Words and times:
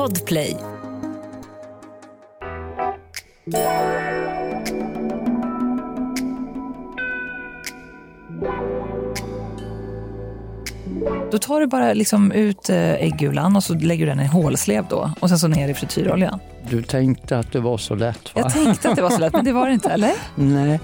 Podplay. 0.00 0.56
Då 11.30 11.38
tar 11.38 11.60
du 11.60 11.66
bara 11.66 11.92
liksom 11.92 12.32
ut 12.32 12.70
eh, 12.70 12.76
äggulan 12.78 13.56
och 13.56 13.64
så 13.64 13.74
lägger 13.74 14.06
du 14.06 14.10
den 14.10 14.20
i 14.20 14.22
en 14.22 14.28
hålslev 14.28 14.84
då 14.90 15.10
och 15.20 15.28
sen 15.28 15.38
så 15.38 15.48
ner 15.48 15.68
i 15.68 15.74
frityroljan. 15.74 16.40
Du 16.70 16.82
tänkte 16.82 17.38
att 17.38 17.52
det 17.52 17.60
var 17.60 17.78
så 17.78 17.94
lätt 17.94 18.34
va? 18.34 18.40
Jag 18.44 18.52
tänkte 18.52 18.90
att 18.90 18.96
det 18.96 19.02
var 19.02 19.10
så 19.10 19.18
lätt, 19.18 19.32
men 19.32 19.44
det 19.44 19.52
var 19.52 19.66
det 19.66 19.72
inte, 19.72 19.90
eller? 19.90 20.12
Nej. 20.34 20.80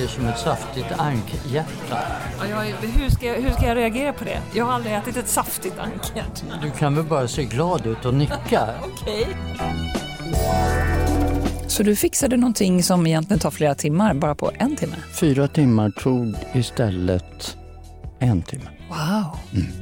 Det 0.00 0.06
blir 0.06 0.14
som 0.14 0.26
ett 0.26 0.38
saftigt 0.38 0.92
ankhjärta. 0.96 1.98
Hur, 2.80 3.10
ska 3.10 3.26
jag, 3.26 3.34
hur 3.34 3.50
ska 3.50 3.66
jag 3.66 3.76
reagera 3.76 4.12
på 4.12 4.24
det? 4.24 4.40
Jag 4.54 4.64
har 4.64 4.72
aldrig 4.72 4.94
ätit 4.94 5.16
ett 5.16 5.28
saftigt 5.28 5.78
ankhjärta. 5.78 6.46
Du 6.62 6.70
kan 6.70 6.94
väl 6.94 7.04
bara 7.04 7.28
se 7.28 7.44
glad 7.44 7.86
ut 7.86 8.04
och 8.04 8.14
nicka? 8.14 8.68
Okej. 8.82 9.26
Så 11.66 11.82
du 11.82 11.96
fixade 11.96 12.36
någonting 12.36 12.82
som 12.82 13.06
egentligen 13.06 13.40
tar 13.40 13.50
flera 13.50 13.74
timmar 13.74 14.14
bara 14.14 14.34
på 14.34 14.50
en 14.54 14.76
timme? 14.76 14.96
Fyra 15.12 15.48
timmar 15.48 15.90
tog 15.90 16.34
istället 16.52 17.56
en 18.18 18.42
timme. 18.42 18.70
Wow. 18.88 19.38
Hej 19.52 19.79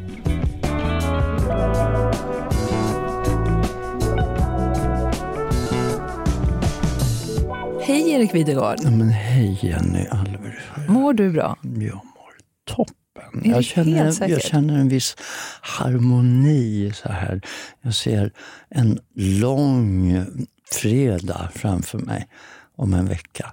Erik 8.18 8.34
Videgård. 8.34 8.76
Ja, 8.82 8.90
men 8.90 9.08
hej 9.08 9.58
Jenny 9.62 10.06
Alver. 10.10 10.62
Mår 10.88 11.12
du 11.12 11.30
bra? 11.30 11.56
Jag 11.62 11.94
mår 11.94 12.32
toppen. 12.64 13.44
Är 13.44 13.50
Jag 13.50 13.64
känner, 13.64 14.30
jag 14.30 14.42
känner 14.42 14.78
en 14.78 14.88
viss 14.88 15.16
harmoni 15.60 16.92
så 16.94 17.08
här. 17.08 17.40
Jag 17.82 17.94
ser 17.94 18.32
en 18.68 18.98
lång 19.14 20.24
fredag 20.72 21.48
framför 21.54 21.98
mig 21.98 22.28
om 22.76 22.94
en 22.94 23.06
vecka. 23.06 23.52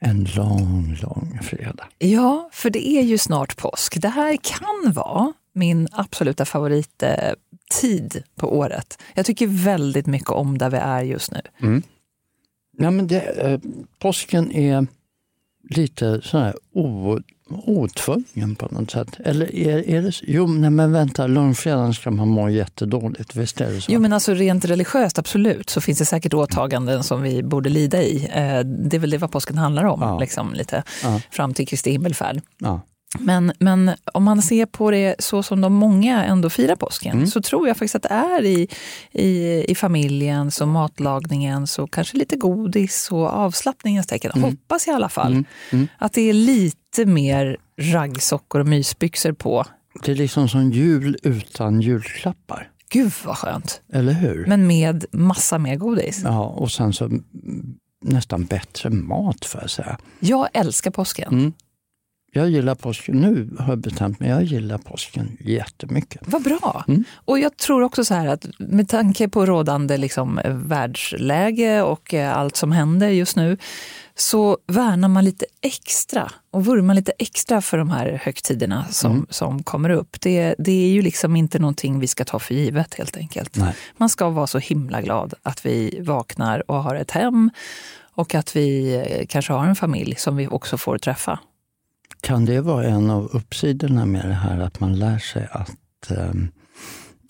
En 0.00 0.24
lång, 0.24 0.98
lång 1.02 1.38
fredag. 1.42 1.84
Ja, 1.98 2.48
för 2.52 2.70
det 2.70 2.88
är 2.88 3.02
ju 3.02 3.18
snart 3.18 3.56
påsk. 3.56 4.00
Det 4.00 4.08
här 4.08 4.38
kan 4.42 4.92
vara 4.92 5.32
min 5.54 5.88
absoluta 5.92 6.44
favorittid 6.44 8.22
på 8.36 8.58
året. 8.58 8.98
Jag 9.14 9.26
tycker 9.26 9.46
väldigt 9.46 10.06
mycket 10.06 10.30
om 10.30 10.58
där 10.58 10.70
vi 10.70 10.76
är 10.76 11.02
just 11.02 11.32
nu. 11.32 11.40
Ja, 12.78 12.90
men 12.90 13.06
det, 13.06 13.20
eh, 13.20 13.60
påsken 13.98 14.52
är 14.52 14.86
lite 15.70 16.20
här 16.32 16.54
o, 16.72 17.18
otvungen 17.66 18.54
på 18.56 18.66
något 18.70 18.90
sätt. 18.90 19.08
Eller 19.24 19.54
är, 19.54 19.88
är 19.90 20.02
det 20.02 20.12
så? 20.12 20.24
Jo, 20.28 20.46
nej, 20.46 20.70
men 20.70 20.92
vänta, 20.92 21.26
långfredagen 21.26 21.94
ska 21.94 22.10
man 22.10 22.28
må 22.28 22.48
jättedåligt. 22.48 23.36
Visst 23.36 23.60
är 23.60 23.72
det 23.72 23.80
så? 23.80 23.92
Jo 23.92 24.00
men 24.00 24.12
alltså 24.12 24.34
rent 24.34 24.64
religiöst 24.64 25.18
absolut 25.18 25.70
så 25.70 25.80
finns 25.80 25.98
det 25.98 26.04
säkert 26.04 26.34
åtaganden 26.34 27.02
som 27.04 27.22
vi 27.22 27.42
borde 27.42 27.68
lida 27.70 28.02
i. 28.02 28.24
Eh, 28.24 28.60
Det 28.64 28.96
är 28.96 28.98
väl 28.98 29.10
det 29.10 29.18
vad 29.18 29.30
påsken 29.30 29.58
handlar 29.58 29.84
om, 29.84 30.00
Ja. 30.00 30.18
liksom, 30.18 30.54
lite 30.54 30.82
Ja. 31.02 31.20
fram 31.30 31.54
till 31.54 31.66
Kristi 31.68 31.90
himmelfärd. 31.90 32.40
ja. 32.58 32.80
Men, 33.20 33.52
men 33.58 33.90
om 34.12 34.24
man 34.24 34.42
ser 34.42 34.66
på 34.66 34.90
det 34.90 35.14
så 35.18 35.42
som 35.42 35.60
de 35.60 35.74
många 35.74 36.24
ändå 36.24 36.50
firar 36.50 36.76
påsken 36.76 37.16
Mm. 37.16 37.26
så 37.26 37.42
tror 37.42 37.68
jag 37.68 37.76
faktiskt 37.76 37.94
att 37.94 38.02
det 38.02 38.08
är 38.08 38.44
i, 38.44 38.68
i, 39.12 39.64
i 39.68 39.74
familjens 39.74 40.60
och 40.60 40.68
matlagningens 40.68 41.78
och 41.78 41.92
kanske 41.92 42.16
lite 42.16 42.36
godis 42.36 43.08
och 43.12 43.26
avslappningens 43.28 44.06
tecken. 44.06 44.42
Hoppas 44.42 44.88
i 44.88 44.90
alla 44.90 45.08
fall. 45.08 45.32
Mm. 45.32 45.44
Mm. 45.70 45.88
Att 45.98 46.12
det 46.12 46.20
är 46.20 46.32
lite 46.32 47.06
mer 47.06 47.56
raggsockor 47.80 48.60
och 48.60 48.66
mysbyxor 48.66 49.32
på. 49.32 49.64
Det 50.02 50.12
är 50.12 50.16
liksom 50.16 50.48
som 50.48 50.70
jul 50.70 51.16
utan 51.22 51.80
julklappar. 51.80 52.70
Gud 52.90 53.12
vad 53.24 53.36
skönt! 53.38 53.80
Eller 53.92 54.12
hur? 54.12 54.46
Men 54.46 54.66
med 54.66 55.04
massa 55.12 55.58
mer 55.58 55.76
godis. 55.76 56.20
Ja, 56.24 56.44
och 56.44 56.70
sen 56.70 56.92
så 56.92 57.04
mm, 57.04 57.24
nästan 58.04 58.44
bättre 58.44 58.90
mat 58.90 59.44
får 59.44 59.60
jag 59.60 59.70
säga. 59.70 59.98
Jag 60.20 60.48
älskar 60.52 60.90
påsken. 60.90 61.32
Mm. 61.32 61.52
Jag 62.36 62.50
gillar 62.50 62.74
påsken. 62.74 63.16
Nu 63.16 63.56
har 63.58 63.68
jag 63.68 63.78
bestämt 63.78 64.20
mig. 64.20 64.28
Jag 64.28 64.42
gillar 64.42 64.78
påsken 64.78 65.36
jättemycket. 65.40 66.20
Vad 66.24 66.42
bra! 66.42 66.84
Mm. 66.88 67.04
Och 67.14 67.38
jag 67.38 67.56
tror 67.56 67.82
också 67.82 68.04
så 68.04 68.14
här 68.14 68.26
att 68.26 68.46
med 68.58 68.88
tanke 68.88 69.28
på 69.28 69.46
rådande 69.46 69.96
liksom, 69.96 70.38
eh, 70.38 70.54
världsläge 70.54 71.82
och 71.82 72.14
eh, 72.14 72.36
allt 72.38 72.56
som 72.56 72.72
händer 72.72 73.08
just 73.08 73.36
nu 73.36 73.56
så 74.14 74.58
värnar 74.66 75.08
man 75.08 75.24
lite 75.24 75.46
extra 75.62 76.30
och 76.50 76.64
vurmar 76.64 76.94
lite 76.94 77.12
extra 77.18 77.60
för 77.60 77.78
de 77.78 77.90
här 77.90 78.20
högtiderna 78.22 78.84
som, 78.90 79.10
Mm. 79.12 79.26
som 79.30 79.62
kommer 79.62 79.90
upp. 79.90 80.20
Det, 80.20 80.54
det 80.58 80.72
är 80.72 80.88
ju 80.88 81.02
liksom 81.02 81.36
inte 81.36 81.58
någonting 81.58 81.98
vi 82.00 82.06
ska 82.06 82.24
ta 82.24 82.38
för 82.38 82.54
givet 82.54 82.94
helt 82.94 83.16
enkelt. 83.16 83.56
Nej. 83.56 83.74
Man 83.96 84.08
ska 84.08 84.28
vara 84.30 84.46
så 84.46 84.58
himla 84.58 85.00
glad 85.02 85.34
att 85.42 85.66
vi 85.66 86.00
vaknar 86.02 86.70
och 86.70 86.82
har 86.82 86.94
ett 86.94 87.10
hem 87.10 87.50
och 88.14 88.34
att 88.34 88.56
vi 88.56 88.94
eh, 88.94 89.26
kanske 89.26 89.52
har 89.52 89.66
en 89.66 89.76
familj 89.76 90.14
som 90.18 90.36
vi 90.36 90.48
också 90.48 90.78
får 90.78 90.98
träffa. 90.98 91.38
Kan 92.26 92.44
det 92.44 92.60
vara 92.60 92.84
en 92.84 93.10
av 93.10 93.24
uppsidorna 93.32 94.06
med 94.06 94.24
det 94.28 94.34
här 94.34 94.58
att 94.60 94.80
man 94.80 94.98
lär 94.98 95.18
sig 95.18 95.48
att 95.50 96.10
ehm, 96.10 96.48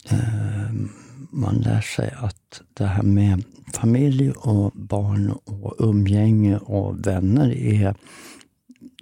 ehm, 0.09 0.89
man 1.31 1.55
lär 1.55 1.81
sig 1.81 2.15
att 2.21 2.61
det 2.75 2.85
här 2.87 3.03
med 3.03 3.45
familj 3.75 4.31
och 4.31 4.73
barn 4.75 5.31
och 5.45 5.75
umgänge 5.79 6.57
och 6.57 7.07
vänner 7.07 7.51
är, 7.57 7.95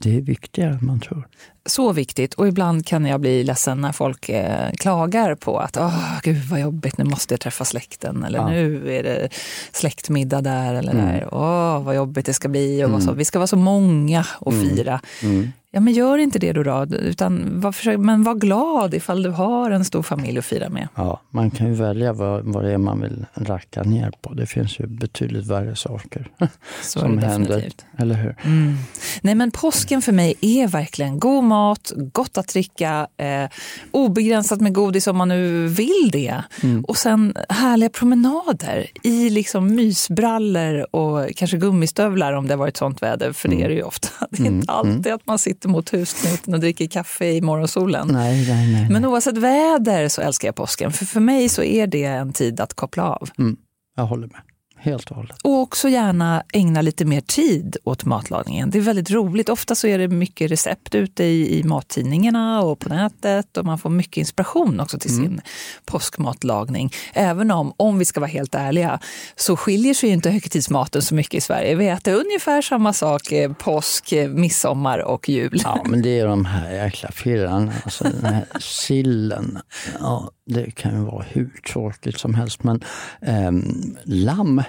det 0.00 0.16
är 0.16 0.20
viktigare 0.20 0.70
än 0.70 0.86
man 0.86 1.00
tror. 1.00 1.28
Så 1.66 1.92
viktigt. 1.92 2.34
Och 2.34 2.48
ibland 2.48 2.86
kan 2.86 3.04
jag 3.06 3.20
bli 3.20 3.44
ledsen 3.44 3.80
när 3.80 3.92
folk 3.92 4.28
eh, 4.28 4.70
klagar 4.72 5.34
på 5.34 5.58
att 5.58 5.76
Åh, 5.76 6.18
gud 6.22 6.44
vad 6.44 6.60
jobbigt, 6.60 6.98
nu 6.98 7.04
måste 7.04 7.34
jag 7.34 7.40
träffa 7.40 7.64
släkten. 7.64 8.24
Eller 8.24 8.38
Ja. 8.38 8.48
nu 8.48 8.94
är 8.96 9.02
det 9.02 9.28
släktmiddag 9.72 10.40
där. 10.40 10.74
Eller 10.74 10.92
Mm. 10.92 11.06
där. 11.06 11.28
Åh, 11.34 11.82
vad 11.82 11.96
jobbigt 11.96 12.26
det 12.26 12.34
ska 12.34 12.48
bli. 12.48 12.84
Och 12.84 12.90
vad 12.90 13.02
så. 13.02 13.08
Mm. 13.08 13.18
Vi 13.18 13.24
ska 13.24 13.38
vara 13.38 13.46
så 13.46 13.56
många 13.56 14.26
och 14.38 14.52
Mm. 14.52 14.68
fira. 14.76 15.00
Mm. 15.22 15.48
Ja, 15.74 15.80
men 15.80 15.92
gör 15.92 16.18
inte 16.18 16.38
det 16.38 16.52
då. 16.52 16.62
då 16.62 16.96
utan 16.96 17.60
var, 17.60 17.72
försök, 17.72 17.98
men 17.98 18.22
var 18.22 18.34
glad 18.34 18.94
ifall 18.94 19.22
du 19.22 19.30
har 19.30 19.70
en 19.70 19.84
stor 19.84 20.02
familj 20.02 20.38
att 20.38 20.44
fira 20.44 20.68
med. 20.68 20.88
Ja, 20.94 21.20
man 21.30 21.50
kan 21.50 21.66
ju 21.66 21.74
välja 21.74 22.12
vad, 22.12 22.44
vad 22.44 22.64
det 22.64 22.72
är 22.72 22.78
man 22.78 23.00
vill 23.00 23.26
racka 23.34 23.82
ner 23.82 24.12
på. 24.22 24.34
Det 24.34 24.46
finns 24.46 24.80
ju 24.80 24.86
betydligt 24.86 25.46
värre 25.46 25.76
saker 25.76 26.28
Så 26.82 27.00
som 27.00 27.18
händer. 27.18 27.70
Eller 27.98 28.14
hur? 28.14 28.36
Mm. 28.44 28.74
Nej 29.22 29.34
men 29.34 29.50
påsken 29.50 30.02
för 30.02 30.12
mig 30.12 30.34
är 30.40 30.68
verkligen 30.68 31.18
god 31.20 31.44
mat, 31.44 31.92
gott 31.96 32.38
att 32.38 32.48
dricka, 32.48 33.06
eh, 33.16 33.50
obegränsat 33.90 34.60
med 34.60 34.74
godis 34.74 35.06
om 35.06 35.16
man 35.16 35.28
nu 35.28 35.66
vill 35.66 36.10
det. 36.12 36.42
Mm. 36.62 36.84
Och 36.84 36.96
sen 36.96 37.34
härliga 37.48 37.90
promenader 37.90 38.86
i 39.02 39.30
liksom 39.30 39.74
mysbrallor 39.74 40.96
och 40.96 41.28
kanske 41.36 41.56
gummistövlar 41.56 42.32
om 42.32 42.46
det 42.46 42.52
har 42.52 42.58
varit 42.58 42.76
sånt 42.76 43.02
väder, 43.02 43.32
för 43.32 43.48
det 43.48 43.62
är 43.62 43.68
det 43.68 43.74
ju 43.74 43.82
ofta. 43.82 44.08
Det 44.30 44.42
är 44.42 44.44
Mm, 44.44 44.60
inte 44.60 44.72
alltid 44.72 45.12
att 45.12 45.26
man 45.26 45.38
sitter 45.38 45.63
mot 45.68 45.90
husknuten 45.90 46.54
och 46.54 46.60
dricker 46.60 46.86
kaffe 46.86 47.26
i 47.26 47.40
morgonsolen. 47.40 48.08
Nej, 48.12 48.46
nej, 48.48 48.72
nej. 48.72 48.90
Men 48.90 49.04
oavsett 49.04 49.38
väder 49.38 50.08
så 50.08 50.20
älskar 50.20 50.48
jag 50.48 50.54
påsken, 50.54 50.92
för 50.92 51.04
för 51.04 51.20
mig 51.20 51.48
så 51.48 51.62
är 51.62 51.86
det 51.86 52.04
en 52.04 52.32
tid 52.32 52.60
att 52.60 52.74
koppla 52.74 53.02
av. 53.02 53.28
Mm. 53.38 53.56
Jag 53.96 54.04
håller 54.04 54.26
med. 54.26 54.40
Helt 54.84 55.10
och 55.10 55.16
hållet. 55.16 55.36
Och 55.42 55.60
också 55.60 55.88
gärna 55.88 56.42
ägna 56.52 56.82
lite 56.82 57.04
mer 57.04 57.20
tid 57.20 57.76
åt 57.84 58.04
matlagningen. 58.04 58.70
Det 58.70 58.78
är 58.78 58.82
väldigt 58.82 59.10
roligt. 59.10 59.48
Ofta 59.48 59.74
så 59.74 59.86
är 59.86 59.98
det 59.98 60.08
mycket 60.08 60.50
recept 60.50 60.94
ute 60.94 61.24
i, 61.24 61.58
i 61.58 61.64
mattidningarna 61.64 62.62
och 62.62 62.78
på 62.78 62.88
nätet 62.88 63.56
och 63.56 63.64
man 63.64 63.78
får 63.78 63.90
mycket 63.90 64.16
inspiration 64.16 64.80
också 64.80 64.98
till 64.98 65.16
sin 65.16 65.40
påskmatlagning. 65.84 66.92
Även 67.12 67.50
om, 67.50 67.72
om 67.76 67.98
vi 67.98 68.04
ska 68.04 68.20
vara 68.20 68.30
helt 68.30 68.54
ärliga, 68.54 68.98
så 69.36 69.56
skiljer 69.56 69.94
sig 69.94 70.08
inte 70.08 70.30
högtidsmaten 70.30 71.02
så 71.02 71.14
mycket 71.14 71.34
i 71.34 71.40
Sverige. 71.40 71.74
Vi 71.74 71.88
äter 71.88 72.14
ungefär 72.14 72.62
samma 72.62 72.92
sak 72.92 73.32
eh, 73.32 73.52
påsk, 73.52 74.12
eh, 74.12 74.28
midsommar 74.28 74.98
och 74.98 75.28
jul. 75.28 75.60
Ja, 75.64 75.84
men 75.88 76.02
det 76.02 76.18
är 76.18 76.26
de 76.26 76.44
här 76.44 76.72
jäkla 76.72 77.10
firrarna. 77.10 77.72
Alltså 77.84 78.04
den 78.04 78.24
här 78.24 78.46
sillen. 78.60 79.58
Ja, 80.00 80.30
det 80.46 80.70
kan 80.70 80.94
ju 80.94 81.00
vara 81.04 81.24
hur 81.28 81.50
tråkigt 81.72 82.18
som 82.18 82.34
helst. 82.34 82.62
Men 82.64 82.80
ehm, 83.22 83.96
lamm 84.04 84.62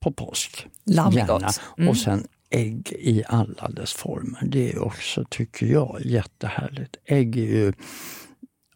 på 0.00 0.12
påsk. 0.12 0.66
Lamm 0.84 1.12
är 1.12 1.16
gärna. 1.16 1.48
Mm. 1.78 1.88
Och 1.90 1.96
sen 1.96 2.26
ägg 2.50 2.92
i 2.98 3.22
alla 3.28 3.68
dess 3.68 3.92
former. 3.92 4.40
Det 4.46 4.72
är 4.72 4.82
också, 4.82 5.24
tycker 5.30 5.66
jag, 5.66 6.00
jättehärligt. 6.04 6.96
Ägg 7.04 7.36
är 7.36 7.42
ju... 7.42 7.72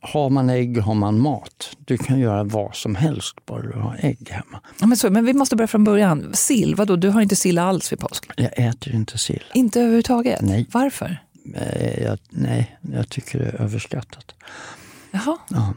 Har 0.02 0.30
man 0.30 0.50
ägg 0.50 0.78
har 0.78 0.94
man 0.94 1.20
mat. 1.20 1.76
Du 1.78 1.98
kan 1.98 2.18
göra 2.20 2.44
vad 2.44 2.74
som 2.76 2.94
helst 2.94 3.46
bara 3.46 3.62
du 3.62 3.72
har 3.78 3.96
ägg 4.02 4.28
hemma. 4.30 4.60
Ja, 4.80 4.86
men, 4.86 4.96
så, 4.96 5.10
men 5.10 5.24
vi 5.24 5.32
måste 5.34 5.56
börja 5.56 5.68
från 5.68 5.84
början. 5.84 6.30
Sill, 6.34 6.74
vadå? 6.74 6.96
Du 6.96 7.08
har 7.08 7.20
inte 7.20 7.36
sill 7.36 7.58
alls 7.58 7.92
vid 7.92 7.98
påsk? 7.98 8.30
Jag 8.36 8.58
äter 8.58 8.94
inte 8.94 9.18
sill. 9.18 9.42
Inte 9.54 9.80
överhuvudtaget? 9.80 10.40
Nej. 10.42 10.66
Varför? 10.72 11.18
Eh, 11.56 12.02
Jag, 12.02 12.18
nej, 12.30 12.78
jag 12.92 13.08
tycker 13.08 13.38
det 13.38 13.44
är 13.44 13.60
överskattat. 13.62 14.34
Jaha, 15.10 15.38
Ja, 15.50 15.74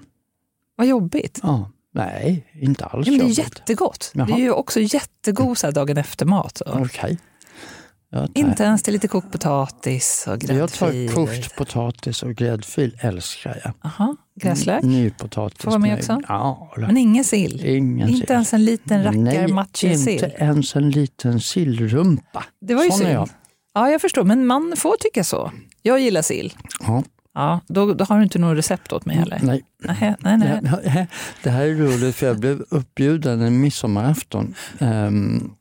vad 0.76 0.88
jobbigt. 0.88 1.40
ja. 1.44 1.70
Nej, 1.96 2.48
inte 2.62 2.86
alls 2.86 3.08
Ja, 3.08 3.12
men 3.12 3.20
det 3.20 3.24
är 3.26 3.28
jobbigt. 3.28 3.38
jättegott. 3.38 4.12
Det 4.14 4.20
Jaha. 4.20 4.38
är 4.38 4.42
ju 4.42 4.52
också 4.52 4.80
jättegod 4.80 5.58
så 5.58 5.72
dagen 5.72 5.98
efter-mat. 5.98 6.62
tar, 6.66 8.28
Inte 8.34 8.64
ens 8.64 8.84
till 8.84 8.94
lite 8.94 9.08
kokt 9.08 9.32
potatis 9.32 10.26
och 10.28 10.44
jag 10.44 10.72
tar 10.74 10.92
gräddfil? 10.92 11.10
kokt 11.16 11.56
potatis 11.56 12.24
och 12.24 12.36
gräddfil 12.36 12.98
älskar 13.00 13.62
jag. 13.64 13.74
Aha, 13.92 14.16
gräslök? 14.42 14.84
Nypotatis. 14.84 15.62
Får 15.62 15.72
vara 15.72 15.80
med 15.80 15.98
också? 15.98 16.22
Ja, 16.28 16.74
Men 16.78 16.98
ingen 16.98 17.24
sill? 17.24 17.66
ingen 17.66 18.08
sill. 18.08 18.16
Inte 18.22 18.34
ens 18.34 18.54
en 18.54 18.66
liten 18.66 19.02
Nej, 19.02 19.16
inte 19.16 19.32
rackarmatjessill? 19.32 20.32
ens 20.38 20.76
en 20.76 20.90
liten 20.90 21.40
sillrumpa. 21.42 22.44
Det 22.62 22.76
var 22.76 22.84
ju 22.84 22.90
Sån 22.90 23.00
synd. 23.00 23.12
jag. 23.12 23.30
Ja, 23.74 23.90
jag 23.92 24.02
förstår. 24.02 24.24
Men 24.24 24.46
man 24.48 24.74
får 24.78 24.96
tycka 25.00 25.24
så. 25.24 25.52
Jag 25.82 26.00
gillar 26.00 26.22
sill. 26.22 26.54
Ja, 26.80 27.04
Ja, 27.34 27.60
då, 27.68 27.94
då 27.94 28.06
har 28.06 28.18
du 28.18 28.24
inte 28.24 28.40
något 28.40 28.58
recept 28.58 28.94
åt 28.94 29.06
mig 29.06 29.16
heller? 29.16 29.40
nej. 29.44 29.64
Nej, 29.80 30.16
nej, 30.20 30.38
nej. 30.38 30.60
Det, 30.62 31.08
det 31.44 31.50
här 31.50 31.62
är 31.66 31.74
roligt 31.76 32.16
för 32.16 32.28
jag 32.28 32.40
blev 32.40 32.64
uppbjuden 32.70 33.42
en 33.42 33.62
midsommarafton 33.62 34.56
ehm, 34.80 35.52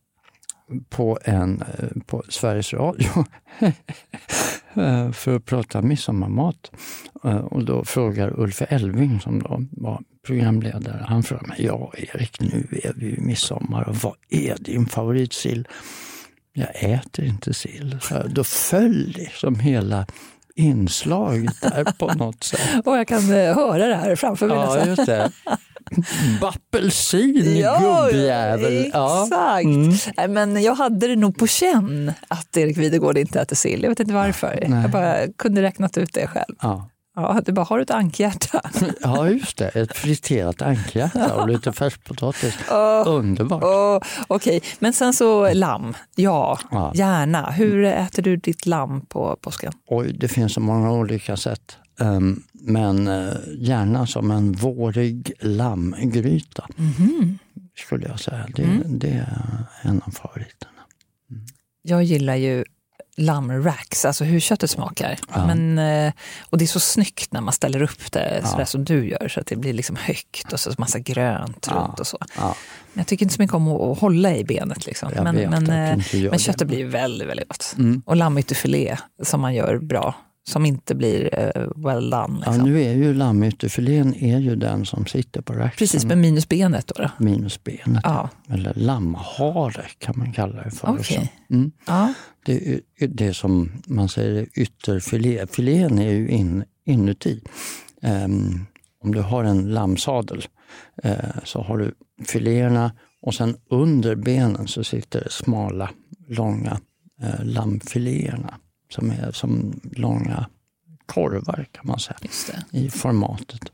på, 0.91 1.19
en, 1.25 1.63
eh, 1.79 1.89
på 2.07 2.23
Sveriges 2.29 2.73
Radio 2.73 3.09
eh, 4.75 5.13
för 5.13 5.37
att 5.37 5.45
prata 5.45 5.83
midsommarmat. 5.83 6.71
Eh, 7.25 7.37
Och 7.37 7.65
då 7.65 7.85
frågar 7.85 8.41
Ulf 8.41 8.63
Elving 8.69 9.21
som 9.21 9.39
då 9.43 9.65
var 9.71 10.03
programledare, 10.27 11.05
han 11.09 11.23
frågar 11.23 11.47
mig, 11.47 11.65
ja 11.65 11.93
Erik 11.97 12.41
nu 12.41 12.67
är 12.85 12.93
vi 12.97 13.07
i 13.17 13.21
midsommar 13.21 13.89
och 13.89 13.97
vad 13.97 14.15
är 14.31 14.57
din 14.59 14.87
favoritsill? 14.87 15.69
Jag 16.55 16.69
äter 16.75 17.25
inte 17.25 17.55
sill. 17.55 17.99
Då 18.29 18.45
föll 18.45 19.15
liksom 19.17 19.59
hela 19.61 20.07
inslaget 20.55 21.61
där 21.61 21.85
på 21.99 22.07
något 22.17 22.45
sätt. 22.45 22.87
Och 22.87 22.99
jag 22.99 23.09
kan 23.09 23.33
eh, 23.33 23.55
höra 23.55 23.87
det 23.87 23.95
här 23.95 24.17
framför 24.17 24.47
mig. 24.47 24.57
Ja, 24.57 24.87
just 24.87 25.07
det. 25.07 25.31
Bappelsin, 26.41 27.35
gubbjävel. 27.35 28.91
Ja. 28.93 29.23
exakt. 29.25 29.65
Mm. 30.17 30.33
Men 30.33 30.63
jag 30.63 30.75
hade 30.75 31.09
det 31.09 31.17
nog 31.17 31.39
på 31.39 31.47
känn 31.47 32.13
att 32.29 32.57
Erik 32.57 32.77
Videgård 32.79 33.19
inte 33.19 33.41
äter 33.41 33.57
sill. 33.57 33.83
Jag 33.83 33.89
vet 33.89 34.01
inte 34.01 34.15
varför. 34.15 34.65
Nej. 34.69 34.83
Jag 34.83 34.91
bara 34.91 35.17
kunde 35.39 35.63
räknat 35.63 35.99
ut 35.99 36.15
det 36.15 36.27
själv. 36.27 36.55
Ja. 36.63 36.89
Ja, 37.15 37.41
du 37.47 37.53
bara, 37.53 37.65
har 37.65 37.77
du 37.77 37.83
ett 37.83 37.91
ankhjärta? 37.91 38.71
ja, 39.03 39.29
just 39.29 39.59
det. 39.59 39.69
Ett 39.69 39.97
friterat 39.97 40.63
ankhjärta 40.63 41.35
och 41.43 41.49
lite 41.49 41.73
färskpotatis. 41.73 42.55
Underbart. 43.07 43.63
Oh, 43.63 43.99
Okej, 44.29 44.63
men 44.79 44.93
sen 44.93 45.13
så 45.13 45.53
lamm. 45.55 45.95
Ja, 46.17 46.59
Ja. 46.71 46.93
gärna. 46.95 47.51
Hur 47.51 47.85
äter 47.85 48.23
du 48.23 48.37
ditt 48.37 48.67
lamm 48.67 49.01
på 49.07 49.37
påsken? 49.41 49.73
Oj, 49.87 50.13
det 50.13 50.29
finns 50.29 50.53
så 50.55 50.61
många 50.61 50.93
olika 50.93 51.37
sätt. 51.37 51.77
Ehm, 52.01 52.43
men 52.53 53.09
eh, 53.09 53.33
gärna 53.59 54.07
som 54.07 54.31
en 54.31 54.53
vårig 54.53 55.33
lammgryta, 55.41 56.67
skulle 57.79 58.07
jag 58.07 58.21
säga. 58.21 58.47
Det, 58.55 58.83
det 58.87 59.09
är 59.11 59.39
en 59.83 60.03
av 60.07 60.11
favoriterna. 60.11 60.73
Jag 61.83 62.03
gillar 62.05 62.37
ju 62.37 62.65
lammracks, 63.17 64.05
alltså 64.05 64.25
hur 64.25 64.41
köttet 64.41 64.71
smakar. 64.71 65.19
Ja. 65.35 65.47
Men, 65.47 65.79
eh, 65.79 66.13
och 66.51 66.59
det 66.59 66.65
är 66.65 66.67
så 66.67 66.81
snyggt 66.81 67.33
när 67.33 67.41
man 67.41 67.53
ställer 67.53 67.83
upp 67.83 68.13
det 68.13 68.43
sådär 68.47 68.65
som 68.65 68.85
du 68.85 69.09
gör, 69.09 69.29
så 69.29 69.41
att 69.41 69.47
det 69.47 69.57
blir 69.57 69.73
liksom 69.73 69.97
högt 69.97 70.53
och 70.53 70.61
så 70.61 70.71
massa 70.79 70.99
grönt 70.99 71.67
Ja. 71.71 71.77
runt 71.77 72.01
och 72.01 72.07
så. 72.07 72.19
Ja, 72.37 72.55
Men 72.93 73.01
jag 73.01 73.07
tycker 73.07 73.25
inte 73.25 73.35
så 73.35 73.43
mycket 73.43 73.55
om 73.55 73.69
att 73.69 73.99
hålla 73.99 74.37
i 74.37 74.45
benet. 74.45 74.87
Liksom. 74.87 75.13
Men, 75.23 75.35
men, 75.35 75.55
eh, 75.55 75.97
men 76.13 76.31
det. 76.31 76.39
köttet 76.41 76.69
blir 76.69 76.85
väldigt, 76.85 77.29
väldigt 77.29 77.49
gott. 77.49 77.75
Mm. 77.79 78.03
Och 78.07 78.17
lammytterfilé 78.17 78.97
som 79.23 79.41
man 79.41 79.55
gör 79.55 79.79
bra, 79.79 80.15
som 80.45 80.67
inte 80.67 80.95
blir 80.95 81.39
eh, 81.39 81.67
well 81.77 82.11
done. 82.11 82.43
ja, 82.45 82.51
Liksom. 82.51 82.65
nu 82.71 82.83
är 82.83 82.93
ju 82.93 83.15
lammytterfilén 83.15 84.15
är 84.15 84.39
ju 84.39 84.57
den 84.57 84.85
som 84.87 85.07
sitter 85.07 85.43
på 85.43 85.53
racksen. 85.53 85.79
Precis, 85.79 86.05
med 86.05 86.19
minus 86.19 86.49
benet 86.49 86.87
då. 86.87 87.03
då. 87.03 87.11
Minus 87.25 87.65
benet. 87.65 88.01
Ja. 88.05 88.29
Eller 88.49 88.75
lammhare 88.75 89.85
kan 89.99 90.19
man 90.19 90.33
kalla 90.33 90.63
det 90.63 90.71
för. 90.71 90.89
Också. 90.91 91.21
Mm. 91.51 91.73
Ja. 91.87 92.15
Det 92.45 92.81
är 92.99 93.09
det 93.09 93.35
som 93.35 93.73
man 93.87 94.09
säger 94.09 94.47
ytterfilé. 94.55 95.47
Filén 95.47 95.99
är 95.99 96.11
ju 96.13 96.29
in, 96.29 96.65
inuti. 96.87 97.41
Ehm, 98.03 98.67
om 99.05 99.15
du 99.15 99.21
har 99.21 99.45
en 99.45 99.75
lammsadel 99.75 100.45
eh, 101.03 101.15
så 101.45 101.63
har 101.63 101.79
du 101.79 101.95
filéerna 102.27 102.93
och 103.23 103.35
sen 103.35 103.57
under 103.71 104.15
benen 104.15 104.69
så 104.69 104.85
sitter 104.85 105.21
det 105.21 105.31
smala, 105.31 105.91
långa 106.29 106.81
eh, 107.23 107.45
lammfiléerna 107.45 108.55
som 108.93 109.11
är 109.11 109.33
som 109.33 109.81
långa 109.93 110.47
korvar 111.07 111.67
kan 111.73 111.87
man 111.87 111.99
säga 111.99 112.19
i 112.71 112.91
formatet. 112.91 113.73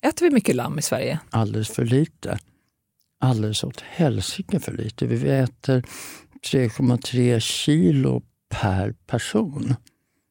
Äter 0.00 0.26
vi 0.26 0.30
mycket 0.30 0.56
lamm 0.56 0.78
i 0.78 0.82
Sverige? 0.82 1.20
Alldeles 1.30 1.68
för 1.68 1.84
lite. 1.84 2.38
Alldeles 3.20 3.64
åt 3.64 3.80
helsike 3.80 4.60
för 4.60 4.72
lite. 4.72 5.06
Vi 5.06 5.30
äter 5.30 5.84
3,3 6.52 7.40
kilo 7.40 8.22
per 8.48 8.92
person. 9.06 9.74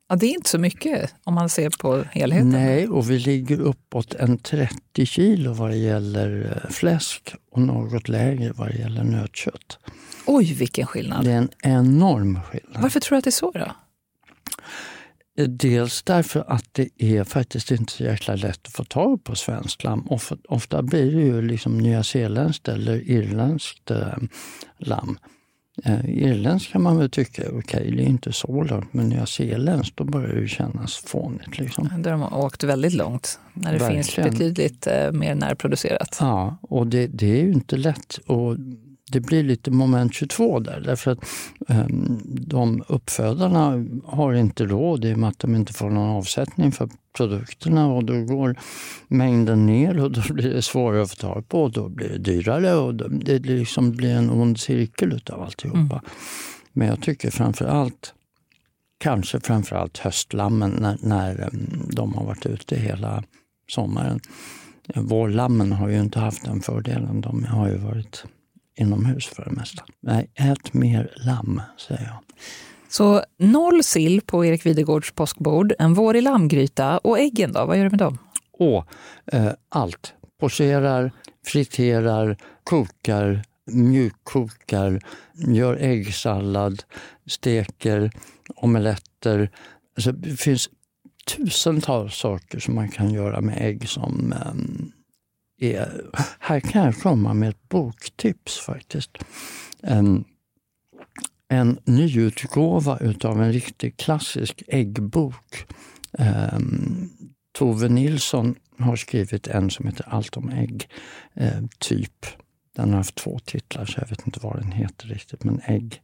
Ja, 0.10 0.16
det 0.16 0.26
är 0.26 0.30
inte 0.30 0.50
så 0.50 0.58
mycket 0.60 1.14
om 1.24 1.34
man 1.34 1.50
ser 1.50 1.70
på 1.70 2.04
helheten. 2.12 2.50
Nej, 2.50 2.88
och 2.88 3.12
vi 3.12 3.20
ligger 3.20 3.60
uppåt 3.60 4.14
en 4.14 4.38
30 4.38 5.06
kilo 5.06 5.54
vad 5.54 5.70
det 5.70 5.78
gäller 5.78 6.62
eh, 6.64 6.70
fläsk 6.70 7.36
och 7.52 7.62
något 7.62 8.08
lägre 8.08 8.52
vad 8.56 8.68
det 8.68 8.78
gäller 8.78 9.04
nötkött. 9.04 9.80
Oj, 10.28 10.54
vilken 10.54 10.88
skillnad. 10.88 11.26
Det 11.26 11.32
är 11.32 11.38
en 11.38 11.50
enorm 11.64 12.40
skillnad. 12.42 12.82
Varför 12.82 13.00
tror 13.00 13.16
du 13.16 13.18
att 13.18 13.24
det 13.24 13.30
är 13.30 13.32
så 13.32 13.52
då? 13.52 13.72
Dels 15.48 16.04
därför 16.04 16.44
att 16.48 16.66
det 16.72 16.90
är 16.98 17.24
faktiskt 17.24 17.72
inte 17.72 17.94
så 17.94 18.04
jäkla 18.04 18.36
lätt 18.36 18.68
att 18.68 18.74
få 18.74 18.84
tag 18.84 19.24
på 19.24 19.36
svenskt 19.36 19.84
lamm. 19.84 20.08
Ofta, 20.10 20.38
ofta 20.50 20.82
blir 20.82 21.16
det 21.16 21.22
ju 21.22 21.42
liksom 21.42 21.78
nyzeeländskt 21.78 22.68
eller 22.68 23.10
irländskt 23.10 23.92
eh, 23.92 24.18
lamm. 24.78 25.20
Eh, 25.84 26.06
irländskt 26.10 26.72
kan 26.72 26.82
man 26.82 26.98
väl 26.98 27.10
tycka 27.10 27.44
okej, 27.52 27.92
det 27.92 28.04
är 28.04 28.08
inte 28.08 28.34
så 28.34 28.64
långt, 28.64 28.94
men 28.94 29.10
nyzeeländskt 29.10 29.98
då 29.98 30.04
börjar 30.04 30.36
det 30.36 30.42
ju 30.42 30.48
kännas 30.48 30.96
fånigt. 30.96 31.60
Liksom. 31.60 31.90
Där 31.98 32.12
de 32.12 32.22
har 32.22 32.38
åkt 32.38 32.64
väldigt 32.64 32.94
långt, 32.94 33.40
när 33.54 33.74
det 33.74 33.80
Verkligen. 33.80 34.04
finns 34.04 34.16
betydligt 34.16 34.88
eh, 34.88 35.12
mer 35.12 35.36
närproducerat. 35.36 36.18
Ja, 36.20 36.58
och 36.62 36.88
det, 36.88 37.08
det 37.08 37.40
är 37.40 37.44
ju 37.44 37.52
inte 37.52 37.78
lätt. 37.78 38.20
Och 38.26 38.56
det 39.12 39.20
blir 39.20 39.44
lite 39.44 39.72
moment 39.72 40.14
22 40.14 40.60
där, 40.60 40.82
därför 40.82 41.12
att 41.12 41.20
um, 41.68 42.22
de 42.26 42.84
uppfödarna 42.88 43.86
har 44.06 44.34
inte 44.34 44.66
råd 44.66 45.06
i 45.06 45.14
och 45.14 45.18
med 45.18 45.30
att 45.30 45.40
de 45.40 45.56
inte 45.56 45.74
får 45.74 45.90
någon 45.90 46.18
avsättning 46.18 46.72
för 46.72 46.90
produkterna 47.18 47.88
och 47.88 48.04
då 48.04 48.24
går 48.24 48.56
mängden 49.08 49.66
ner 49.66 50.04
och 50.04 50.12
då 50.12 50.34
blir 50.34 50.54
det 50.54 50.62
svårare 50.62 51.02
att 51.02 51.10
få 51.10 51.16
tag 51.16 51.50
på 51.50 51.64
och 51.64 51.72
då 51.72 51.90
blir 51.90 52.10
det 52.10 52.18
dyrare 52.18 52.74
och 52.74 52.96
det 52.96 53.40
liksom 53.40 53.92
blir 53.92 54.16
en 54.16 54.30
ond 54.30 54.60
cirkel 54.60 55.14
utav 55.14 55.42
alltihopa. 55.42 56.02
Men 56.74 56.88
jag 56.88 57.02
tycker 57.02 57.32
framför 57.32 57.66
allt 57.66 58.14
kanske 59.00 59.40
framförallt 59.40 59.98
höstlammen 59.98 60.72
när, 60.80 60.98
när 61.02 61.42
em, 61.42 61.90
de 61.90 62.14
har 62.14 62.26
varit 62.26 62.46
ute 62.46 62.76
hela 62.76 63.24
sommaren. 63.70 64.20
Vårlammen 64.96 65.72
har 65.72 65.90
ju 65.90 66.00
inte 66.00 66.20
haft 66.20 66.46
den 66.46 66.62
fördelen. 66.62 67.22
De 67.22 67.44
har 67.44 67.68
ju 67.68 67.78
varit 67.78 68.26
inomhus 68.78 69.26
för 69.26 69.46
det 69.46 69.52
mesta. 69.52 69.84
Nej, 70.02 70.30
ät 70.36 70.74
mer 70.74 71.14
lamm, 71.16 71.62
säger 71.78 72.04
jag. 72.04 72.18
Så 72.90 73.24
noll 73.38 73.84
sill 73.84 74.22
på 74.22 74.46
Erik 74.46 74.66
Videgårds 74.66 75.12
påskbord, 75.12 75.74
en 75.80 75.94
vårig 75.94 76.24
lammgryta 76.24 76.98
och 76.98 77.20
äggen 77.20 77.52
då, 77.52 77.66
vad 77.66 77.78
gör 77.78 77.84
du 77.84 77.90
med 77.90 78.00
dem? 78.00 78.18
Och 78.52 78.86
eh, 79.32 79.52
allt. 79.70 80.14
Pocherar, 80.40 81.12
friterar, 81.46 82.38
kokar, 82.64 83.44
mjukkokar, 83.72 85.02
gör 85.34 85.76
äggsallad, 85.76 86.84
steker, 87.26 88.12
omeletter. 88.56 89.52
Alltså, 89.96 90.12
det 90.12 90.40
finns 90.40 90.70
tusentals 91.28 92.16
saker 92.16 92.60
som 92.60 92.76
man 92.76 92.90
kan 92.90 93.14
göra 93.14 93.42
med 93.42 93.58
ägg 93.62 93.90
som 93.90 94.34
ehm, 94.34 94.92
är... 95.58 96.06
Här 96.40 96.60
kan 96.60 96.86
jag 96.86 96.96
komma 96.96 97.34
med 97.34 97.50
ett 97.50 97.70
boktips 97.70 98.60
faktiskt. 98.60 99.18
En, 99.82 100.26
en 101.50 101.80
nyutgåva 101.86 103.00
utav 103.00 103.42
en 103.42 103.54
riktigt 103.54 103.98
klassisk 103.98 104.64
äggbok. 104.68 105.66
Ehm, 106.18 107.10
Tove 107.58 107.90
Nilsson 107.90 108.56
har 108.80 108.96
skrivit 108.96 109.48
en 109.48 109.70
som 109.70 109.88
heter 109.88 110.06
Allt 110.10 110.38
om 110.38 110.50
ägg, 110.50 110.90
eh, 111.34 111.62
typ. 111.80 112.26
Den 112.76 112.90
har 112.90 112.98
haft 112.98 113.16
två 113.16 113.40
titlar 113.40 113.86
så 113.86 114.00
jag 114.00 114.08
vet 114.08 114.28
inte 114.28 114.40
vad 114.44 114.60
den 114.60 114.72
heter 114.72 115.08
riktigt, 115.08 115.44
men 115.44 115.62
ägg. 115.66 116.02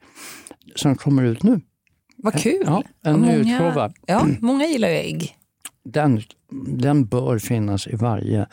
Som 0.75 0.95
kommer 0.95 1.23
ut 1.23 1.43
nu. 1.43 1.61
Vad 2.17 2.33
kul! 2.33 2.63
Ja, 2.65 2.83
en 3.03 3.19
många, 3.19 3.35
utgåva. 3.35 3.93
ja, 4.07 4.27
många 4.39 4.65
gillar 4.65 4.89
ju 4.89 4.95
ägg. 4.95 5.37
Den, 5.83 6.21
den 6.67 7.05
bör 7.05 7.39
finnas 7.39 7.87
i 7.87 7.95
varje 7.95 8.47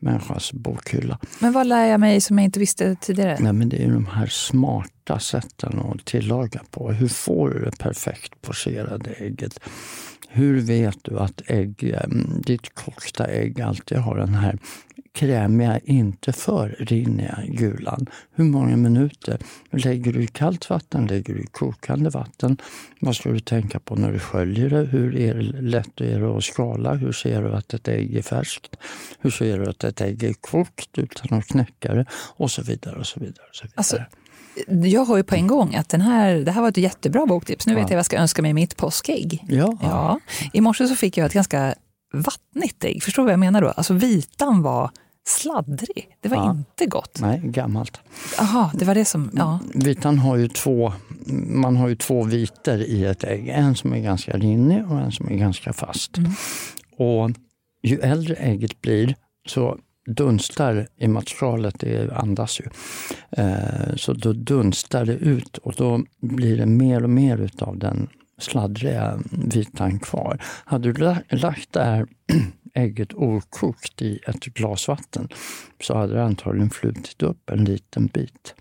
människas 0.00 0.52
bokhylla. 0.52 1.18
Men 1.38 1.52
vad 1.52 1.66
lär 1.66 1.86
jag 1.86 2.00
mig 2.00 2.20
som 2.20 2.38
jag 2.38 2.44
inte 2.44 2.60
visste 2.60 2.96
tidigare? 3.00 3.36
Nej, 3.40 3.52
men 3.52 3.68
det 3.68 3.76
är 3.76 3.86
ju 3.86 3.92
de 3.92 4.06
här 4.06 4.26
smarta 5.00 5.20
sätten 5.20 5.78
att 5.78 6.04
tillaga 6.04 6.60
på. 6.70 6.92
Hur 6.92 7.08
får 7.08 7.50
du 7.50 7.64
det 7.64 7.78
perfekt 7.78 8.42
pocherade 8.42 9.10
ägget? 9.10 9.60
Hur 10.28 10.60
vet 10.60 10.98
du 11.02 11.18
att 11.18 11.42
ägg, 11.46 11.94
ehm, 11.94 12.42
ditt 12.46 12.74
kokta 12.74 13.26
ägg 13.26 13.60
alltid 13.60 13.98
har 13.98 14.16
den 14.16 14.34
här 14.34 14.58
krämiga, 15.12 15.78
inte 15.84 16.32
för 16.32 16.76
rinniga 16.78 17.42
gulan. 17.48 18.06
Hur 18.36 18.44
många 18.44 18.76
minuter? 18.76 19.38
Lägger 19.70 20.12
du 20.12 20.22
i 20.22 20.26
kallt 20.26 20.70
vatten? 20.70 21.06
Lägger 21.06 21.34
du 21.34 21.40
i 21.40 21.46
kokande 21.46 22.10
vatten? 22.10 22.56
Vad 23.00 23.16
ska 23.16 23.30
du 23.30 23.40
tänka 23.40 23.80
på 23.80 23.96
när 23.96 24.12
du 24.12 24.18
sköljer 24.18 24.70
det? 24.70 24.84
Hur 24.84 25.16
är 25.16 25.34
det 25.34 25.60
lätt 25.60 26.00
är 26.00 26.20
det 26.20 26.36
att 26.36 26.44
skala? 26.44 26.94
Hur 26.94 27.12
ser 27.12 27.42
du 27.42 27.52
att 27.52 27.74
ett 27.74 27.88
ägg 27.88 28.16
är 28.16 28.22
färskt? 28.22 28.76
Hur 29.20 29.30
ser 29.30 29.58
du 29.58 29.70
att 29.70 29.84
ett 29.84 30.00
ägg 30.00 30.22
är 30.22 30.34
kokt 30.40 30.98
utan 30.98 31.38
att 31.38 31.46
knäcka 31.46 31.94
det? 31.94 32.06
Och 32.36 32.50
så 32.50 32.62
vidare. 32.62 32.96
och 32.96 33.06
så 33.06 33.20
vidare. 33.20 33.46
Och 33.48 33.56
så 33.56 33.64
vidare. 33.64 33.74
Alltså, 33.76 33.96
jag 34.84 35.04
har 35.04 35.16
ju 35.16 35.22
på 35.22 35.34
en 35.34 35.46
gång 35.46 35.74
att 35.74 35.88
den 35.88 36.00
här, 36.00 36.34
det 36.34 36.52
här 36.52 36.60
var 36.60 36.68
ett 36.68 36.76
jättebra 36.76 37.26
boktips. 37.26 37.66
Nu 37.66 37.74
vet 37.74 37.80
jag 37.82 37.88
vad 37.88 37.98
jag 37.98 38.06
ska 38.06 38.16
önska 38.16 38.42
mig 38.42 38.52
mitt 38.52 38.76
påskägg. 38.76 39.44
Ja. 39.48 39.76
Ja. 39.82 40.20
I 40.52 40.60
morse 40.60 40.86
så 40.86 40.96
fick 40.96 41.16
jag 41.16 41.26
ett 41.26 41.32
ganska 41.32 41.74
vattnigt 42.12 42.84
ägg. 42.84 43.02
Förstår 43.02 43.22
du 43.22 43.24
vad 43.24 43.32
jag 43.32 43.40
menar 43.40 43.62
då? 43.62 43.68
Alltså 43.68 43.94
vitan 43.94 44.62
var 44.62 44.90
sladdrig. 45.28 46.16
Det 46.20 46.28
var 46.28 46.36
Ja. 46.36 46.50
inte 46.50 46.86
gott. 46.86 47.18
Nej, 47.20 47.40
gammalt. 47.44 48.00
Jaha, 48.38 48.70
det 48.74 48.84
var 48.84 48.94
det 48.94 49.04
som... 49.04 49.30
Ja. 49.34 49.58
Vitan 49.74 50.18
har 50.18 50.36
ju 50.36 50.48
två, 50.48 50.92
man 51.46 51.76
har 51.76 51.88
ju 51.88 51.96
två 51.96 52.22
vitor 52.24 52.80
i 52.80 53.04
ett 53.04 53.24
ägg. 53.24 53.48
En 53.48 53.74
som 53.76 53.92
är 53.92 53.98
ganska 53.98 54.36
rinnig 54.36 54.90
och 54.90 55.00
en 55.00 55.12
som 55.12 55.28
är 55.28 55.34
ganska 55.36 55.72
fast. 55.72 56.16
Och 56.96 57.30
ju 57.82 57.98
äldre 58.00 58.34
ägget 58.34 58.80
blir 58.80 59.14
så 59.48 59.78
dunstar 60.10 60.86
i 60.96 61.08
materialet, 61.08 61.80
det 61.80 62.12
andas 62.16 62.60
ju. 62.60 62.64
Eh, 63.30 63.94
så 63.96 64.12
då 64.12 64.32
dunstar 64.32 65.04
det 65.04 65.14
ut 65.16 65.58
och 65.58 65.74
då 65.76 66.04
blir 66.20 66.56
det 66.56 66.66
mer 66.66 67.02
och 67.02 67.10
mer 67.10 67.38
utav 67.38 67.78
den 67.78 68.08
sladdriga 68.38 69.18
vitan 69.30 69.98
kvar. 69.98 70.42
Hade 70.64 70.92
du 70.92 71.00
la- 71.00 71.22
lagt 71.28 71.72
det 71.72 71.84
här 71.84 72.06
ägget 72.74 73.12
okokt 73.14 74.02
i 74.02 74.18
ett 74.26 74.44
glas 74.44 74.88
vatten 74.88 75.28
så 75.82 75.96
hade 75.96 76.14
det 76.14 76.24
antagligen 76.24 76.70
flutit 76.70 77.22
upp 77.22 77.50
en 77.50 77.64
liten 77.64 78.06
bit. 78.06 78.54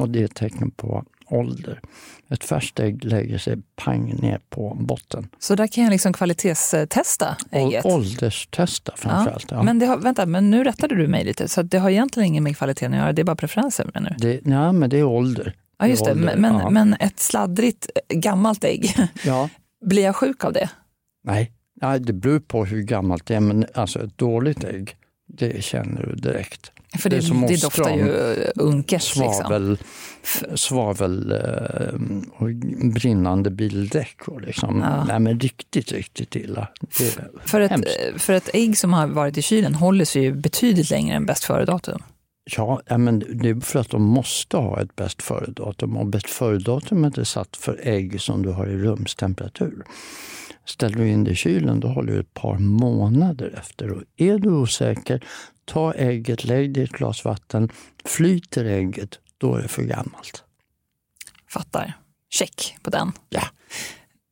Och 0.00 0.10
det 0.10 0.20
är 0.20 0.24
ett 0.24 0.34
tecken 0.34 0.70
på 0.70 1.04
ålder. 1.32 1.80
Ett 2.28 2.44
färskt 2.44 2.80
ägg 2.80 3.04
lägger 3.04 3.38
sig 3.38 3.56
pang 3.76 4.14
ner 4.22 4.40
på 4.50 4.76
botten. 4.80 5.28
Så 5.38 5.54
där 5.54 5.66
kan 5.66 5.84
jag 5.84 5.90
liksom 5.90 6.12
kvalitetstesta 6.12 7.36
ägget. 7.50 7.84
Och 7.84 7.92
ålderstesta 7.94 8.92
framförallt. 8.96 9.50
Ja. 9.50 9.62
Men, 9.62 9.78
det 9.78 9.86
har, 9.86 9.96
vänta, 9.96 10.26
men 10.26 10.50
nu 10.50 10.64
rättade 10.64 10.94
du 10.94 11.08
mig 11.08 11.24
lite, 11.24 11.48
så 11.48 11.62
det 11.62 11.78
har 11.78 11.90
egentligen 11.90 12.26
inget 12.26 12.42
med 12.42 12.56
kvaliteten 12.56 12.92
att 12.92 12.98
göra, 12.98 13.12
det 13.12 13.22
är 13.22 13.24
bara 13.24 13.36
preferenser 13.36 13.90
menar 13.94 14.16
du? 14.18 14.28
Det, 14.28 14.50
ja, 14.50 14.72
men 14.72 14.90
det 14.90 14.98
är 14.98 15.04
ålder. 15.04 15.54
Ja, 15.78 15.86
just 15.86 16.04
det. 16.04 16.10
ålder, 16.10 16.24
Men, 16.24 16.40
men, 16.40 16.54
ja. 16.54 16.70
men 16.70 16.94
ett 17.00 17.20
sladdrigt 17.20 17.90
eh, 18.08 18.18
gammalt 18.18 18.64
ägg, 18.64 18.94
Ja, 19.24 19.48
blir 19.84 20.02
jag 20.02 20.16
sjuk 20.16 20.44
av 20.44 20.52
det? 20.52 20.70
nej. 21.24 21.52
nej, 21.82 22.00
det 22.00 22.12
beror 22.12 22.40
på 22.40 22.64
hur 22.64 22.82
gammalt 22.82 23.26
det 23.26 23.34
är, 23.34 23.40
men 23.40 23.66
alltså 23.74 24.04
ett 24.04 24.18
dåligt 24.18 24.64
ägg, 24.64 24.96
det 25.28 25.64
känner 25.64 26.06
du 26.06 26.14
direkt. 26.14 26.72
För 26.98 27.10
Det 27.10 27.16
det, 27.16 27.22
som 27.22 27.40
det, 27.46 27.62
doftar 27.62 27.96
ju 27.96 28.32
eh, 28.32 28.50
unket. 28.56 29.02
Liksom. 29.16 29.32
Svavel, 29.32 29.78
f- 30.22 30.44
svavel 30.54 31.32
eh, 31.32 31.94
och 32.36 32.48
brinnande 32.94 33.50
bildäck. 33.50 34.28
Och 34.28 34.40
liksom, 34.40 34.78
Ja. 34.80 35.04
nej, 35.04 35.20
men 35.20 35.40
riktigt, 35.40 35.92
riktigt 35.92 36.36
illa. 36.36 36.68
För 37.46 37.60
ett, 37.60 37.70
hemskt. 37.70 37.98
för 38.16 38.32
ett 38.32 38.50
ägg 38.54 38.78
som 38.78 38.92
har 38.92 39.06
varit 39.06 39.38
i 39.38 39.42
kylen 39.42 39.74
håller 39.74 40.04
sig 40.04 40.22
ju 40.22 40.32
betydligt 40.32 40.90
längre 40.90 41.16
än 41.16 41.26
bäst 41.26 41.44
före-datum. 41.44 42.02
Ja, 42.56 42.80
ja, 42.86 42.98
men 42.98 43.18
det 43.34 43.48
är 43.48 43.60
för 43.60 43.78
att 43.78 43.90
de 43.90 44.02
måste 44.02 44.56
ha 44.56 44.80
ett 44.80 44.96
bäst 44.96 45.22
före-datum. 45.22 45.96
Och 45.96 46.06
bäst 46.06 46.30
före-datumet 46.30 47.18
är 47.18 47.24
satt 47.24 47.56
för 47.56 47.80
ägg 47.82 48.20
som 48.20 48.42
du 48.42 48.48
har 48.50 48.66
i 48.66 48.76
rumstemperatur. 48.76 49.84
Ställer 50.64 50.96
du 50.96 51.08
in 51.08 51.24
det 51.24 51.30
i 51.30 51.34
kylen, 51.34 51.80
då 51.80 51.88
håller 51.88 52.12
du 52.12 52.20
ett 52.20 52.34
par 52.34 52.58
månader 52.58 53.54
efter. 53.58 53.90
Och 53.90 54.02
är 54.16 54.38
du 54.38 54.48
osäker, 54.48 55.24
ta 55.70 55.92
ägget, 55.94 56.44
lägg 56.44 56.72
det 56.74 56.80
i 56.80 56.84
ett 56.84 56.90
glas 56.92 57.24
vatten. 57.24 57.68
Flyter 58.04 58.64
ägget, 58.64 59.18
då 59.38 59.54
är 59.54 59.62
det 59.62 59.68
för 59.68 59.82
gammalt. 59.82 60.44
Fattar. 61.48 61.92
Check 62.30 62.76
på 62.82 62.90
den. 62.90 63.12
Ja. 63.28 63.42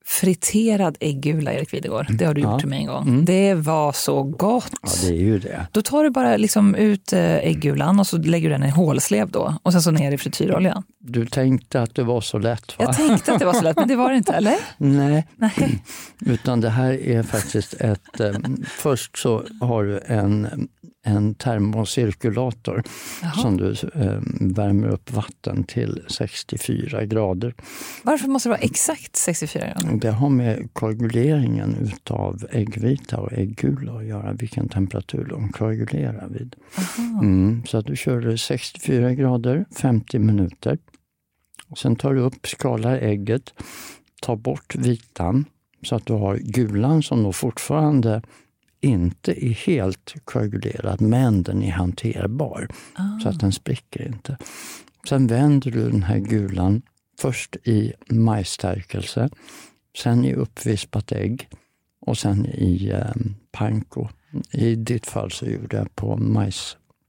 Friterad 0.04 0.96
äggula, 1.00 1.52
Erik 1.52 1.74
Videgård. 1.74 2.06
Det 2.10 2.24
har 2.24 2.34
du 2.34 2.40
gjort 2.40 2.50
Ja. 2.52 2.58
till 2.58 2.68
mig 2.68 2.78
en 2.78 2.86
gång. 2.86 3.08
Mm. 3.08 3.24
Det 3.24 3.54
var 3.54 3.92
så 3.92 4.22
gott. 4.22 4.70
Ja, 4.82 4.88
det 5.02 5.08
är 5.08 5.12
ju 5.20 5.38
det. 5.38 5.66
Då 5.72 5.82
tar 5.82 6.04
du 6.04 6.10
bara 6.10 6.36
liksom 6.36 6.74
ut 6.74 7.12
eh, 7.12 7.36
äggulan 7.36 8.00
och 8.00 8.06
så 8.06 8.16
lägger 8.18 8.48
du 8.48 8.52
den 8.54 8.62
i 8.62 8.66
en 8.66 8.72
hålslev 8.72 9.30
då 9.30 9.58
och 9.62 9.72
sen 9.72 9.82
så 9.82 9.90
ner 9.90 10.12
i 10.12 10.18
frityroljan. 10.18 10.82
Du 10.98 11.26
tänkte 11.26 11.82
att 11.82 11.94
det 11.94 12.02
var 12.04 12.20
så 12.20 12.38
lätt, 12.38 12.78
va? 12.78 12.84
Jag 12.84 12.96
tänkte 12.96 13.32
att 13.32 13.38
det 13.38 13.44
var 13.44 13.52
så 13.52 13.62
lätt, 13.62 13.76
men 13.76 13.88
det 13.88 13.96
var 13.96 14.10
det 14.10 14.16
inte, 14.16 14.32
eller? 14.32 14.56
Nej, 14.76 15.26
Nej. 15.36 15.82
utan 16.26 16.60
det 16.60 16.70
här 16.70 16.92
är 16.92 17.22
faktiskt 17.22 17.74
ett... 17.74 18.20
Eh, 18.20 18.32
först 18.68 19.18
så 19.18 19.44
har 19.60 19.84
du 19.84 20.00
en, 20.06 20.68
en 21.08 21.34
termocirkulator 21.34 22.82
Jaha. 23.22 23.32
som 23.32 23.56
du 23.56 23.70
eh, 23.70 24.20
värmer 24.40 24.88
upp 24.88 25.12
vatten 25.12 25.64
till 25.64 26.02
64 26.08 27.04
grader. 27.04 27.54
Varför 28.02 28.28
måste 28.28 28.48
det 28.48 28.50
vara 28.50 28.60
exakt 28.60 29.16
64 29.16 29.62
grader? 29.66 29.96
Det 29.96 30.10
har 30.10 30.28
med 30.28 30.68
koaguleringen 30.72 31.76
utav 31.80 32.46
äggvita 32.50 33.20
och 33.20 33.32
äggula 33.32 33.92
att 33.92 34.04
göra, 34.04 34.32
vilken 34.32 34.68
temperatur 34.68 35.24
de 35.24 35.48
koagulerar 35.48 36.28
vid. 36.28 36.56
Mm, 37.20 37.62
så 37.66 37.78
att 37.78 37.86
du 37.86 37.96
kör 37.96 38.20
det 38.20 38.38
64 38.38 39.14
grader 39.14 39.64
50 39.76 40.18
minuter. 40.18 40.78
Sen 41.76 41.96
tar 41.96 42.14
du 42.14 42.20
upp, 42.20 42.46
skalar 42.46 42.96
ägget, 42.96 43.54
tar 44.22 44.36
bort 44.36 44.74
vitan 44.76 45.44
så 45.82 45.94
att 45.94 46.06
du 46.06 46.12
har 46.12 46.36
gulan 46.36 47.02
som 47.02 47.22
då 47.22 47.32
fortfarande 47.32 48.22
inte 48.80 49.44
är 49.46 49.50
helt 49.50 50.14
koagulerad, 50.24 51.00
men 51.00 51.42
den 51.42 51.62
är 51.62 51.72
hanterbar. 51.72 52.68
Så 53.22 53.28
att 53.28 53.40
den 53.40 53.52
spricker 53.52 54.06
inte. 54.06 54.36
Sen 55.08 55.26
vänder 55.26 55.70
du 55.70 55.90
den 55.90 56.02
här 56.02 56.18
gulan 56.18 56.82
först 57.20 57.56
i 57.64 57.92
majsstärkelse, 58.10 59.28
sen 60.02 60.24
i 60.24 60.34
uppvispat 60.34 61.12
ägg 61.12 61.48
och 62.00 62.18
sen 62.18 62.46
i 62.46 62.90
eh, 62.94 63.14
panko. 63.52 64.08
I 64.52 64.74
ditt 64.74 65.06
fall 65.06 65.30
så 65.30 65.46
gjorde 65.46 65.76
jag 65.76 65.96
på 65.96 66.16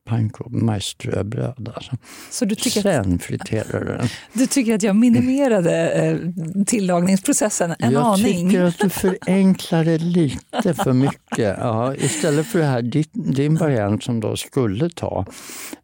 majspanko, 0.09 0.49
majsströbröd. 0.49 1.71
Alltså. 1.75 1.91
Så 2.29 2.45
du 2.45 2.55
tycker, 2.55 2.79
att, 2.79 3.05
Sen 3.05 3.19
friterar 3.19 3.79
du 3.79 3.85
den. 3.85 4.07
du 4.33 4.47
tycker 4.47 4.75
att 4.75 4.83
jag 4.83 4.95
minimerade 4.95 5.89
eh, 5.89 6.17
tillagningsprocessen 6.65 7.75
en 7.79 7.91
jag 7.91 8.03
aning? 8.03 8.49
tycker 8.49 8.63
att 8.63 8.77
du 8.77 8.89
förenklar 8.89 9.83
det 9.83 9.97
lite 9.97 10.73
för 10.73 10.93
mycket. 10.93 11.57
Ja, 11.59 11.95
istället 11.95 12.47
för 12.47 12.59
det 12.59 12.65
här, 12.65 12.81
ditt, 12.81 13.11
din 13.13 13.55
variant 13.55 14.03
som 14.03 14.19
då 14.19 14.35
skulle 14.35 14.89
ta 14.89 15.25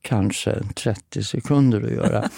kanske 0.02 0.62
30 0.76 1.24
sekunder 1.24 1.82
att 1.82 1.92
göra. 1.92 2.30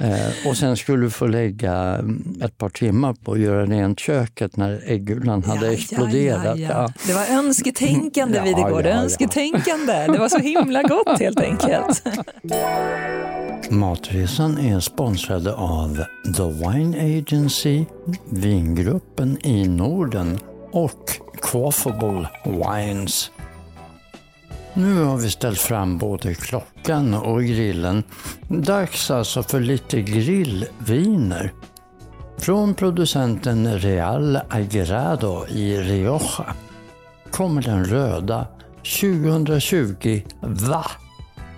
Eh, 0.00 0.48
och 0.48 0.56
sen 0.56 0.76
skulle 0.76 1.02
du 1.04 1.10
få 1.10 1.26
lägga 1.26 1.72
mm, 1.74 2.40
ett 2.42 2.58
par 2.58 2.68
timmar 2.68 3.14
på 3.14 3.32
att 3.32 3.38
göra 3.40 3.66
rent 3.66 4.00
köket 4.00 4.56
när 4.56 4.82
äggulan 4.86 5.44
hade 5.44 5.66
Ja, 5.66 5.72
exploderat. 5.72 6.58
Ja, 6.58 6.68
ja. 6.68 6.92
Det 7.06 7.12
var 7.12 7.38
önsketänkande 7.38 8.40
Videgård, 8.40 8.86
ja, 8.86 8.90
ja. 8.90 9.02
önsketänkande. 9.02 10.06
Det 10.06 10.18
var 10.18 10.28
så 10.28 10.38
himla 10.38 10.82
gott 10.82 11.20
helt 11.28 11.40
enkelt. 11.40 12.02
Matresan 13.70 14.58
är 14.58 14.80
sponsrade 14.80 15.54
av 15.54 16.04
The 16.36 16.42
Wine 16.42 17.18
Agency, 17.18 17.84
Vingruppen 18.30 19.46
i 19.46 19.68
Norden 19.68 20.38
och 20.72 21.20
Quaffable 21.42 22.28
Wines. 22.44 23.30
Nu 24.74 25.02
har 25.02 25.16
vi 25.16 25.30
ställt 25.30 25.58
fram 25.58 25.98
både 25.98 26.34
klockan 26.34 27.14
och 27.14 27.42
grillen. 27.42 28.02
Dags 28.48 29.10
alltså 29.10 29.42
för 29.42 29.60
lite 29.60 30.02
grillviner. 30.02 31.52
Från 32.38 32.74
producenten 32.74 33.78
Real 33.78 34.38
Agrado 34.50 35.46
i 35.48 35.76
Rioja 35.76 36.54
kommer 37.30 37.62
den 37.62 37.84
röda 37.84 38.46
2020 39.00 40.22
Va 40.40 40.84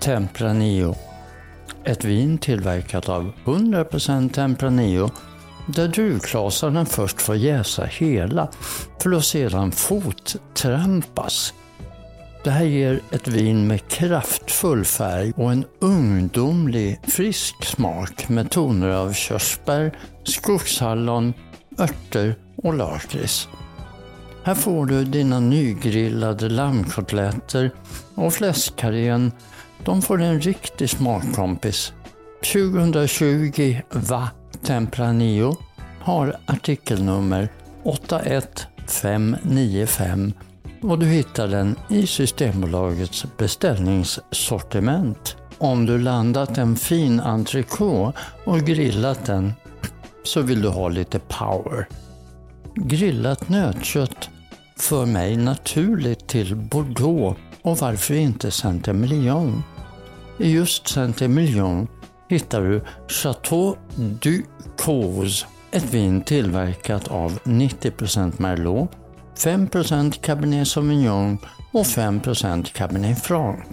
Tempranillo 0.00 0.96
ett 1.84 2.04
vin 2.04 2.38
tillverkat 2.38 3.08
av 3.08 3.32
100% 3.44 4.32
Tempranillo 4.32 5.10
där 5.66 5.88
druvklasarna 5.88 6.86
först 6.86 7.22
får 7.22 7.36
jäsa 7.36 7.84
hela 7.84 8.48
för 9.02 9.12
att 9.12 9.24
sedan 9.24 9.72
fottrampas. 9.72 11.54
Det 12.44 12.50
här 12.50 12.64
ger 12.64 13.00
ett 13.10 13.28
vin 13.28 13.66
med 13.66 13.88
kraftfull 13.88 14.84
färg 14.84 15.32
och 15.36 15.52
en 15.52 15.64
ungdomlig 15.80 17.00
frisk 17.02 17.64
smak 17.64 18.28
med 18.28 18.50
toner 18.50 18.88
av 18.88 19.12
körsbär, 19.12 19.98
skogshallon, 20.24 21.34
örter 21.78 22.34
och 22.56 22.74
lakrits. 22.74 23.48
Här 24.42 24.54
får 24.54 24.86
du 24.86 25.04
dina 25.04 25.40
nygrillade 25.40 26.48
lammkotletter 26.48 27.70
och 28.14 28.32
fläskkarrén. 28.32 29.32
De 29.84 30.02
får 30.02 30.22
en 30.22 30.40
riktig 30.40 30.90
smakkompis. 30.90 31.92
2020 32.52 33.80
Va 33.90 34.30
Tempranillo 34.62 35.56
har 36.00 36.36
artikelnummer 36.46 37.48
81595 37.84 40.32
och 40.82 40.98
du 40.98 41.06
hittar 41.06 41.48
den 41.48 41.76
i 41.88 42.06
Systembolagets 42.06 43.26
beställningssortiment. 43.36 45.36
Om 45.58 45.86
du 45.86 45.98
landat 45.98 46.58
en 46.58 46.76
fin 46.76 47.20
entrecote 47.20 48.18
och 48.44 48.60
grillat 48.60 49.24
den 49.24 49.52
så 50.24 50.42
vill 50.42 50.62
du 50.62 50.68
ha 50.68 50.88
lite 50.88 51.18
power. 51.18 51.88
Grillat 52.74 53.48
nötkött 53.48 54.30
för 54.76 55.06
mig 55.06 55.36
naturligt 55.36 56.28
till 56.28 56.56
Bordeaux 56.56 57.40
och 57.62 57.78
varför 57.78 58.14
inte 58.14 58.50
Saint-Emilion? 58.50 59.62
I 60.42 60.52
just 60.52 60.88
Saint-Emilion 60.88 61.88
hittar 62.28 62.60
du 62.60 62.82
Chateau 63.08 63.76
du 63.96 64.44
Cause, 64.78 65.46
ett 65.70 65.94
vin 65.94 66.22
tillverkat 66.22 67.08
av 67.08 67.38
90% 67.44 68.32
Merlot, 68.36 68.90
5% 69.38 70.20
Cabernet 70.20 70.68
Sauvignon 70.68 71.38
och 71.72 71.84
5% 71.84 72.72
Cabernet 72.72 73.22
Franc. 73.22 73.64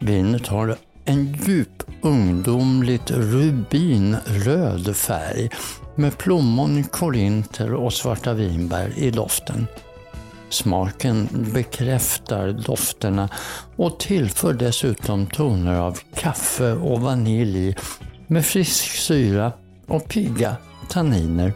Vinet 0.00 0.46
har 0.46 0.76
en 1.04 1.32
djup 1.32 1.82
ungdomligt 2.02 3.10
rubinröd 3.10 4.96
färg 4.96 5.50
med 5.96 6.18
plommon, 6.18 6.84
korinter 6.84 7.74
och 7.74 7.92
svarta 7.92 8.32
vinbär 8.34 8.92
i 8.96 9.10
doften. 9.10 9.66
Smaken 10.54 11.28
bekräftar 11.54 12.52
dofterna 12.52 13.28
och 13.76 13.98
tillför 13.98 14.52
dessutom 14.52 15.26
toner 15.26 15.74
av 15.74 15.98
kaffe 16.14 16.72
och 16.72 17.00
vanilj 17.00 17.76
med 18.26 18.46
frisk 18.46 18.84
syra 18.84 19.52
och 19.86 20.08
pigga 20.08 20.56
tanniner. 20.88 21.52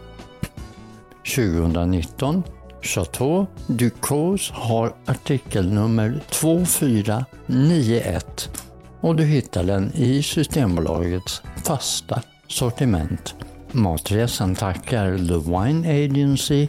2019 1.35 2.43
Chateau 2.83 3.47
Ducos 3.67 4.51
har 4.51 4.95
artikelnummer 5.07 6.21
2491 6.31 8.51
och 9.01 9.17
du 9.17 9.25
hittar 9.25 9.65
den 9.65 9.93
i 9.95 10.23
Systembolagets 10.23 11.43
fasta 11.65 12.23
sortiment. 12.49 13.35
Matresan 13.73 14.55
tackar 14.55 15.19
The 15.19 15.51
Wine 15.51 16.05
Agency, 16.05 16.69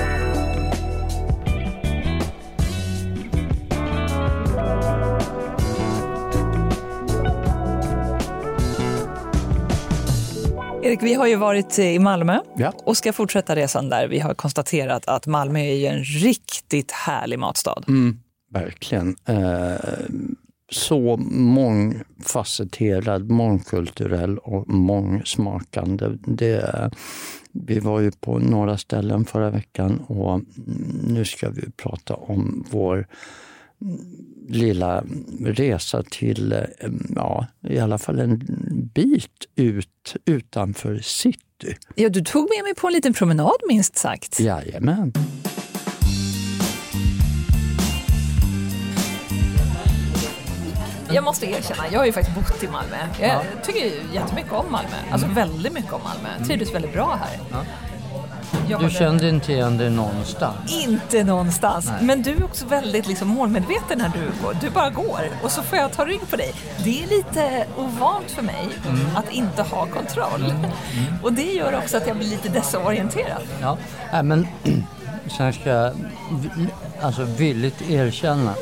Erik, 10.83 11.03
vi 11.03 11.13
har 11.13 11.27
ju 11.27 11.35
varit 11.35 11.79
i 11.79 11.99
Malmö 11.99 12.39
Ja. 12.57 12.73
och 12.85 12.97
ska 12.97 13.13
fortsätta 13.13 13.55
resan 13.55 13.89
där. 13.89 14.07
Vi 14.07 14.19
har 14.19 14.33
konstaterat 14.33 15.07
att 15.07 15.27
Malmö 15.27 15.59
är 15.59 15.91
en 15.91 16.03
riktigt 16.03 16.91
härlig 16.91 17.39
matstad. 17.39 17.83
Verkligen. 18.53 19.15
Eh, 19.25 19.75
så 20.71 21.17
mångfacetterad, 21.31 23.29
mångkulturell 23.29 24.37
och 24.37 24.69
mångsmakande. 24.69 26.05
Det, 26.27 26.91
vi 27.51 27.79
var 27.79 27.99
ju 27.99 28.11
på 28.11 28.39
några 28.39 28.77
ställen 28.77 29.25
förra 29.25 29.49
veckan 29.49 29.99
och 30.07 30.41
nu 31.03 31.25
ska 31.25 31.49
vi 31.49 31.71
prata 31.71 32.13
om 32.15 32.65
vår 32.71 33.07
lilla 34.49 35.03
resa 35.45 36.03
till, 36.03 36.51
eh, 36.51 36.59
ja, 37.15 37.47
i 37.67 37.79
alla 37.79 37.97
fall 37.97 38.19
en 38.19 38.41
bit 38.93 39.45
ut 39.55 40.15
utanför 40.25 40.99
city. 40.99 41.75
Ja, 41.95 42.09
du 42.09 42.21
tog 42.21 42.41
med 42.41 42.63
mig 42.63 42.75
på 42.75 42.87
en 42.87 42.93
liten 42.93 43.13
promenad 43.13 43.57
minst 43.67 43.97
sagt. 43.97 44.39
Jajamän. 44.39 45.13
Jag 51.13 51.23
måste 51.23 51.45
erkänna, 51.45 51.83
jag 51.91 51.99
har 51.99 52.05
ju 52.05 52.11
faktiskt 52.11 52.35
bott 52.35 52.63
i 52.63 52.67
Malmö. 52.67 52.95
Jag 53.21 53.43
tycker 53.63 53.79
ju 53.79 53.91
jättemycket 54.13 54.51
om 54.51 54.71
Malmö. 54.71 54.95
Alltså 55.11 55.27
väldigt 55.27 55.73
mycket 55.73 55.93
om 55.93 56.01
Malmö. 56.03 56.45
Trivdes 56.45 56.75
väldigt 56.75 56.93
bra 56.93 57.19
här. 57.21 57.63
Du 58.79 58.89
kände 58.89 59.29
inte 59.29 59.53
igen 59.53 59.77
dig 59.77 59.89
någonstans? 59.89 60.83
Inte 60.83 61.23
någonstans. 61.23 61.91
Men 62.01 62.21
du 62.21 62.31
är 62.31 62.43
också 62.43 62.65
väldigt 62.65 63.07
liksom 63.07 63.27
målmedveten 63.27 63.97
när 63.97 64.09
du 64.09 64.43
går. 64.43 64.57
Du 64.61 64.69
bara 64.69 64.89
går 64.89 65.21
och 65.43 65.51
så 65.51 65.61
får 65.61 65.77
jag 65.77 65.93
ta 65.93 66.05
rygg 66.05 66.29
på 66.29 66.35
dig. 66.35 66.53
Det 66.83 67.03
är 67.03 67.07
lite 67.07 67.65
ovant 67.77 68.31
för 68.31 68.41
mig 68.41 68.69
att 69.15 69.31
inte 69.31 69.61
ha 69.61 69.85
kontroll. 69.85 70.53
Och 71.23 71.33
det 71.33 71.51
gör 71.53 71.77
också 71.77 71.97
att 71.97 72.07
jag 72.07 72.17
blir 72.17 72.27
lite 72.27 72.49
desorienterad. 72.49 73.41
Ja, 73.61 73.77
nej, 74.13 74.23
men 74.23 74.47
sen 75.37 75.53
ska 75.53 75.69
jag 75.69 75.93
alltså 77.01 77.23
villigt 77.23 77.89
erkänna. 77.89 78.53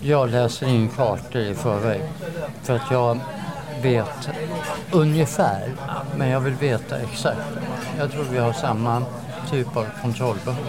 Jag 0.00 0.30
läser 0.30 0.66
in 0.68 0.88
kartor 0.88 1.42
i 1.42 1.54
förväg. 1.54 2.02
För 2.62 2.76
att 2.76 2.90
jag 2.90 3.18
vet 3.82 4.28
ungefär, 4.90 5.68
men 6.16 6.28
jag 6.28 6.40
vill 6.40 6.54
veta 6.54 6.98
exakt. 6.98 7.38
Jag 7.98 8.12
tror 8.12 8.24
vi 8.24 8.38
har 8.38 8.52
samma 8.52 9.02
typ 9.50 9.76
av 9.76 9.86
kontrollbehov. 10.02 10.66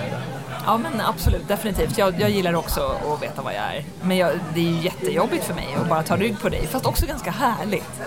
Ja 0.66 0.78
men 0.78 1.02
absolut, 1.02 1.48
definitivt. 1.48 1.98
Jag, 1.98 2.22
jag 2.22 2.30
gillar 2.30 2.54
också 2.54 2.96
att 3.14 3.24
veta 3.24 3.42
vad 3.42 3.54
jag 3.54 3.64
är. 3.76 3.84
Men 4.02 4.18
jag, 4.18 4.32
det 4.54 4.60
är 4.60 4.72
ju 4.72 4.82
jättejobbigt 4.82 5.44
för 5.44 5.54
mig 5.54 5.68
att 5.82 5.90
bara 5.90 6.04
ta 6.04 6.18
rygg 6.18 6.40
på 6.40 6.50
dig, 6.50 6.68
fast 6.68 6.86
också 6.86 7.06
ganska 7.06 7.32
härligt. 7.32 8.02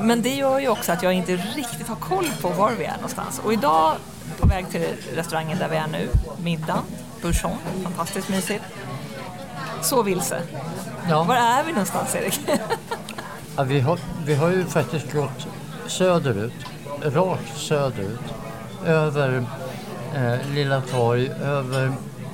Men 0.00 0.22
det 0.22 0.34
gör 0.34 0.60
ju 0.60 0.68
också 0.68 0.92
att 0.92 1.02
jag 1.02 1.12
inte 1.12 1.36
riktigt 1.36 1.88
har 1.88 1.96
koll 1.96 2.28
på 2.40 2.48
var 2.48 2.72
vi 2.78 2.84
är 2.84 2.94
någonstans. 2.94 3.40
Och 3.44 3.52
idag, 3.52 3.94
på 4.40 4.48
väg 4.48 4.70
till 4.70 4.86
restaurangen 5.14 5.58
där 5.58 5.68
vi 5.68 5.76
är 5.76 5.86
nu, 5.86 6.08
middagen, 6.42 6.82
Bouchon, 7.22 7.56
fantastiskt 7.84 8.28
mysigt. 8.28 8.64
Så 9.82 10.02
vilse. 10.02 10.42
Ja. 11.08 11.22
Var 11.22 11.36
är 11.36 11.64
vi 11.64 11.72
någonstans 11.72 12.14
Erik? 12.14 12.40
Ja, 13.56 13.62
vi, 13.62 13.80
har, 13.80 13.98
vi 14.24 14.34
har 14.34 14.50
ju 14.50 14.64
faktiskt 14.64 15.12
gått 15.12 15.46
söderut, 15.86 16.52
rakt 17.02 17.56
söderut, 17.56 18.20
över 18.86 19.44
eh, 20.14 20.54
Lilla 20.54 20.80
torg, 20.80 21.30
över 21.42 21.86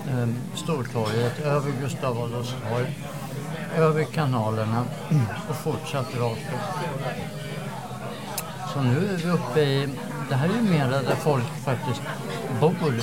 eh, 0.08 0.28
Stortorget, 0.54 1.40
över 1.44 1.70
Gustav 1.80 2.18
Adolfs 2.22 2.54
torg, 2.70 2.96
över 3.76 4.04
kanalerna 4.04 4.84
och 5.48 5.56
fortsatt 5.56 6.16
rakt 6.16 6.52
upp. 6.52 6.86
Så 8.74 8.80
nu 8.80 8.96
är 8.96 9.16
vi 9.16 9.30
uppe 9.30 9.60
i, 9.60 9.88
det 10.28 10.34
här 10.34 10.48
är 10.48 10.52
ju 10.52 10.62
mera 10.62 11.02
där 11.02 11.16
folk 11.16 11.44
faktiskt 11.64 12.02
bor, 12.60 12.94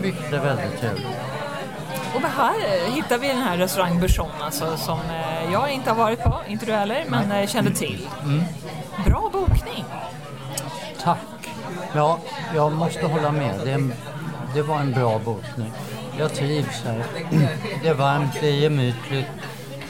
vilket 0.00 0.32
är 0.32 0.40
väldigt 0.40 0.80
trevligt. 0.80 1.06
Och 2.14 2.20
här 2.20 2.54
eh, 2.54 2.94
hittar 2.94 3.18
vi 3.18 3.28
den 3.28 3.38
här 3.38 3.56
restaurang 3.56 4.00
Bouchon 4.00 4.30
alltså, 4.40 4.76
som 4.76 4.98
eh, 5.00 5.52
jag 5.52 5.70
inte 5.72 5.90
har 5.90 5.96
varit 5.96 6.22
på, 6.22 6.40
inte 6.48 6.66
du 6.66 6.72
heller, 6.72 7.04
men 7.08 7.32
eh, 7.32 7.46
kände 7.46 7.70
till. 7.70 8.08
Bra 9.06 9.30
bokning. 9.32 9.84
Tack. 11.02 11.41
Ja, 11.94 12.18
jag 12.54 12.72
måste 12.72 13.06
hålla 13.06 13.32
med. 13.32 13.60
Det, 13.64 13.72
en, 13.72 13.92
det 14.54 14.62
var 14.62 14.76
en 14.76 14.92
bra 14.92 15.18
bokning. 15.18 15.72
Jag 16.18 16.34
trivs 16.34 16.82
här. 16.84 17.04
Det 17.82 17.88
är 17.88 17.94
varmt, 17.94 18.32
det 18.40 18.48
är 18.48 18.54
gemytligt. 18.54 19.26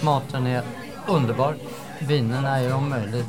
Maten 0.01 0.47
är 0.47 0.63
underbar. 1.07 1.55
Vinerna 1.99 2.59
är 2.59 2.75
om 2.75 2.89
möjligt 2.89 3.27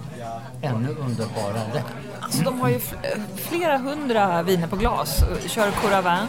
ännu 0.62 0.89
underbarare. 0.89 1.83
Alltså, 2.19 2.43
de 2.43 2.62
har 2.62 2.69
ju 2.69 2.75
eh, 2.75 3.19
flera 3.36 3.77
hundra 3.77 4.43
viner 4.43 4.67
på 4.67 4.75
glas. 4.75 5.23
Kör 5.47 5.71
Coravin. 5.71 6.27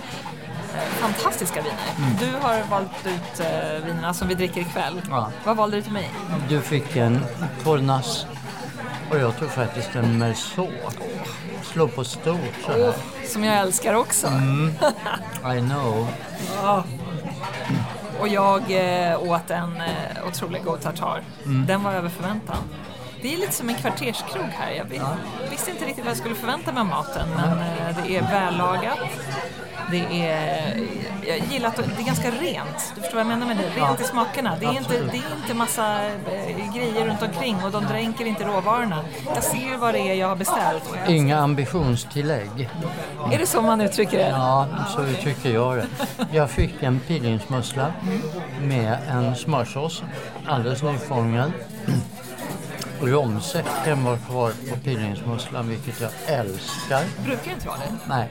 Eh, 0.74 0.80
Fantastiska 0.80 1.62
viner. 1.62 2.18
Du 2.20 2.46
har 2.46 2.62
valt 2.70 3.06
ut 3.06 3.40
eh, 3.40 3.84
vinerna 3.86 4.14
som 4.14 4.28
vi 4.28 4.34
dricker 4.34 4.60
ikväll. 4.60 5.02
Ja. 5.10 5.30
Vad 5.44 5.56
valde 5.56 5.76
du 5.76 5.82
till 5.82 5.92
mig? 5.92 6.10
Du 6.48 6.60
fick 6.60 6.96
en 6.96 7.20
Cornas 7.64 8.26
och 9.14 9.20
jag 9.20 9.38
tog 9.38 9.48
faktiskt 9.50 9.94
en 9.96 10.18
Merceau. 10.18 10.68
Slå 11.62 11.88
på 11.88 12.04
stort 12.04 12.38
så 12.66 12.72
här. 12.72 12.94
Som 13.26 13.44
jag 13.44 13.56
älskar 13.56 13.94
också. 13.94 14.26
I 15.56 15.60
know. 15.60 16.08
Och 18.20 18.28
jag 18.28 18.62
eh, 19.10 19.22
åt 19.22 19.50
en 19.50 19.76
eh, 19.80 20.26
otroligt 20.28 20.64
god 20.64 20.80
tartar. 20.80 21.22
Mm. 21.44 21.66
Den 21.66 21.82
var 21.82 21.92
över 21.92 22.08
förväntan. 22.08 22.56
Det 23.22 23.34
är 23.34 23.38
lite 23.38 23.52
som 23.52 23.68
en 23.68 23.74
kvarterskrog 23.74 24.44
här. 24.52 24.70
Jag 24.70 24.84
vis- 24.84 25.02
visste 25.50 25.70
inte 25.70 25.84
riktigt 25.84 26.04
vad 26.04 26.10
jag 26.10 26.18
skulle 26.18 26.34
förvänta 26.34 26.72
mig 26.72 26.80
av 26.80 26.86
maten 26.86 27.28
men 27.36 27.58
eh, 27.58 27.96
det 28.06 28.16
är 28.16 28.22
vällagat. 28.22 28.98
Det 29.90 30.26
är, 30.28 30.80
jag 31.28 31.38
gillar 31.38 31.68
att 31.68 31.76
det 31.76 31.82
är 32.02 32.06
ganska 32.06 32.30
rent. 32.30 32.92
Du 32.94 33.00
förstår 33.00 33.16
vad 33.16 33.20
jag 33.20 33.26
menar 33.26 33.46
med 33.46 33.56
det? 33.56 33.80
Rent 33.80 34.00
i 34.00 34.04
smakerna. 34.04 34.56
Det 34.60 34.66
är 34.66 34.76
inte, 34.78 34.92
det 35.00 35.16
är 35.16 35.36
inte 35.42 35.54
massa 35.54 36.04
eh, 36.06 36.74
grejer 36.76 37.06
runt 37.06 37.22
omkring 37.22 37.56
och 37.64 37.70
de 37.70 37.84
dränker 37.84 38.24
inte 38.24 38.44
råvarorna. 38.44 39.04
Jag 39.34 39.42
ser 39.42 39.76
vad 39.76 39.94
det 39.94 40.00
är 40.00 40.14
jag 40.14 40.28
har 40.28 40.36
beställt. 40.36 40.82
jag- 41.06 41.16
Inga 41.16 41.38
ambitionstillägg. 41.38 42.68
Är 43.32 43.38
det 43.38 43.46
så 43.46 43.62
man 43.62 43.80
uttrycker 43.80 44.18
det? 44.18 44.28
Ja, 44.28 44.66
så 44.96 45.22
tycker 45.22 45.50
jag 45.50 45.76
det. 45.76 45.86
Jag 46.32 46.50
fick 46.50 46.82
en 46.82 47.00
pilgrimsmussla 47.00 47.92
med 48.60 48.98
en 49.10 49.36
smörsås, 49.36 50.02
alldeles 50.46 50.82
nyfångad. 50.82 51.52
Romsäcken 53.00 54.04
var 54.04 54.16
kvar 54.16 54.50
på 54.70 54.76
pilgrimsmusslan, 54.84 55.68
vilket 55.68 56.00
jag 56.00 56.10
älskar. 56.26 57.02
Brukar 57.24 57.50
inte 57.52 57.66
vara 57.68 57.76
det? 57.78 57.92
Nej, 58.08 58.28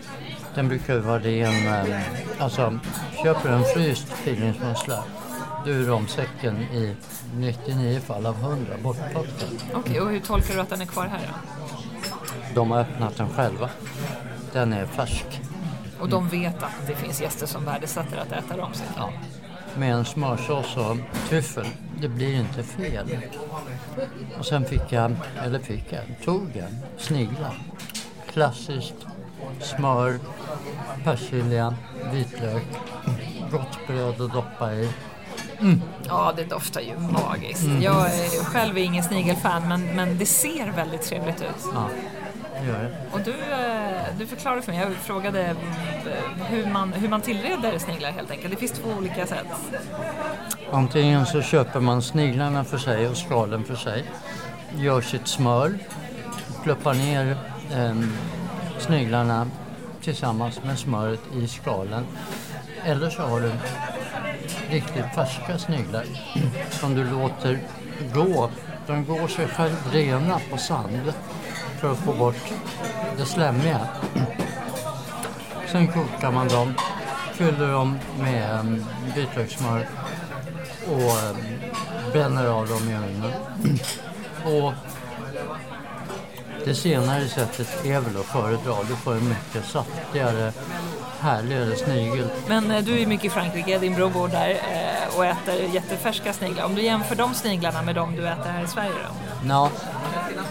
den 0.55 0.67
brukar 0.67 0.93
ju 0.93 0.99
vara 0.99 1.19
ren. 1.19 1.67
eh, 1.91 2.01
Alltså, 2.39 2.79
köper 3.23 3.49
du 3.49 3.55
en 3.55 3.63
fryst 3.63 4.07
pilgrimsmussla, 4.23 5.03
då 5.65 5.71
är 5.71 5.75
romsäcken 5.83 6.61
i 6.61 6.95
99 7.35 7.99
fall 7.99 8.25
av 8.25 8.35
100 8.35 8.73
bortplockad. 8.83 9.49
Okej, 9.73 10.01
och 10.01 10.09
hur 10.09 10.19
tolkar 10.19 10.53
du 10.53 10.59
att 10.61 10.69
den 10.69 10.81
är 10.81 10.85
kvar 10.85 11.05
här 11.07 11.19
då? 11.27 11.35
De 12.55 12.71
har 12.71 12.79
öppnat 12.79 13.17
den 13.17 13.29
själva. 13.29 13.69
Den 14.51 14.73
är 14.73 14.85
färsk. 14.85 15.25
Och 15.99 16.09
de 16.09 16.27
vet 16.29 16.63
att 16.63 16.87
det 16.87 16.95
finns 16.95 17.21
gäster 17.21 17.45
som 17.47 17.65
värdesätter 17.65 18.17
att 18.17 18.31
äta 18.31 18.57
romsäck? 18.57 18.87
Ja. 18.97 19.09
Med 19.77 19.93
en 19.93 20.05
smörsås 20.05 20.77
och 20.77 20.97
tryffel. 21.29 21.65
Det 22.01 22.07
blir 22.07 22.35
inte 22.35 22.63
fel. 22.63 23.17
Och 24.39 24.45
sen 24.45 24.65
fick 24.65 24.81
jag, 24.91 25.15
eller 25.43 25.59
fick 25.59 25.85
jag, 25.89 26.01
tog 26.25 26.49
jag 26.53 26.67
sniglar. 26.97 27.57
Klassiskt 28.33 28.93
smör, 29.59 30.19
persilja, 31.03 31.75
vitlök, 32.13 32.63
gott 33.51 33.87
bröd 33.87 34.21
att 34.21 34.33
doppa 34.33 34.73
i. 34.73 34.89
Ja, 36.07 36.33
det 36.35 36.43
doftar 36.43 36.81
ju 36.81 36.99
magiskt. 36.99 37.67
Jag 37.81 38.05
är 38.05 38.43
själv 38.43 38.77
ingen 38.77 39.03
snigelfan, 39.03 39.67
men, 39.67 39.83
men 39.95 40.17
det 40.17 40.25
ser 40.25 40.71
väldigt 40.71 41.01
trevligt 41.01 41.41
ut. 41.41 41.69
Ja, 41.73 41.89
det 42.61 42.67
gör 42.67 42.79
det. 42.83 42.91
Och 43.11 43.19
du, 43.19 43.31
eh, 43.31 44.17
du 44.17 44.27
förklarade 44.27 44.61
för 44.61 44.71
mig, 44.71 44.81
jag 44.81 44.93
frågade 44.93 45.45
eh, 45.45 46.45
hur 46.47 46.65
man, 46.65 46.93
hur 46.93 47.09
man 47.09 47.21
tillreder 47.21 47.77
sniglar 47.79 48.11
helt 48.11 48.31
enkelt. 48.31 48.51
Det 48.51 48.59
finns 48.59 48.71
två 48.71 48.89
olika 48.97 49.27
sätt. 49.27 49.47
Antingen 50.71 51.25
så 51.25 51.41
köper 51.41 51.79
man 51.79 52.01
sniglarna 52.01 52.63
för 52.63 52.77
sig 52.77 53.07
och 53.07 53.17
skalen 53.17 53.63
för 53.63 53.75
sig. 53.75 54.03
Gör 54.75 55.01
sitt 55.01 55.27
smör. 55.27 55.79
Pluppar 56.63 56.93
ner 56.93 57.37
em, 57.73 58.13
sniglarna 58.83 59.47
tillsammans 60.01 60.63
med 60.63 60.79
smöret 60.79 61.19
i 61.35 61.47
skalen. 61.47 62.05
Eller 62.85 63.09
så 63.09 63.21
har 63.21 63.39
du 63.41 63.51
riktigt 64.69 65.05
färska 65.15 65.57
sniglar 65.57 66.05
som 66.69 66.95
du 66.95 67.03
låter 67.03 67.59
gå. 68.13 68.49
De 68.87 69.05
går 69.05 69.27
sig 69.27 69.47
själv 69.47 69.75
rena 69.91 70.39
på 70.51 70.57
sand 70.57 71.13
för 71.79 71.91
att 71.91 71.97
få 71.97 72.13
bort 72.13 72.53
det 73.17 73.25
slemmiga. 73.25 73.79
Sen 75.71 75.87
kokar 75.87 76.31
man 76.31 76.47
dem, 76.47 76.73
fyller 77.33 77.71
dem 77.71 77.99
med 78.19 78.59
um, 78.59 78.85
vitlökssmör 79.15 79.87
och 80.87 81.29
um, 81.29 81.37
bränner 82.11 82.47
av 82.47 82.67
dem 82.67 82.89
i 82.89 82.95
ugnen. 82.95 83.33
Och 84.45 84.73
det 86.65 86.75
senare 86.75 87.27
sättet 87.27 87.85
är 87.85 87.99
väl 87.99 88.17
att 88.17 88.25
föredra. 88.25 88.83
Du 88.87 88.95
får 88.95 89.13
en 89.13 89.29
mycket 89.29 89.65
saftigare, 89.65 90.51
härligare 91.19 91.75
snigel. 91.75 92.27
Men 92.47 92.71
eh, 92.71 92.83
du 92.83 93.01
är 93.01 93.05
mycket 93.05 93.25
i 93.25 93.29
Frankrike, 93.29 93.79
din 93.79 93.95
bror 93.95 94.09
bor 94.09 94.27
där 94.27 94.49
eh, 94.49 95.17
och 95.17 95.25
äter 95.25 95.55
jättefärska 95.73 96.33
sniglar. 96.33 96.65
Om 96.65 96.75
du 96.75 96.81
jämför 96.81 97.15
de 97.15 97.33
sniglarna 97.33 97.81
med 97.81 97.95
de 97.95 98.15
du 98.15 98.27
äter 98.27 98.49
här 98.49 98.63
i 98.63 98.67
Sverige 98.67 98.91
då? 98.91 99.47
Ja, 99.49 99.69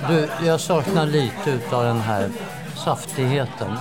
du, 0.08 0.28
jag 0.46 0.60
saknar 0.60 1.06
lite 1.06 1.50
utav 1.50 1.84
den 1.84 2.00
här 2.00 2.30
saftigheten 2.76 3.76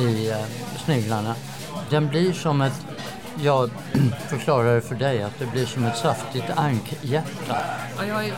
i 0.00 0.30
eh, 0.30 0.36
sniglarna. 0.84 1.34
Den 1.90 2.08
blir 2.08 2.32
som 2.32 2.60
ett, 2.60 2.80
jag 3.42 3.70
förklarar 4.28 4.74
det 4.74 4.80
för 4.80 4.94
dig, 4.94 5.22
att 5.22 5.38
det 5.38 5.46
blir 5.46 5.66
som 5.66 5.84
ett 5.84 5.96
saftigt 5.96 6.50
ankhjärta. 6.56 7.56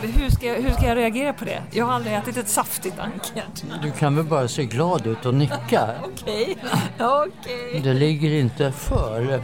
Hur, 0.02 0.30
ska 0.30 0.46
jag, 0.46 0.54
hur 0.54 0.70
ska 0.70 0.86
jag 0.86 0.96
reagera 0.96 1.32
på 1.32 1.44
det? 1.44 1.62
Jag 1.70 1.84
har 1.84 1.92
aldrig 1.92 2.14
ätit 2.14 2.36
ett 2.36 2.48
saftigt 2.48 2.98
ankhjärta. 2.98 3.66
Du 3.82 3.90
kan 3.90 4.16
väl 4.16 4.24
bara 4.24 4.48
se 4.48 4.64
glad 4.64 5.06
ut 5.06 5.26
och 5.26 5.34
nicka. 5.34 5.88
Okej, 6.04 6.58
okej. 6.98 7.80
Det 7.84 7.94
ligger 7.94 8.30
inte 8.30 8.72
för 8.72 9.42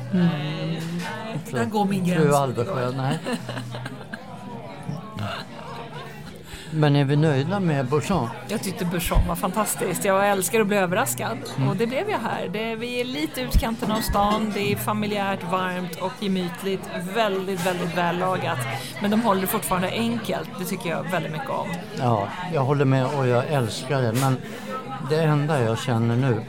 Där 1.52 1.64
går 1.64 1.84
min 1.84 2.06
fru 2.06 2.14
gräns. 2.14 2.34
Alversjö. 2.34 2.92
Nej. 2.96 3.18
Men 6.76 6.96
är 6.96 7.04
vi 7.04 7.16
nöjda 7.16 7.60
med 7.60 7.86
Bourgeon? 7.86 8.28
Jag 8.48 8.62
tyckte 8.62 8.84
Bouchon 8.84 9.28
var 9.28 9.36
fantastiskt. 9.36 10.04
Jag 10.04 10.30
älskar 10.30 10.60
att 10.60 10.66
bli 10.66 10.76
överraskad 10.76 11.38
och 11.68 11.76
det 11.76 11.86
blev 11.86 12.10
jag 12.10 12.18
här. 12.18 12.48
Det, 12.48 12.74
vi 12.74 13.00
är 13.00 13.04
lite 13.04 13.40
utkanten 13.40 13.92
av 13.92 14.00
stan, 14.00 14.52
det 14.54 14.72
är 14.72 14.76
familjärt, 14.76 15.42
varmt 15.50 15.96
och 15.96 16.12
gemytligt. 16.20 16.80
Väldigt, 17.14 17.66
väldigt 17.66 17.96
vällagat. 17.96 18.58
Men 19.02 19.10
de 19.10 19.22
håller 19.22 19.40
det 19.40 19.46
fortfarande 19.46 19.88
enkelt. 19.88 20.48
Det 20.58 20.64
tycker 20.64 20.90
jag 20.90 21.10
väldigt 21.10 21.32
mycket 21.32 21.50
om. 21.50 21.68
Ja, 21.98 22.28
jag 22.52 22.62
håller 22.62 22.84
med 22.84 23.06
och 23.18 23.26
jag 23.26 23.46
älskar 23.46 24.02
det. 24.02 24.12
Men 24.12 24.36
det 25.10 25.22
enda 25.22 25.62
jag 25.62 25.78
känner 25.78 26.16
nu 26.16 26.40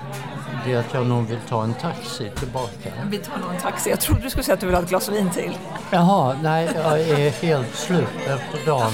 det 0.65 0.73
är 0.73 0.79
att 0.79 0.93
jag 0.93 1.07
nog 1.07 1.27
vill 1.27 1.39
ta 1.49 1.63
en 1.63 1.73
taxi 1.73 2.31
tillbaka. 2.35 2.89
Vi 3.09 3.17
tar 3.17 3.37
nog 3.37 3.51
en 3.51 3.61
taxi. 3.61 3.89
Jag 3.89 3.99
trodde 3.99 4.21
du 4.21 4.29
skulle 4.29 4.43
säga 4.43 4.53
att 4.53 4.59
du 4.59 4.65
vill 4.65 4.75
ha 4.75 4.83
ett 4.83 4.89
glas 4.89 5.09
vin 5.09 5.29
till. 5.29 5.57
Jaha, 5.91 6.35
nej, 6.43 6.69
jag 6.75 7.01
är 7.01 7.29
helt 7.29 7.75
slut 7.75 8.07
efter 8.27 8.65
dagen. 8.65 8.93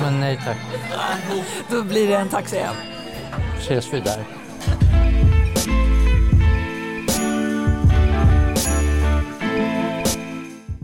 Men 0.00 0.20
nej 0.20 0.40
tack. 0.44 0.56
Då 1.70 1.82
blir 1.82 2.08
det 2.08 2.16
en 2.16 2.28
taxi 2.28 2.58
hem. 2.58 2.74
Ses 3.58 3.94
vi 3.94 4.00
där. 4.00 4.24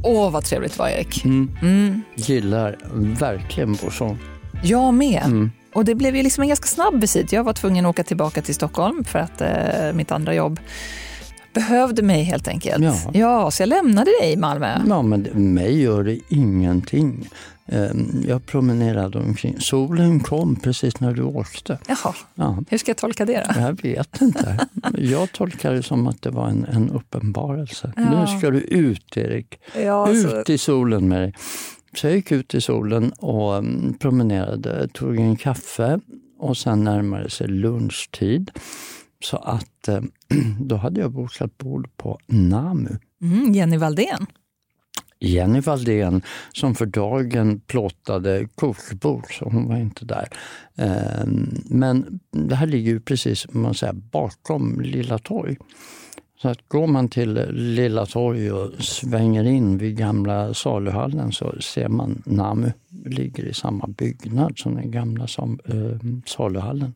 Åh, 0.03 0.31
vad 0.31 0.45
trevligt 0.45 0.73
det 0.73 0.79
var 0.79 0.89
Erik. 0.89 1.25
Gillar 2.15 2.79
verkligen 3.21 3.73
Bourgeon. 3.73 4.19
Jag 4.63 4.95
med. 4.95 5.51
Och 5.75 5.85
det 5.85 5.95
blev 5.95 6.17
ju 6.17 6.23
liksom 6.23 6.43
en 6.43 6.49
ganska 6.49 6.67
snabb 6.67 7.01
visit. 7.01 7.33
Jag 7.33 7.45
var 7.45 7.53
tvungen 7.53 7.87
att 7.87 7.91
åka 7.91 8.05
tillbaka 8.05 8.43
till 8.43 8.55
Stockholm 8.55 9.05
för 9.05 9.19
att 9.19 9.41
eh, 9.41 9.93
mitt 9.95 10.13
andra 10.13 10.35
jobb 10.35 10.61
behövde 11.55 12.03
mig 12.03 12.23
helt 12.23 12.49
enkelt. 12.49 12.85
Ja. 12.85 12.97
ja, 13.13 13.51
så 13.51 13.63
jag 13.63 13.69
lämnade 13.69 14.11
dig 14.21 14.33
i 14.33 14.37
Malmö. 14.37 14.79
Ja, 14.89 15.03
men 15.03 15.23
mig 15.55 15.81
gör 15.83 16.05
det 16.05 16.19
ingenting. 16.29 17.29
Ehm, 17.67 18.25
Jag 18.29 18.47
promenerade 18.47 19.19
omkring. 19.19 19.61
Solen 19.61 20.21
kom 20.21 20.57
precis 20.57 21.01
när 21.01 21.13
du 21.15 21.23
åkte. 21.23 21.79
Jaha, 21.89 22.15
Ja, 22.35 22.59
hur 22.69 22.79
ska 22.79 22.91
jag 22.91 22.97
tolka 22.97 23.25
det 23.25 23.47
då? 23.55 23.61
jag 23.61 23.83
vet 23.83 24.21
inte. 24.21 24.67
Jag 24.99 25.33
tolkar 25.33 25.73
det 25.73 25.83
som 25.83 26.07
att 26.07 26.23
det 26.23 26.31
var 26.31 26.49
en, 26.49 26.65
en 26.65 26.91
uppenbarelse. 26.91 27.93
Ja. 27.97 28.21
Nu 28.33 28.39
ska 28.39 28.51
du 28.51 28.59
ut, 28.61 29.17
Erik. 29.17 29.59
Ja, 29.85 30.09
alltså, 30.09 30.37
Ut 30.41 30.51
i 30.51 30.59
solen 30.59 31.09
med 31.09 31.21
dig. 31.23 31.35
Så 31.97 32.07
jag 32.07 32.15
gick 32.17 32.33
ut 32.33 32.55
i 32.55 32.61
solen 32.61 33.13
och 33.13 33.57
mm, 33.57 33.95
promenerade, 33.99 34.89
tog 34.89 35.17
en 35.19 35.37
kaffe 35.37 36.01
och 36.39 36.57
sen 36.57 36.85
närmade 36.85 37.31
sig 37.31 37.49
lunchtid. 37.49 38.51
Så 39.25 39.37
att 39.37 39.89
eh, 39.89 40.01
då 40.61 40.77
hade 40.77 41.01
jag 41.01 41.11
bokat 41.13 41.59
bord 41.59 41.89
på 41.97 42.19
Namu. 42.27 42.99
mm, 43.23 43.53
Jenny 43.53 43.77
Valdén. 43.77 44.27
Jenny 45.21 45.61
Valdén 45.61 46.23
som 46.53 46.75
för 46.75 46.87
dagen 46.87 47.61
plåtade 47.61 48.49
kokbord, 48.55 49.25
så 49.39 49.45
hon 49.45 49.69
var 49.69 49.77
inte 49.77 50.05
där. 50.05 50.29
Eh, 50.79 51.27
Men 51.65 52.21
det 52.31 52.55
här 52.55 52.67
ligger 52.67 52.93
ju 52.93 53.01
precis 53.01 53.47
man 53.53 53.75
säger, 53.75 53.93
bakom 53.93 54.81
Lilla 54.81 55.19
torg. 55.19 55.57
Så 56.45 56.51
att 56.51 56.69
går 56.69 56.87
man 56.87 57.09
till 57.09 57.47
Lilla 57.53 58.07
torg 58.07 58.53
och 58.53 58.85
svänger 58.85 59.45
in 59.45 59.79
vid 59.79 59.97
gamla 59.97 60.55
saluhallen 60.55 61.33
så 61.33 61.55
ser 61.61 61.89
man 61.89 62.23
Namu 62.27 62.73
ligger 63.05 63.45
i 63.45 63.55
samma 63.55 63.87
byggnad 63.87 64.59
som 64.59 64.75
den 64.75 64.91
gamla 64.91 65.27
sam, 65.27 65.59
eh, 65.65 66.21
saluhallen 66.27 66.95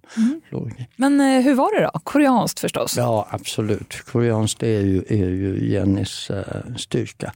låg 0.50 0.68
i. 0.68 0.86
Men 0.96 1.20
eh, 1.20 1.40
hur 1.40 1.54
var 1.54 1.80
det 1.80 1.90
då? 1.94 2.00
Koreanskt 2.00 2.60
förstås? 2.60 2.96
Ja, 2.96 3.28
absolut. 3.30 4.02
Koreanskt 4.06 4.62
är 4.62 4.80
ju, 4.80 5.04
är 5.08 5.28
ju 5.28 5.72
Jennys 5.72 6.30
eh, 6.30 6.74
styrka. 6.76 7.32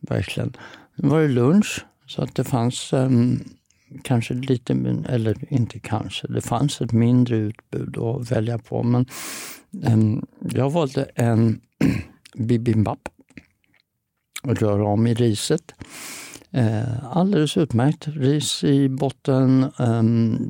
Verkligen. 0.00 0.56
Det 0.96 1.06
var 1.06 1.20
det 1.20 1.28
lunch, 1.28 1.84
så 2.06 2.22
att 2.22 2.34
det 2.34 2.44
fanns 2.44 2.92
ehm, 2.92 3.44
kanske 4.02 4.34
lite, 4.34 4.72
eller 5.08 5.52
inte 5.52 5.78
kanske, 5.78 6.26
det 6.26 6.40
fanns 6.40 6.80
ett 6.80 6.92
mindre 6.92 7.36
utbud 7.36 7.98
att 7.98 8.30
välja 8.32 8.58
på. 8.58 8.82
Men 8.82 9.06
ehm, 9.84 10.26
jag 10.40 10.70
valde 10.70 11.04
en 11.14 11.60
bibimbap 12.34 13.08
röra 14.44 14.84
om 14.84 15.06
i 15.06 15.14
riset. 15.14 15.74
Eh, 16.50 17.16
alldeles 17.16 17.56
utmärkt. 17.56 18.08
Ris 18.08 18.64
i 18.64 18.88
botten. 18.88 19.62
Eh, 19.78 20.02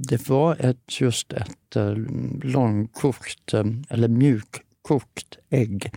det 0.08 0.28
var 0.28 0.56
ett, 0.60 1.00
just 1.00 1.32
ett 1.32 1.76
eh, 1.76 1.94
långkokt, 2.42 3.54
eh, 3.54 3.64
eller 3.88 4.08
mjukkokt 4.08 5.38
ägg 5.50 5.90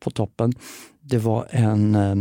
på 0.00 0.10
toppen. 0.10 0.52
Det 1.10 1.18
var 1.18 1.46
en, 1.50 1.94
eh, 1.94 2.16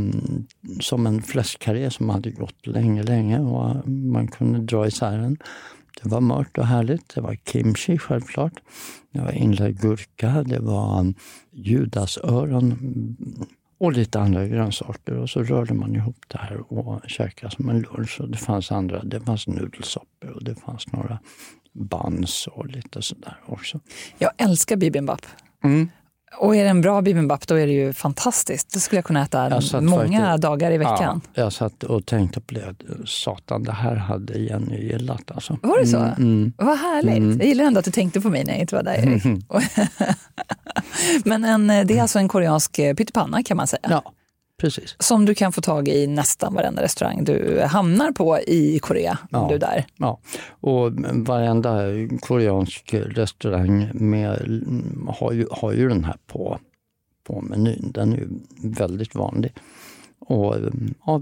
som 0.80 1.08
en 1.08 1.22
fläskkarré 1.22 1.92
som 1.92 2.10
hade 2.10 2.32
gått 2.32 2.68
länge, 2.68 3.04
länge 3.04 3.40
och 3.40 3.90
man 3.90 4.28
kunde 4.28 4.60
dra 4.60 4.88
isär 4.88 5.18
den. 5.18 5.38
Det 6.04 6.10
var 6.10 6.22
mört 6.22 6.58
och 6.58 6.66
härligt. 6.66 7.16
Det 7.16 7.22
var 7.22 7.38
kimchi 7.46 7.98
självklart. 7.98 8.54
Det 9.12 9.20
var 9.20 9.32
inlagd 9.32 9.82
gurka, 9.82 10.44
det 10.44 10.60
var 10.60 11.14
judasöron 11.52 12.76
och 13.80 13.94
lite 13.94 14.20
andra 14.20 14.48
grönsaker. 14.48 15.14
Och 15.14 15.30
så 15.30 15.44
rörde 15.44 15.74
man 15.74 15.96
ihop 15.96 16.26
det 16.28 16.38
här 16.38 16.74
och 16.74 17.02
käkade 17.10 17.56
som 17.56 17.70
en 17.70 17.82
lunch. 17.82 18.22
Och 18.22 18.30
det 18.30 18.38
fanns 18.38 18.72
andra, 18.72 19.04
det 19.04 19.22
fanns 19.22 19.48
nudelsoppor 19.48 20.30
och 20.30 20.44
det 20.44 20.56
fanns 20.56 20.92
några 20.92 21.20
buns 21.74 22.48
och 22.48 22.68
lite 22.68 23.02
sådär 23.02 23.40
också. 23.46 23.80
Jag 24.18 24.32
älskar 24.38 24.76
bibimbap. 24.76 25.22
Mm. 25.64 25.90
Och 26.36 26.56
är 26.56 26.64
det 26.64 26.70
en 26.70 26.82
bra 26.82 27.02
bibimbap 27.02 27.48
då 27.48 27.56
är 27.56 27.68
det 27.68 27.74
ju 27.74 27.94
fantastiskt. 27.94 28.74
Det 28.74 28.80
skulle 28.80 28.98
jag 28.98 29.06
kunna 29.06 29.24
äta 29.24 29.62
Jag 29.74 29.84
många 29.84 30.20
faktiskt- 30.22 30.42
dagar 30.42 30.72
i 30.72 30.78
veckan. 30.78 31.22
Ja, 31.34 31.44
jag 31.44 31.54
satt 31.54 31.84
och 31.84 32.06
tänkte 32.06 32.42
på 32.42 32.54
det. 32.54 32.76
Satan, 33.06 33.64
det 33.64 33.72
här 33.72 33.96
hade 33.96 34.40
Jenny 34.40 34.84
gillat. 34.92 35.32
Alltså. 35.32 35.58
Var 35.62 35.80
det 35.80 35.88
så? 35.88 35.98
Mm, 35.98 36.14
mm. 36.18 36.54
Vad 36.58 36.78
härligt. 36.78 37.40
Jag 37.40 37.48
gillar 37.48 37.66
ändå 37.66 37.80
att 37.80 37.86
du 37.86 37.92
tänkte 37.92 38.22
på 38.22 38.30
mig 38.30 38.44
när 38.44 38.54
jag 38.54 38.62
inte 38.62 38.76
var 38.76 38.84
där 38.84 38.94
Erik. 38.94 39.24
Men 41.26 41.46
en, 41.46 41.68
det 41.88 41.98
är 41.98 42.02
alltså 42.02 42.20
en 42.20 42.28
koreansk 42.28 42.80
eh, 42.80 42.94
pyttipanna 42.96 43.44
kan 43.44 43.58
man 43.58 43.68
säga. 43.68 43.80
Ja, 43.90 44.14
precis. 44.58 44.96
Som 45.00 45.26
du 45.26 45.36
kan 45.36 45.52
få 45.52 45.62
tag 45.62 45.88
i 45.88 46.08
nästan 46.08 46.54
varenda 46.54 46.82
restaurang 46.82 47.24
du 47.24 47.62
hamnar 47.62 48.12
på 48.12 48.40
i 48.40 48.80
Korea. 48.80 49.18
Om 49.22 49.28
Ja. 49.32 49.48
du 49.50 49.56
är 49.56 49.60
där. 49.60 49.86
Ja, 49.98 50.20
och 50.50 50.92
varenda 51.14 51.82
koreansk 52.22 52.94
restaurang 52.94 53.90
med, 53.94 54.62
har, 55.08 55.32
ju, 55.34 55.48
har 55.52 55.74
ju 55.74 55.90
den 55.90 56.04
här 56.04 56.16
på, 56.28 56.60
på 57.28 57.42
menyn. 57.42 57.92
Den 57.94 58.14
är 58.14 58.18
ju 58.18 58.28
väldigt 58.64 59.16
vanlig. 59.16 59.54
Och 60.20 60.56
ja, 61.06 61.22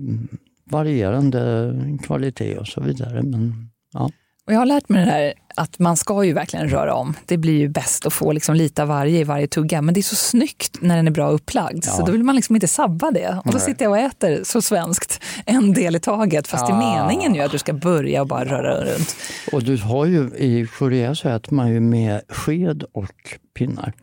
varierande 0.63 1.73
kvalitet 2.03 2.57
och 2.57 2.67
så 2.67 2.81
vidare. 2.81 3.23
Men 3.23 3.69
ja, 3.93 4.09
Och 4.47 4.53
jag 4.53 4.59
har 4.59 4.65
lärt 4.65 4.89
mig 4.89 5.05
det 5.05 5.11
här 5.11 5.33
att 5.55 5.79
man 5.79 5.97
ska 5.97 6.23
ju 6.23 6.33
verkligen 6.33 6.69
röra 6.69 6.93
om. 6.93 7.13
Det 7.25 7.37
blir 7.37 7.57
ju 7.59 7.69
bäst 7.69 8.05
att 8.05 8.13
få 8.13 8.31
liksom 8.31 8.55
lite 8.55 8.81
av 8.81 8.87
varje 8.87 9.19
i 9.19 9.23
varje 9.23 9.47
tugga. 9.47 9.81
Men 9.81 9.93
det 9.93 9.99
är 9.99 10.01
så 10.01 10.15
snyggt 10.15 10.77
när 10.81 10.95
den 10.95 11.07
är 11.07 11.11
bra 11.11 11.29
upplagd. 11.29 11.83
Så 11.83 12.01
Ja. 12.01 12.05
då 12.05 12.11
vill 12.11 12.23
man 12.23 12.35
liksom 12.35 12.55
inte 12.55 12.67
sabba 12.67 13.11
det. 13.11 13.39
Och 13.45 13.51
då 13.51 13.59
sitter 13.59 13.85
jag 13.85 13.91
och 13.91 13.97
äter 13.97 14.43
så 14.43 14.61
svenskt, 14.61 15.23
en 15.45 15.73
del 15.73 15.95
i 15.95 15.99
taget. 15.99 16.47
Fast 16.47 16.67
det 16.67 16.73
är 16.73 16.77
meningen 16.77 17.35
ju 17.35 17.41
att 17.41 17.51
du 17.51 17.57
ska 17.57 17.73
börja 17.73 18.21
och 18.21 18.27
bara 18.27 18.45
röra 18.45 18.85
runt. 18.85 19.15
Och 19.51 19.63
du 19.63 19.77
har 19.77 20.05
ju, 20.05 20.29
i 20.37 20.67
Korea 20.77 21.15
så 21.15 21.29
äter 21.29 21.53
man 21.53 21.71
ju 21.71 21.79
med 21.79 22.21
sked 22.29 22.83
och 22.91 23.37
pinnar. 23.57 23.93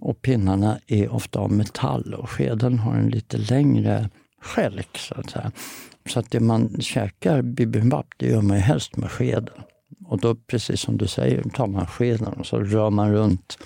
Och 0.00 0.22
pinnarna 0.22 0.78
är 0.86 1.14
ofta 1.14 1.38
av 1.38 1.52
metall 1.52 2.14
och 2.14 2.30
skeden 2.30 2.78
har 2.78 2.94
en 2.94 3.08
lite 3.08 3.36
längre 3.36 4.10
skälk 4.42 4.98
så 4.98 5.14
att 5.14 5.30
säga. 5.30 5.52
Så 6.08 6.18
att 6.20 6.30
det 6.30 6.40
man 6.40 6.76
käkar 6.80 7.42
bibimbap, 7.42 8.06
det 8.16 8.26
gör 8.26 8.42
man 8.42 8.56
ju 8.56 8.62
helst 8.62 8.96
med 8.96 9.10
skeden. 9.10 9.54
Och 10.08 10.20
då 10.20 10.34
precis 10.34 10.80
som 10.80 10.98
du 10.98 11.06
säger, 11.06 11.42
tar 11.42 11.66
man 11.66 11.86
skeden 11.86 12.32
och 12.32 12.46
så 12.46 12.60
rör 12.60 12.90
man 12.90 13.12
runt 13.12 13.58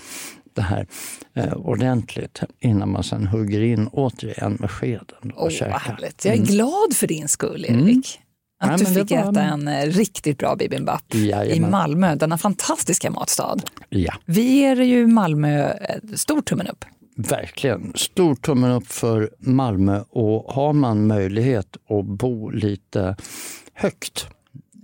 det 0.55 0.63
här 0.63 0.87
eh, 1.35 1.53
ordentligt 1.53 2.41
innan 2.61 2.91
man 2.93 3.05
sen 3.05 3.27
hugger 3.27 3.61
in 3.63 3.89
återigen 3.93 4.57
med 4.61 4.71
skeden 4.71 5.33
och 5.35 5.53
käkar. 5.53 5.71
vad 5.73 5.81
härligt. 5.81 6.25
Jag 6.25 6.35
är 6.35 6.43
glad 6.47 6.97
för 6.97 7.07
din 7.07 7.29
skull, 7.29 7.65
Erik. 7.69 8.21
Att 8.61 8.69
Mm. 8.69 8.77
Nej, 8.77 8.79
du 8.79 9.01
fick 9.01 9.11
äta 9.11 9.43
en 9.43 9.69
eh, 9.69 9.87
riktigt 9.87 10.39
bra 10.39 10.57
bibimbap 10.57 11.15
i. 11.15 11.61
Malmö, 11.61 12.15
denna 12.15 12.39
fantastiska 12.39 13.11
matstad. 13.11 13.57
Ja. 13.89 14.15
Vi 14.25 14.43
ger 14.43 14.77
ju 14.77 15.07
Malmö 15.07 15.71
eh, 15.71 15.77
stor 16.15 16.43
tummen 16.43 16.67
upp. 16.67 16.85
Verkligen. 17.17 17.93
Stor 17.95 18.35
tummen 18.35 18.71
upp 18.71 18.87
för 18.87 19.31
Malmö 19.39 20.01
och 20.11 20.53
har 20.53 20.73
man 20.73 21.07
möjlighet 21.07 21.77
att 21.89 22.05
bo 22.05 22.51
lite 22.51 23.17
högt 23.75 24.29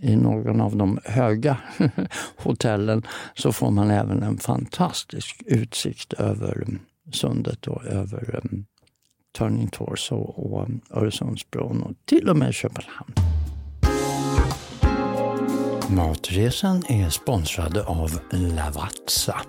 i 0.03 0.17
någon 0.17 0.61
av 0.61 0.77
de 0.77 0.99
höga 1.05 1.57
hotellen 2.37 3.03
så 3.35 3.53
får 3.53 3.71
man 3.71 3.91
även 3.91 4.23
en 4.23 4.39
fantastisk 4.39 5.43
utsikt 5.47 6.13
över 6.13 6.67
sundet 7.13 7.67
och 7.67 7.85
över 7.85 8.41
um, 8.45 8.67
Turning 9.39 9.69
Torso 9.69 10.17
och 10.17 10.63
um, 10.63 10.81
Öresundsbron 10.91 11.83
och 11.83 11.93
till 12.05 12.29
och 12.29 12.37
med 12.37 12.55
Köpenhamn. 12.55 13.13
Matresan 15.89 16.83
är 16.89 17.11
sponsrad 17.11 17.79
av 17.79 18.21
Lavazza. 18.31 19.41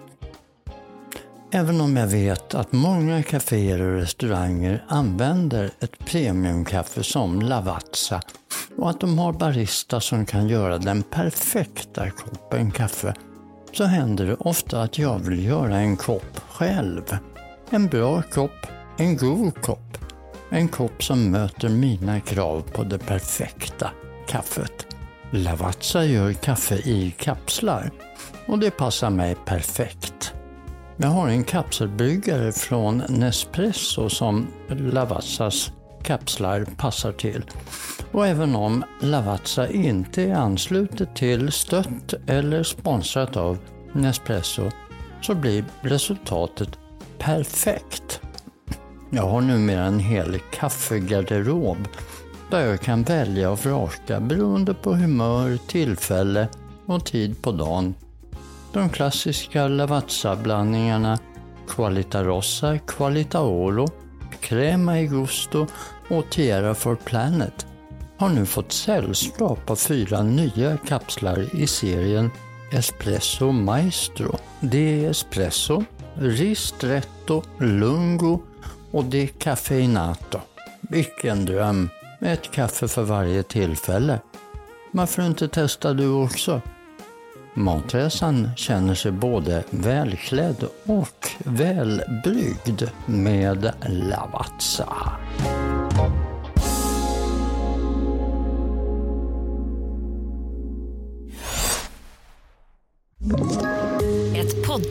Även 1.52 1.82
om 1.82 1.98
jag 1.98 2.08
vet 2.08 2.56
att 2.56 2.72
många 2.72 3.24
kaféer 3.24 3.82
och 3.82 4.00
restauranger 4.00 4.86
använder 4.88 5.72
ett 5.80 6.00
premiumkaffe 6.00 7.04
som 7.04 7.42
Lavazza 7.42 8.22
och 8.78 8.90
att 8.90 9.00
de 9.00 9.20
har 9.20 9.34
barista 9.34 10.00
som 10.00 10.26
kan 10.26 10.48
göra 10.48 10.78
den 10.78 11.04
perfekta 11.04 12.10
koppen 12.10 12.72
kaffe 12.72 13.14
så 13.74 13.84
händer 13.84 14.26
det 14.26 14.36
ofta 14.36 14.82
att 14.82 14.98
jag 14.98 15.20
vill 15.20 15.46
göra 15.46 15.78
en 15.78 15.98
kopp 15.98 16.40
själv. 16.50 17.18
En 17.70 17.88
bra 17.88 18.22
kopp, 18.22 18.68
en 18.98 19.18
god 19.18 19.62
kopp. 19.62 19.98
En 20.50 20.68
kopp 20.68 21.04
som 21.04 21.32
möter 21.32 21.70
mina 21.70 22.20
krav 22.20 22.62
på 22.62 22.84
det 22.84 23.00
perfekta 23.00 23.92
kaffet. 24.28 24.88
Lavazza 25.32 26.06
gör 26.06 26.34
kaffe 26.34 26.76
i 26.76 27.16
kapslar 27.18 27.92
och 28.48 28.60
det 28.60 28.72
passar 28.72 29.10
mig 29.10 29.36
perfekt. 29.46 30.34
Jag 30.98 31.08
har 31.08 31.28
en 31.28 31.44
kapselbryggare 31.44 32.52
från 32.52 33.04
Nespresso 33.10 34.10
som 34.10 34.48
Lavazzas 34.70 35.72
kapslar 36.08 36.66
passar 36.78 37.12
till. 37.12 37.44
Och 38.12 38.28
även 38.28 38.56
om 38.56 38.84
Lavazza 39.02 39.70
inte 39.70 40.24
är 40.24 40.34
anslutet 40.34 41.16
till, 41.16 41.52
stött 41.52 42.14
eller 42.28 42.64
sponsrat 42.64 43.38
av 43.38 43.58
Nespresso 43.94 44.72
så 45.22 45.36
blir 45.36 45.66
resultatet 45.82 46.70
perfekt. 47.18 48.22
Jag 49.10 49.24
har 49.24 49.42
numera 49.42 49.84
en 49.84 50.00
hel 50.00 50.40
kaffegarderob 50.52 51.88
där 52.52 52.66
jag 52.66 52.82
kan 52.82 53.04
välja 53.04 53.52
och 53.52 53.66
vraka 53.66 54.20
beroende 54.20 54.74
på 54.74 54.94
humör, 54.96 55.58
tillfälle 55.68 56.48
och 56.86 57.06
tid 57.06 57.42
på 57.42 57.52
dagen. 57.52 57.96
De 58.74 58.90
klassiska 58.90 59.68
Lavazza-blandningarna 59.68 61.20
Qualita 61.68 62.24
Rossa, 62.24 62.78
Qualita 62.78 63.42
Oro, 63.42 63.88
Crema 64.40 65.00
i 65.00 65.08
Gusto 65.08 65.68
och 66.10 66.30
Tierra 66.30 66.76
for 66.76 66.96
Planet 66.96 67.68
har 68.18 68.30
nu 68.30 68.46
fått 68.46 68.72
sällskap 68.72 69.70
av 69.70 69.76
fyra 69.76 70.24
nya 70.24 70.78
kapslar 70.78 71.56
i 71.56 71.68
serien 71.68 72.32
Espresso 72.72 73.52
Maestro. 73.52 74.38
Det 74.60 75.06
är 75.06 75.10
espresso, 75.10 75.84
ristretto, 76.16 77.44
lungo 77.58 78.40
och 78.92 79.06
det 79.06 79.24
är 79.24 79.28
caffeinato. 79.28 80.40
Vilken 80.82 81.46
dröm! 81.46 81.90
Ett 82.22 82.52
kaffe 82.52 82.88
för 82.88 83.04
varje 83.04 83.44
tillfälle. 83.44 84.20
Varför 84.92 85.26
inte 85.26 85.48
testa 85.48 85.94
du 85.94 86.10
också? 86.10 86.62
Matresan 87.54 88.50
känner 88.56 88.96
sig 88.96 89.12
både 89.12 89.64
välklädd 89.70 90.64
och 90.86 91.28
välbryggd 91.38 92.84
med 93.06 93.72
Lavazza. 93.88 94.94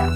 Vet 0.00 0.08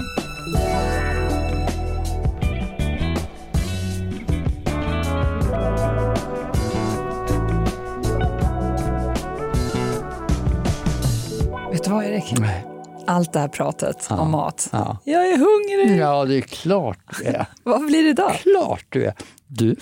du 11.83 11.89
vad, 11.89 12.05
Erik? 12.05 12.33
Nej. 12.39 12.65
Allt 13.07 13.33
det 13.33 13.39
här 13.39 13.47
pratet 13.47 14.07
ja, 14.09 14.19
om 14.19 14.31
mat. 14.31 14.69
Ja. 14.71 14.97
Jag 15.03 15.27
är 15.27 15.37
hungrig! 15.37 15.99
Ja, 15.99 16.25
det 16.25 16.35
är 16.35 16.41
klart 16.41 16.99
du 17.19 17.25
är. 17.25 17.45
vad 17.63 17.85
blir 17.85 18.03
det 18.03 18.13
då? 18.13 18.29
Klart 18.29 18.85
du 18.89 19.05
är. 19.05 19.13
Du, 19.47 19.75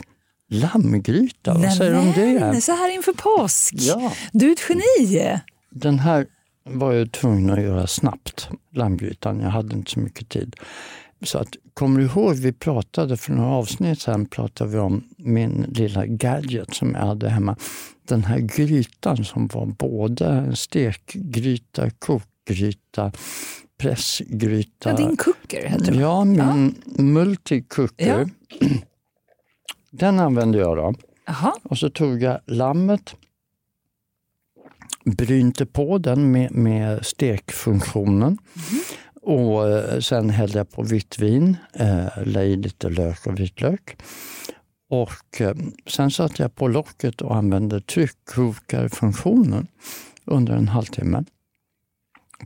lammgryta, 0.50 1.54
vad 1.54 1.62
nej, 1.62 1.78
säger 1.78 1.92
du 1.92 1.98
om 1.98 2.14
det? 2.16 2.62
Så 2.62 2.72
här 2.72 2.90
inför 2.90 3.14
påsk. 3.14 3.74
Ja. 3.78 4.12
Du 4.32 4.48
är 4.48 4.52
ett 4.52 4.70
geni! 4.70 5.40
Den 5.70 6.00
här 6.00 6.26
var 6.64 6.94
jag 6.94 7.12
tvungen 7.12 7.50
att 7.50 7.62
göra 7.62 7.88
snabbt, 7.88 8.50
lammgrytan. 8.72 9.40
Jag 9.40 9.50
hade 9.50 9.76
inte 9.76 9.92
så 9.92 10.00
mycket 10.00 10.30
tid. 10.30 10.56
Så 11.24 11.38
att, 11.38 11.56
kommer 11.74 12.00
du 12.00 12.06
ihåg, 12.06 12.36
vi 12.36 12.54
pratade 12.54 13.18
för 13.18 13.34
några 13.34 13.50
avsnitt 13.50 14.02
sedan 14.02 14.26
pratade 14.26 14.70
vi 14.70 14.78
om 14.78 15.04
min 15.18 15.66
lilla 15.70 16.06
gadget 16.06 16.74
som 16.74 16.92
jag 16.92 17.06
hade 17.06 17.30
hemma. 17.30 17.56
Den 18.08 18.24
här 18.24 18.40
grytan 18.40 19.26
som 19.26 19.48
var 19.48 19.66
både 19.66 20.56
stekgryta, 20.56 21.90
kokgryta, 21.90 23.12
pressgryta. 23.78 24.90
Ja, 24.90 24.96
din 24.96 25.18
cooker 25.18 25.68
heter 25.68 25.92
det. 25.92 26.00
Ja, 26.00 26.24
min 26.24 26.76
multicooker. 26.86 28.30
Den 29.92 30.20
använde 30.20 30.58
jag 30.58 30.78
då. 30.78 30.94
Jaha. 31.26 31.54
Och 31.64 31.78
så 31.78 31.90
tog 31.90 32.22
jag 32.22 32.40
lammet, 32.46 33.16
brynte 35.06 35.66
på 35.66 35.98
den 35.98 36.32
med, 36.32 36.52
med 36.52 37.06
stekfunktionen 37.06 38.38
och 39.22 39.70
eh, 39.70 40.00
sen 40.00 40.30
hällde 40.30 40.58
jag 40.58 40.72
på 40.72 40.84
vitt 40.84 41.20
vin, 41.20 41.58
eh, 41.74 42.08
la 42.26 42.44
i 42.44 42.56
lite 42.56 42.90
lök 42.90 43.28
och 43.28 43.40
vitlök. 43.40 43.98
Och 44.90 45.42
eh, 45.42 45.56
sen 45.88 46.12
satte 46.12 46.42
jag 46.42 46.56
på 46.56 46.68
locket 46.68 47.22
och 47.22 47.36
använde 47.36 47.82
tryckkokarfunktionen 47.82 49.68
under 50.26 50.54
en 50.54 50.68
halvtimme 50.68 51.24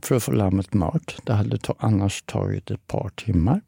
för 0.02 0.14
att 0.14 0.22
få 0.22 0.32
lammet 0.32 0.74
mört. 0.74 1.16
Det 1.24 1.32
hade 1.32 1.58
ta, 1.58 1.74
annars 1.78 2.22
tagit 2.22 2.70
ett 2.70 2.86
par 2.86 3.08
timmar. 3.08 3.60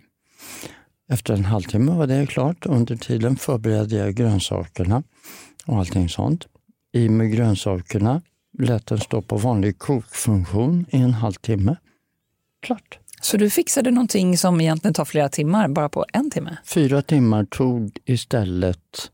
Efter 1.08 1.34
en 1.34 1.44
halvtimme 1.44 1.92
var 1.92 2.06
det 2.06 2.26
klart. 2.26 2.66
Under 2.66 2.96
tiden 2.96 3.36
förberedde 3.36 3.96
jag 3.96 4.14
grönsakerna 4.14 5.02
och 5.66 5.78
allting 5.78 6.08
sånt. 6.08 6.46
I 6.92 7.08
med 7.08 7.32
grönsakerna, 7.32 8.22
lät 8.60 8.86
den 8.86 8.98
stå 8.98 9.22
på 9.22 9.36
vanlig 9.36 9.78
kokfunktion 9.78 10.86
i 10.90 10.96
en 10.96 11.14
halvtimme. 11.14 11.76
Klart. 12.62 12.98
Så 13.20 13.36
du 13.36 13.50
fixade 13.50 13.90
någonting 13.90 14.38
som 14.38 14.60
egentligen 14.60 14.94
tar 14.94 15.04
flera 15.04 15.28
timmar 15.28 15.68
bara 15.68 15.88
på 15.88 16.06
en 16.12 16.30
timme? 16.30 16.56
Fyra 16.64 17.02
timmar 17.02 17.44
tog 17.44 17.98
istället 18.04 19.10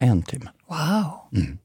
en 0.00 0.22
timme. 0.22 0.50
Wow. 0.68 1.40
Mm. 1.42 1.58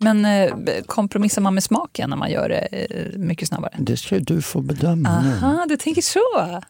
Men 0.00 0.24
eh, 0.24 0.82
kompromissar 0.86 1.42
man 1.42 1.54
med 1.54 1.62
smaken 1.64 2.10
när 2.10 2.16
man 2.16 2.30
gör 2.30 2.48
det 2.48 2.58
eh, 2.58 3.18
mycket 3.18 3.48
snabbare? 3.48 3.76
Det 3.78 3.96
ska 3.96 4.18
du 4.18 4.42
få 4.42 4.60
bedöma 4.60 5.22
nu. 5.22 5.28
Aha, 5.28 5.66
du 5.68 5.76
tänker 5.76 6.02
så. 6.02 6.20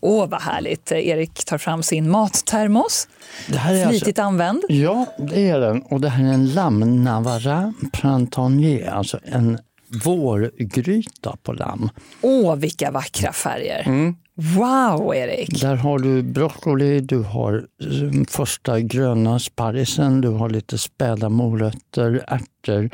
Åh, 0.00 0.28
vad 0.28 0.42
härligt. 0.42 0.92
Erik 0.92 1.44
tar 1.44 1.58
fram 1.58 1.82
sin 1.82 2.10
mattermos. 2.10 3.08
Det 3.48 3.58
här 3.58 3.74
är 3.74 3.86
alltså, 3.86 3.90
Flitigt 3.90 4.18
använd. 4.18 4.62
ja, 4.68 5.06
det 5.18 5.48
är 5.48 5.60
den. 5.60 5.82
Och 5.82 6.00
det 6.00 6.08
här 6.08 6.24
är 6.24 6.32
en 6.32 6.54
lamm 6.54 7.04
navara 7.04 7.72
printanier, 7.92 8.90
alltså 8.90 9.18
en 9.24 9.58
vårgryta 10.04 11.36
på 11.42 11.52
lamm. 11.52 11.90
Åh, 12.20 12.56
vilka 12.56 12.90
vackra 12.90 13.32
färger. 13.32 13.82
Mm. 13.86 14.16
Wow, 14.34 15.14
Erik. 15.14 15.60
Där 15.60 15.74
har 15.76 15.98
du 15.98 16.22
broccoli, 16.22 17.00
du 17.00 17.18
har 17.18 17.54
eh, 17.54 18.24
första 18.28 18.80
gröna 18.80 19.38
sparrisen, 19.38 20.20
du 20.20 20.28
har 20.28 20.50
lite 20.50 20.78
späda 20.78 21.28
morötter, 21.28 22.24
ärtor, 22.28 22.90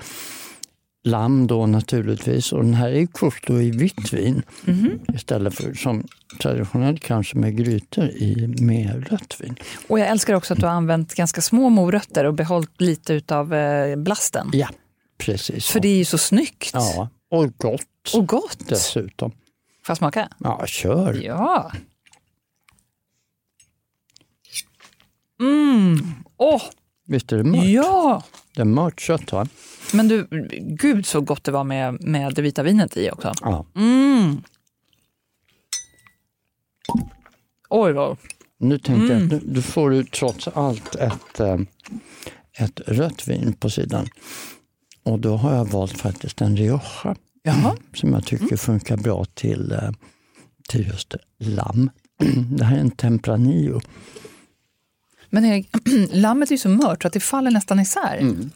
lamm 1.04 1.46
då 1.46 1.66
naturligtvis. 1.66 2.52
Och 2.52 2.64
den 2.64 2.74
här 2.74 2.88
är 2.90 3.06
kokt 3.06 3.50
i 3.50 3.70
vitt 3.70 4.12
vin 4.12 4.42
istället 5.14 5.54
för 5.54 5.74
som 5.74 6.06
traditionellt 6.40 7.00
kanske 7.02 7.36
med 7.38 7.56
grytor 7.56 8.04
i 8.04 8.46
med 8.60 9.08
rött 9.10 9.36
vin. 9.40 9.56
Och 9.88 9.98
jag 9.98 10.08
älskar 10.08 10.34
också 10.34 10.54
att 10.54 10.60
du 10.60 10.66
har 10.66 10.72
använt 10.74 11.14
ganska 11.14 11.40
små 11.40 11.68
morötter 11.68 12.24
och 12.24 12.34
behållit 12.34 12.80
lite 12.80 13.36
av 13.36 13.54
eh, 13.54 13.96
blasten. 13.96 14.50
Ja, 14.52 14.68
precis. 15.18 15.66
För 15.66 15.80
det 15.80 15.88
är 15.88 15.96
ju 15.96 16.04
så 16.04 16.18
snyggt. 16.18 16.70
Ja, 16.72 17.08
och 17.30 17.56
gott 17.58 18.14
Och 18.14 18.26
gott. 18.28 18.68
dessutom. 18.68 19.30
Får 19.30 19.38
jag 19.90 19.96
smaka? 19.96 20.28
Ja, 20.38 20.66
kör. 20.66 21.20
Ja. 21.24 21.72
Mm. 25.40 26.14
Åh, 26.36 26.62
Visst 27.06 27.32
är 27.32 27.36
det 27.36 27.44
mört? 27.44 27.64
ja! 27.64 28.22
Det 28.54 28.60
är 28.60 28.64
mört 28.64 29.00
kött 29.00 29.32
va? 29.32 29.46
Men 29.92 30.08
du, 30.08 30.26
gud 30.60 31.06
så 31.06 31.20
gott 31.20 31.44
det 31.44 31.52
var 31.52 31.64
med, 31.64 32.02
med 32.04 32.34
det 32.34 32.42
vita 32.42 32.62
vinet 32.62 32.96
i 32.96 33.10
också. 33.10 33.32
Ja. 33.40 33.66
Mm. 33.76 34.42
Oj, 37.70 37.92
vad... 37.92 38.16
Nu 38.58 38.78
tänkte 38.78 39.12
jag 39.12 39.22
Mm. 39.22 39.36
att 39.36 39.42
nu, 39.44 39.52
du 39.54 39.62
får 39.62 39.90
du 39.90 40.04
trots 40.04 40.48
allt 40.48 40.94
ett, 40.94 41.40
eh, 41.40 41.58
ett 42.58 42.80
rött 42.86 43.28
vin 43.28 43.52
på 43.52 43.70
sidan. 43.70 44.06
Och 45.02 45.18
då 45.20 45.36
har 45.36 45.54
jag 45.54 45.64
valt 45.64 45.98
faktiskt 45.98 46.40
en 46.40 46.56
Rioja 46.56 47.16
Jaha. 47.42 47.76
som 47.94 48.12
jag 48.12 48.26
tycker 48.26 48.56
funkar 48.56 48.96
bra 48.96 49.24
till, 49.24 49.72
eh, 49.72 49.90
till 50.68 50.86
just 50.86 51.14
lamm. 51.38 51.90
Det 52.56 52.64
här 52.64 52.76
är 52.76 52.80
en 52.80 52.90
Tempranillo. 52.90 53.80
Men 55.34 55.44
Erik, 55.44 55.68
lammet 56.12 56.48
är 56.48 56.52
ju 56.54 56.58
så 56.58 56.68
mört 56.68 57.02
så 57.02 57.06
att 57.06 57.12
det 57.12 57.20
faller 57.20 57.50
nästan 57.50 57.80
isär. 57.80 58.16
Mm. 58.20 58.50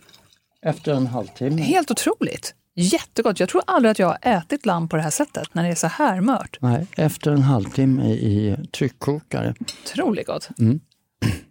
Efter 0.63 0.93
en 0.93 1.07
halvtimme. 1.07 1.63
Helt 1.63 1.91
otroligt. 1.91 2.55
Jättegott. 2.75 3.41
Jag 3.41 3.49
tror 3.49 3.63
aldrig 3.67 3.91
att 3.91 3.99
jag 3.99 4.07
har 4.07 4.19
ätit 4.23 4.67
lamm 4.67 4.89
på 4.89 4.97
det 4.97 5.03
här 5.03 5.11
sättet 5.11 5.55
när 5.55 5.63
det 5.63 5.69
är 5.69 5.75
så 5.75 5.87
här 5.87 6.21
mört. 6.21 6.59
Nej, 6.61 6.87
efter 6.97 7.31
en 7.31 7.43
halvtimme 7.43 8.13
i 8.13 8.57
tryckkokare. 8.73 9.55
Otroligt 9.85 10.27
gott. 10.27 10.49
Mm. 10.59 10.81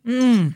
Mm. 0.06 0.54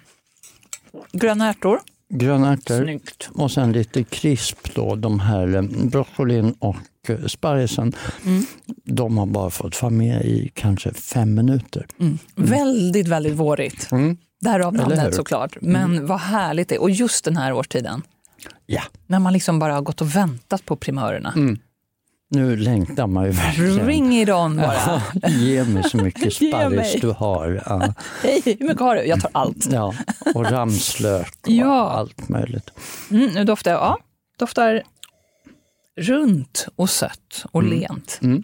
Gröna 1.12 1.50
ärtor. 1.50 1.80
Gröna 2.10 2.54
ärtor 2.54 2.84
Snyggt. 2.84 3.30
och 3.34 3.52
sen 3.52 3.72
lite 3.72 4.04
krisp 4.04 4.74
då, 4.76 4.96
de 4.96 5.20
här 5.20 5.56
eh, 5.56 5.62
broccolin 5.62 6.56
och 6.60 6.78
eh, 7.08 7.26
sparrisen. 7.26 7.96
Mm. 8.26 8.46
De 8.84 9.18
har 9.18 9.26
bara 9.26 9.50
fått 9.50 9.82
vara 9.82 9.90
med 9.90 10.26
i 10.26 10.52
kanske 10.54 10.94
fem 10.94 11.34
minuter. 11.34 11.86
Mm. 12.00 12.18
Väldigt, 12.36 13.08
väldigt 13.08 13.34
vårigt. 13.34 13.92
Mm. 14.46 14.54
Därav 14.54 14.74
namnet 14.74 15.16
såklart. 15.16 15.58
Men 15.62 16.06
vad 16.06 16.20
härligt 16.20 16.70
det 16.70 16.76
är. 16.76 16.82
Och 16.82 16.90
just 16.92 17.26
den 17.26 17.38
här 17.38 17.54
årstiden. 17.54 18.02
Ja, 18.66 18.82
När 19.08 19.20
man 19.20 19.34
liksom 19.34 19.60
bara 19.60 19.74
har 19.74 19.82
gått 19.82 20.02
och 20.02 20.16
väntat 20.16 20.66
på 20.66 20.76
primörerna. 20.76 21.34
Mm. 21.36 21.60
nu 22.30 22.56
längtar 22.56 23.08
man 23.08 23.26
ju 23.26 23.32
verkligen. 23.32 23.88
Ring 23.88 24.22
it 24.22 24.30
on 24.30 24.58
bara. 24.58 25.02
Ja, 25.22 25.30
ge 25.30 25.64
mig 25.64 25.84
så 25.90 25.98
mycket 25.98 26.34
sparris 26.50 26.96
du 27.02 27.10
har. 27.12 27.64
Ja, 27.66 27.94
Hej, 28.24 28.42
hur 28.46 28.68
mycket 28.68 28.80
har 28.80 28.96
du? 28.96 29.02
Jag 29.04 29.22
tar 29.22 29.32
allt. 29.34 29.66
ja. 29.72 29.94
Och 30.36 30.52
ramslök 30.52 31.34
och 31.42 31.50
Ja. 31.52 31.90
allt 31.90 32.30
möjligt. 32.30 32.70
Mm, 33.12 33.30
nu 33.34 33.44
doftar 33.44 33.72
jag, 33.72 33.80
ja, 33.82 33.98
doftar 34.40 34.84
runt 35.98 36.68
och 36.76 36.90
sött 36.90 37.46
och 37.52 37.64
lent. 37.64 38.20
Mm. 38.22 38.44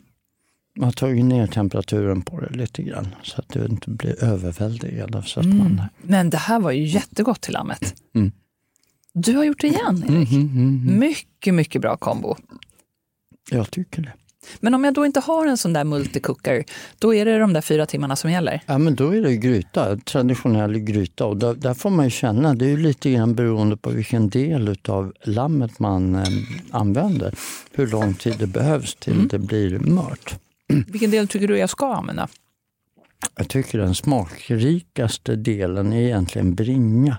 Man 0.78 0.86
har 0.86 0.92
tagit 0.92 1.26
ner 1.26 1.48
temperaturen 1.48 2.22
på 2.22 2.40
det 2.40 2.58
lite 2.58 2.84
grann 2.84 3.08
så 3.24 3.40
att 3.42 3.50
du 3.50 3.66
inte 3.66 3.90
blir 3.90 4.24
överväldigad. 4.24 5.24
Så 5.26 5.40
att 5.40 5.46
man, 5.46 5.82
Men 6.02 6.30
det 6.30 6.38
här 6.38 6.60
var 6.60 6.72
ju 6.72 6.84
jättegott 6.84 7.42
till 7.42 7.54
lammet. 7.54 7.96
Mm. 8.16 8.32
Du 9.13 9.36
har 9.36 9.44
gjort 9.44 9.62
det 9.62 9.68
igen, 9.68 10.04
Erik. 10.10 10.32
Mhm, 10.32 10.42
mhm. 10.42 11.00
Mycket, 11.00 11.54
mycket 11.54 11.82
bra 11.82 11.98
kombo. 11.98 12.36
Jag 13.52 13.72
tycker 13.72 14.02
det. 14.02 14.13
Men 14.60 14.74
om 14.74 14.84
jag 14.84 14.94
då 14.94 15.06
inte 15.06 15.20
har 15.20 15.48
en 15.48 15.58
sån 15.58 15.74
där 15.74 15.84
multicooker, 15.84 16.63
då 17.00 17.13
är 17.13 17.26
det 17.26 17.40
de 17.40 17.54
där 17.54 17.62
fyra 17.62 17.86
timmarna 17.86 18.16
som 18.16 18.32
gäller? 18.32 18.62
Ja, 18.66 18.78
men 18.78 18.96
då 18.96 19.16
är 19.16 19.22
det 19.22 19.38
gryta, 19.38 19.98
traditionell 19.98 20.80
gryta. 20.80 21.26
Och 21.26 21.38
där, 21.38 21.54
där 21.54 21.74
får 21.74 21.90
man 21.90 22.06
ju 22.06 22.12
känna, 22.12 22.54
det 22.54 22.66
är 22.66 22.70
ju 22.70 22.78
lite 22.78 23.12
grann 23.12 23.36
beroende 23.36 23.78
på 23.78 23.90
vilken 23.90 24.30
del 24.30 24.78
av 24.88 25.13
lammet 25.24 25.80
man 25.80 26.16
eh, 26.16 26.24
använder, 26.72 27.34
hur 27.72 27.88
lång 27.88 28.13
tid 28.13 28.36
det 28.40 28.48
behövs 28.48 28.96
till 28.96 29.28
det 29.28 29.40
blir 29.40 29.80
mört. 29.80 30.36
Vilken 30.88 31.12
del 31.12 31.27
tycker 31.27 31.47
du 31.47 31.58
jag 31.58 31.69
ska 31.69 31.93
använda? 31.95 32.27
Jag 33.36 33.49
tycker 33.49 33.77
den 33.80 33.95
smakrikaste 33.95 35.36
delen 35.36 35.93
är 35.93 36.01
egentligen 36.01 36.56
bringa, 36.56 37.17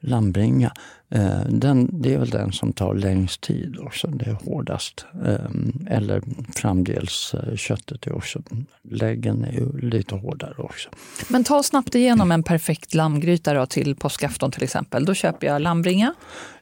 lammbringa. 0.00 0.72
Eh, 1.10 1.40
Den, 1.48 2.02
det 2.02 2.14
är 2.14 2.18
väl 2.18 2.30
den 2.30 2.52
som 2.52 2.72
tar 2.72 2.94
längst 2.94 3.40
tid 3.40 3.78
också, 3.80 4.06
det 4.06 4.26
är 4.30 4.34
hårdast. 4.44 5.06
Eh, 5.24 5.96
Eller 5.96 6.22
framdels 6.54 7.34
eh, 7.34 7.56
köttet 7.56 8.06
är 8.06 8.12
också, 8.16 8.42
läggen 8.82 9.44
är 9.44 9.52
ju 9.52 9.78
lite 9.90 10.14
hårdare 10.14 10.54
också. 10.56 10.90
Men 11.28 11.44
ta 11.44 11.62
snabbt 11.62 11.94
igenom 11.94 12.32
en 12.32 12.42
perfekt 12.42 12.94
lammgryta 12.94 13.54
då, 13.54 13.66
till 13.66 13.96
påskafton 13.96 14.50
till 14.50 14.62
exempel. 14.62 15.04
Då 15.04 15.14
köper 15.14 15.46
jag 15.46 15.62
lammbringa. 15.62 16.14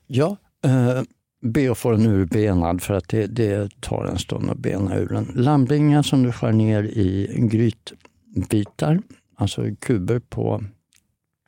Ja, 0.06 0.36
eh, 0.64 1.02
be 1.40 1.70
att 1.70 1.78
få 1.78 1.90
den 1.90 2.06
urbenad 2.06 2.82
för 2.82 2.94
att 2.94 3.08
det, 3.08 3.26
det 3.26 3.80
tar 3.80 4.04
en 4.04 4.18
stund 4.18 4.50
att 4.50 4.58
bena 4.58 4.96
ur 4.96 5.08
den. 5.08 5.32
Lammbringa 5.34 6.02
som 6.02 6.22
du 6.22 6.32
skär 6.32 6.52
ner 6.52 6.82
i 6.82 7.30
grytbitar, 7.50 9.02
alltså 9.36 9.64
kuber 9.78 10.18
på 10.18 10.62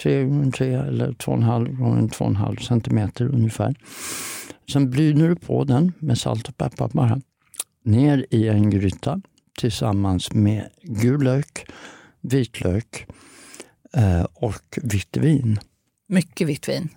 3 0.02 0.22
x 0.22 0.58
3 0.58 0.74
eller 0.74 1.12
2,5 1.12 1.76
gånger 1.76 2.02
2,5 2.02 2.60
centimeter 2.60 3.34
ungefär. 3.34 3.74
Sen 4.72 4.90
bryner 4.90 5.28
du 5.28 5.36
på 5.36 5.64
den 5.64 5.92
med 5.98 6.18
salt 6.18 6.48
och 6.48 6.56
peppar 6.56 6.88
bara. 6.92 7.20
ner 7.84 8.26
i 8.30 8.48
en 8.48 8.70
gryta 8.70 9.20
tillsammans 9.58 10.32
med 10.32 10.68
gul 10.82 11.22
lök, 11.22 11.66
vitlök 12.20 13.06
eh, 13.96 14.26
och 14.34 14.78
vitt 14.82 15.16
vin. 15.16 15.58
Mycket 16.08 16.48
vitt 16.48 16.68
vin. 16.68 16.88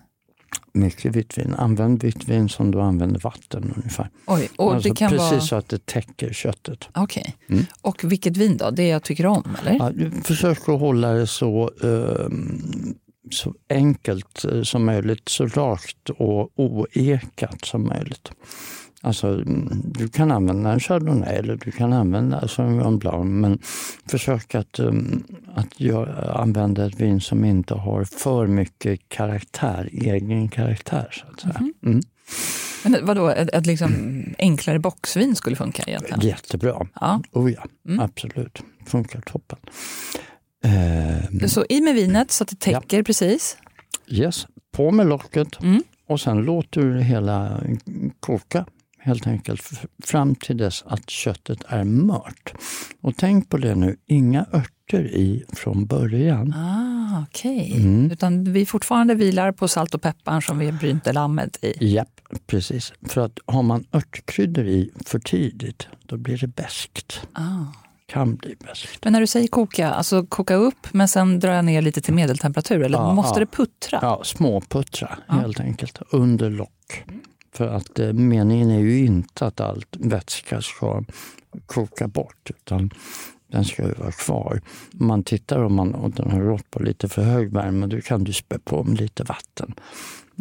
Mycket 0.74 1.16
vitt 1.16 1.38
vin. 1.38 1.56
Använd 1.58 2.04
vitt 2.04 2.28
vin 2.28 2.50
som 2.50 2.72
du 2.72 2.82
använder 2.82 3.20
vatten 3.20 3.74
ungefär. 3.78 4.10
Oj, 4.26 4.50
och 4.58 4.74
alltså 4.74 4.90
det 4.90 4.96
kan 4.96 5.10
precis 5.10 5.32
vara... 5.32 5.42
så 5.42 5.56
att 5.56 5.70
det 5.70 5.86
täcker 5.86 6.34
köttet. 6.34 6.90
Okej. 6.94 7.36
Mm. 7.50 7.66
Och 7.82 8.04
vilket 8.04 8.38
vin 8.38 8.58
då? 8.58 8.72
Det 8.72 8.88
jag 8.88 9.04
tycker 9.04 9.26
om, 9.26 9.56
eller? 9.62 9.78
Ja, 9.78 9.92
du 9.92 10.12
försök 10.12 10.70
att 10.70 10.80
hålla 10.80 11.14
det 11.14 11.28
så, 11.28 11.72
eh, 11.84 12.30
så 13.32 13.54
enkelt 13.70 14.46
eh, 14.46 14.62
som 14.62 14.86
möjligt, 14.86 15.30
så 15.30 15.48
rakt 15.48 16.10
och 16.10 16.60
oekat 16.60 17.66
som 17.66 17.88
möjligt. 17.88 18.32
Alltså, 19.02 19.36
du 19.84 20.08
kan 20.08 20.32
använda 20.32 20.72
en 20.72 20.80
chardonnay 20.80 21.36
eller 21.36 21.56
du 21.56 21.72
kan 21.72 21.94
använda 21.94 22.48
sauvignon 22.48 22.98
blanc 23.00 23.26
men 23.26 23.60
försök 24.10 24.56
att, 24.56 24.80
um, 24.80 25.24
att 25.56 25.82
använda 26.36 26.86
ett 26.86 27.02
vin 27.02 27.22
som 27.22 27.46
inte 27.46 27.74
har 27.74 28.04
för 28.04 28.48
mycket 28.48 29.00
karaktär, 29.10 29.90
egen 29.92 30.50
karaktär. 30.50 31.08
Så 31.12 31.26
att 31.34 31.40
säga. 31.40 31.70
Mm. 31.86 32.02
Men 32.84 33.06
vadå, 33.06 33.30
ett, 33.30 33.50
ett 33.54 33.66
liksom 33.66 33.94
enklare 34.40 34.80
boxvin 34.80 35.36
skulle 35.36 35.56
funka 35.56 35.84
egentligen? 35.88 36.20
Jättebra. 36.20 36.88
Ja. 37.02 37.22
Oh 37.32 37.52
ja, 37.52 37.66
Mm. 37.88 38.00
absolut. 38.00 38.62
Funkar 38.86 39.22
toppen. 39.22 39.60
Eh, 40.66 41.48
Så 41.48 41.66
i 41.70 41.82
med 41.82 41.96
vinet 41.96 42.32
så 42.32 42.44
att 42.44 42.50
det 42.50 42.60
täcker 42.60 43.04
precis. 43.04 43.58
Yes, 44.08 44.48
på 44.72 44.92
med 44.92 45.08
locket 45.08 45.62
Mm. 45.64 45.84
och 46.08 46.22
sen 46.22 46.38
låter 46.38 46.82
du 46.82 46.94
det 46.94 47.04
hela 47.04 47.62
koka 48.20 48.66
helt 49.06 49.28
enkelt 49.28 49.62
fram 50.04 50.36
till 50.36 50.58
dess 50.58 50.84
att 50.88 51.10
köttet 51.10 51.60
är 51.68 51.84
mört. 51.84 52.54
Och 53.02 53.14
tänk 53.18 53.50
på 53.50 53.58
det 53.58 53.76
nu, 53.76 53.96
inga 54.06 54.46
örter 54.54 55.06
i 55.08 55.44
från 55.54 55.86
början. 55.86 56.54
Ah, 56.54 57.24
okej. 57.30 57.74
Mm. 57.78 58.12
Utan 58.12 58.54
vi 58.54 58.66
fortfarande 58.66 59.16
vilar 59.16 59.52
på 59.52 59.68
salt 59.68 59.96
och 59.96 60.02
peppar 60.02 60.42
som 60.42 60.60
vi 60.60 60.72
brynte 60.72 61.14
lammet 61.14 61.58
i. 61.64 61.94
Japp, 61.94 62.22
precis. 62.48 62.94
För 63.08 63.22
att 63.22 63.40
har 63.46 63.64
man 63.64 63.86
örtkryddor 63.94 64.66
i 64.68 64.92
för 65.06 65.20
tidigt, 65.20 65.88
då 66.06 66.18
blir 66.18 66.38
det 66.38 66.48
beskt. 66.48 67.22
Ah. 67.34 67.66
Kan 68.08 68.36
bli 68.36 68.56
beskt. 68.60 69.04
Men 69.04 69.14
när 69.14 69.20
du 69.22 69.28
säger 69.28 69.48
koka, 69.48 69.90
alltså 69.92 70.26
koka 70.26 70.56
upp 70.56 70.88
men 70.94 71.08
sen 71.08 71.40
dra 71.40 71.62
ner 71.62 71.82
lite 71.82 72.02
till 72.02 72.14
medeltemperatur 72.14 72.84
eller 72.84 72.98
Ja, 72.98 73.14
måste 73.14 73.40
ja. 73.40 73.46
det 73.46 73.52
puttra? 73.52 74.00
Ja, 74.02 74.22
småputtra 74.24 75.18
Ja. 75.28 75.34
helt 75.34 75.60
enkelt, 75.60 76.00
under 76.10 76.50
lock. 76.50 77.04
För 77.56 77.68
att 77.68 78.00
eh, 78.00 78.14
meningen 78.14 78.70
är 78.70 78.80
ju 78.80 79.06
inte 79.06 79.46
att 79.46 79.60
allt 79.60 79.96
vätska 80.00 80.62
ska 80.62 81.04
koka 81.66 82.08
bort, 82.08 82.50
utan 82.50 82.90
den 83.48 83.66
ska 83.66 83.84
ju 83.84 83.94
vara 83.94 84.12
kvar. 84.12 84.62
Om 85.00 85.08
man 85.08 85.24
tittar 85.24 85.64
om 85.64 85.76
man, 85.76 85.94
och 85.96 86.12
den 86.12 86.32
har 86.32 86.42
gått 86.44 86.72
på 86.72 86.84
lite 86.84 87.10
för 87.10 87.24
hög 87.24 87.54
värme, 87.54 87.88
då 87.88 88.02
kan 88.02 88.24
du 88.24 88.34
spä 88.34 88.60
på 88.60 88.84
med 88.84 89.02
lite 89.02 89.24
vatten. 89.24 89.74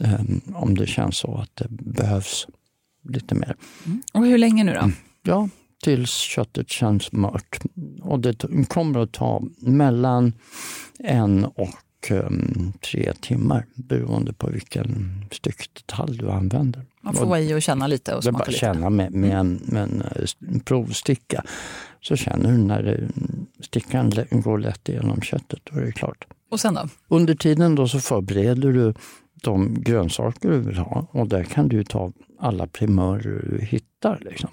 eh, 0.02 0.20
om 0.54 0.74
det 0.74 0.86
känns 0.86 1.16
så 1.18 1.34
att 1.34 1.56
det 1.56 1.66
behövs 1.70 2.46
lite 3.08 3.34
mer. 3.34 3.56
Och 4.12 4.26
hur 4.26 4.38
länge 4.38 4.64
nu 4.64 4.72
då? 4.72 4.90
Ja, 5.22 5.48
tills 5.84 6.10
köttet 6.10 6.70
känns 6.70 7.12
mört. 7.12 7.58
Och 8.02 8.20
det 8.20 8.66
kommer 8.68 9.00
att 9.00 9.12
ta 9.12 9.42
mellan 9.58 10.32
en 10.98 11.44
och 11.44 11.68
um, 12.10 12.72
tre 12.80 13.12
timmar 13.20 13.66
beroende 13.74 14.32
på 14.32 14.46
vilken 14.46 15.24
styckdetalj 15.32 16.18
du 16.18 16.30
använder. 16.30 16.82
Man 17.00 17.14
får 17.14 17.26
vara 17.26 17.40
i 17.40 17.54
och 17.54 17.62
känna 17.62 17.86
lite 17.86 18.14
och 18.14 18.24
smaka 18.24 18.44
lite. 18.44 18.58
känna 18.58 18.90
med, 18.90 19.12
med, 19.12 19.38
en, 19.38 19.60
med 19.64 19.82
en 19.82 20.02
eh, 20.02 20.22
st- 20.22 20.60
provsticka. 20.64 21.44
Så 22.00 22.16
känner 22.16 22.52
du 22.52 22.58
när 22.58 22.82
det, 22.82 23.08
stickan 23.64 24.12
går 24.30 24.58
lätt 24.58 24.88
igenom 24.88 25.20
köttet, 25.20 25.60
då 25.64 25.80
är 25.80 25.84
det 25.84 25.92
klart. 25.92 26.24
Och 26.50 26.60
sen 26.60 26.74
då? 26.74 26.88
Under 27.08 27.34
tiden 27.34 27.74
då 27.74 27.88
så 27.88 28.00
förbereder 28.00 28.72
du 28.72 28.94
de 29.42 29.74
grönsaker 29.82 30.50
du 30.50 30.58
vill 30.58 30.78
ha 30.78 31.06
och 31.10 31.28
där 31.28 31.44
kan 31.44 31.68
du 31.68 31.84
ta 31.84 32.12
alla 32.40 32.66
primörer 32.66 33.48
du 33.50 33.64
hittar. 33.64 34.18
Liksom. 34.20 34.50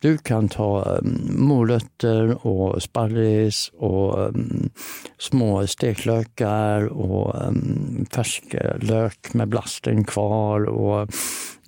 Du 0.00 0.18
kan 0.18 0.48
ta 0.48 0.82
um, 0.82 1.28
morötter 1.48 2.46
och 2.46 2.82
sparris 2.82 3.70
och 3.78 4.18
um, 4.28 4.70
små 5.18 5.66
steklökar 5.66 6.86
och 6.86 7.46
um, 7.48 8.06
färsklök 8.10 9.34
med 9.34 9.48
blasten 9.48 10.04
kvar 10.04 10.64
och 10.64 11.00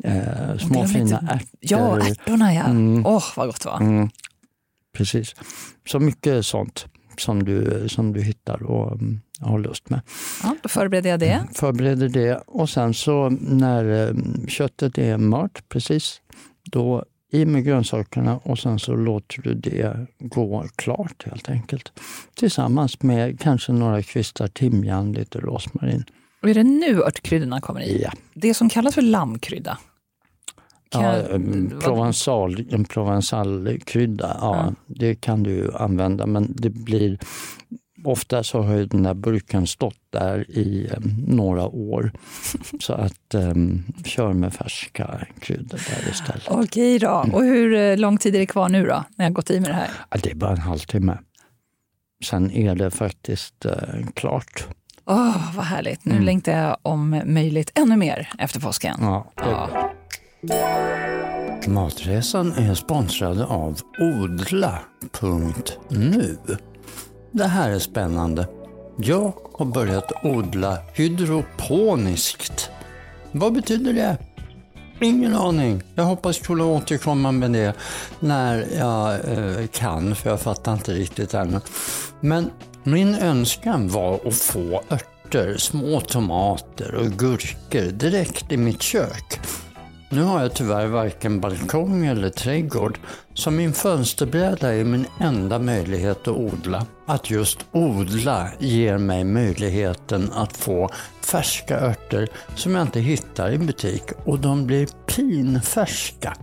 eh, 0.05 0.57
små 0.59 0.87
fina 0.87 1.18
ärtor. 1.18 1.49
Ja, 1.61 1.99
ärtorna 1.99 2.55
ja. 2.55 2.62
Åh, 2.64 2.70
Mm. 2.70 3.03
vad 3.37 3.47
gott 3.47 3.61
det 3.62 3.68
var. 3.68 3.81
Mm, 3.81 4.09
precis. 4.97 5.35
Så 5.89 5.99
mycket 5.99 6.47
sånt 6.47 6.87
som 7.18 7.45
du, 7.45 7.85
som 7.89 8.12
du 8.12 8.22
hittar 8.22 8.62
och 8.62 8.99
har 9.41 9.59
lust 9.59 9.91
med. 9.91 10.01
Ja, 10.43 10.57
då 10.62 10.68
förbereder 10.68 11.11
jag 11.11 11.20
det. 11.20 11.41
Förbereder 11.55 12.09
det 12.09 12.43
och 12.47 12.70
sen 12.70 12.95
så 12.95 13.28
när 13.41 14.09
eh, 14.09 14.14
köttet 14.49 14.99
är 14.99 15.18
mört 15.18 15.68
precis, 15.68 16.20
då 16.70 17.05
i 17.31 17.45
med 17.45 17.64
grönsakerna 17.64 18.39
och 18.39 18.59
sen 18.59 18.78
så 18.78 18.95
låter 18.97 19.43
du 19.43 19.55
det 19.55 20.07
gå 20.18 20.66
klart 20.76 21.26
helt 21.26 21.49
enkelt. 21.49 21.93
Tillsammans 22.35 23.03
med 23.03 23.41
kanske 23.41 23.72
några 23.72 24.03
kvistar 24.03 24.47
timjan, 24.49 25.12
lite 25.12 25.41
rosmarin. 25.41 26.05
Och 26.43 26.49
är 26.49 26.55
det 26.55 26.62
nu 26.62 27.03
örtkryddorna 27.03 27.61
kommer 27.61 27.81
i? 27.81 28.03
Ja. 28.03 28.11
Det 28.35 28.55
som 28.55 28.68
kallas 28.68 28.95
för 28.95 29.03
lammkrydda. 29.03 29.78
Kan 30.89 31.03
Ja, 31.03 31.22
provençal, 31.81 32.66
en 32.74 32.85
provençalkrydda, 32.85 34.37
ja, 34.41 34.57
Ja. 34.66 34.74
det 34.87 35.14
kan 35.14 35.43
du 35.43 35.72
använda 35.74 36.26
men 36.26 36.55
det 36.57 36.70
blir 36.70 37.18
Ofta 38.05 38.43
så 38.45 38.63
har 38.63 38.75
ju 38.77 38.87
den 38.87 39.03
där 39.03 39.15
burken 39.15 39.67
stått 39.67 39.99
där 40.11 40.51
i 40.51 40.89
eh, 40.93 40.99
några 41.29 41.65
år. 41.67 42.13
Så 42.81 42.93
att 42.93 43.35
eh, 43.35 43.55
kör 44.05 44.33
med 44.33 44.55
färska 44.55 45.27
kryddor 45.41 45.81
där 45.91 46.11
istället. 46.11 46.43
Okej 46.49 46.99
då. 46.99 47.25
Och 47.33 47.43
hur 47.45 47.75
eh, 47.75 47.97
lång 47.97 48.19
tid 48.19 48.35
är 48.35 48.39
det 48.39 48.47
kvar 48.47 48.69
nu 48.69 48.87
då, 48.87 49.05
när 49.17 49.25
jag 49.25 49.33
gått 49.33 49.51
i 49.51 49.61
med 49.61 49.71
det 49.71 49.75
här? 49.75 49.89
Ja, 50.11 50.19
det 50.23 50.31
är 50.31 50.35
bara 50.35 50.51
en 50.53 50.59
halvtimme. 50.59 51.19
Sen 52.25 52.51
är 52.51 52.75
det 52.75 52.91
faktiskt 52.91 53.65
eh, 53.65 53.73
klart. 54.15 54.67
Åh, 55.07 55.57
vad 55.57 55.65
härligt. 55.65 56.05
Nu 56.05 56.13
Mm. 56.13 56.25
längtar 56.25 56.53
jag 56.53 56.77
om 56.83 57.23
möjligt 57.27 57.73
ännu 57.75 57.97
mer 57.97 58.29
efter 58.39 58.61
påsken. 58.61 58.97
Ja, 59.01 59.33
bra. 59.37 59.91
Matresan 61.67 62.53
är 62.53 62.75
sponsrad 62.75 63.41
av 63.43 63.79
odla.nu. 63.99 65.39
Det 67.33 67.47
här 67.47 67.70
är 67.70 67.78
spännande. 67.78 68.47
Jag 68.97 69.33
har 69.55 69.66
börjat 69.66 70.12
odla 70.22 70.78
hydroponiskt. 70.95 72.70
Vad 73.33 73.53
betyder 73.53 73.93
det? 73.93 74.16
Ingen 75.01 75.35
aning. 75.35 75.83
Jag 75.95 76.05
hoppas 76.05 76.39
kunna 76.39 76.64
återkomma 76.64 77.33
med 77.33 77.53
det 77.53 77.74
när 78.20 78.66
jag 78.78 79.12
eh, 79.12 79.66
kan, 79.66 80.14
för 80.14 80.31
jag 80.31 80.41
fattar 80.41 80.72
inte 80.72 80.93
riktigt 80.93 81.35
ännu. 81.35 81.61
Men 82.20 82.51
min 82.83 83.14
önskan 83.14 83.89
var 83.89 84.20
att 84.26 84.35
få 84.35 84.83
örter, 84.91 85.57
små 85.57 86.01
tomater 86.01 86.95
och 86.95 87.07
gurkor 87.07 87.91
direkt 87.93 88.53
i 88.53 88.57
mitt 88.57 88.83
kök. 88.83 89.41
Nu 90.11 90.22
har 90.22 90.43
jag 90.43 90.55
tyvärr 90.55 90.87
varken 90.87 91.41
balkong 91.41 92.07
eller 92.07 92.31
trädgård, 92.31 92.99
så 93.35 93.51
min 93.51 93.72
fönsterbräda 93.72 94.74
är 94.74 94.85
min 94.85 95.07
enda 95.20 95.59
möjlighet 95.59 96.28
att 96.28 96.37
odla. 96.37 96.87
Att 97.11 97.31
just 97.31 97.59
odla 97.73 98.49
ger 98.59 98.99
mig 98.99 99.25
möjligheten 99.25 100.33
att 100.33 100.57
få 100.57 100.91
färska 101.21 101.81
örter 101.81 102.29
som 102.55 102.75
jag 102.75 102.83
inte 102.83 103.01
hittar 103.01 103.53
i 103.53 103.59
butik 103.59 104.03
och 104.25 104.39
de 104.39 104.67
blir 104.67 104.89
pinfärska. 105.07 106.37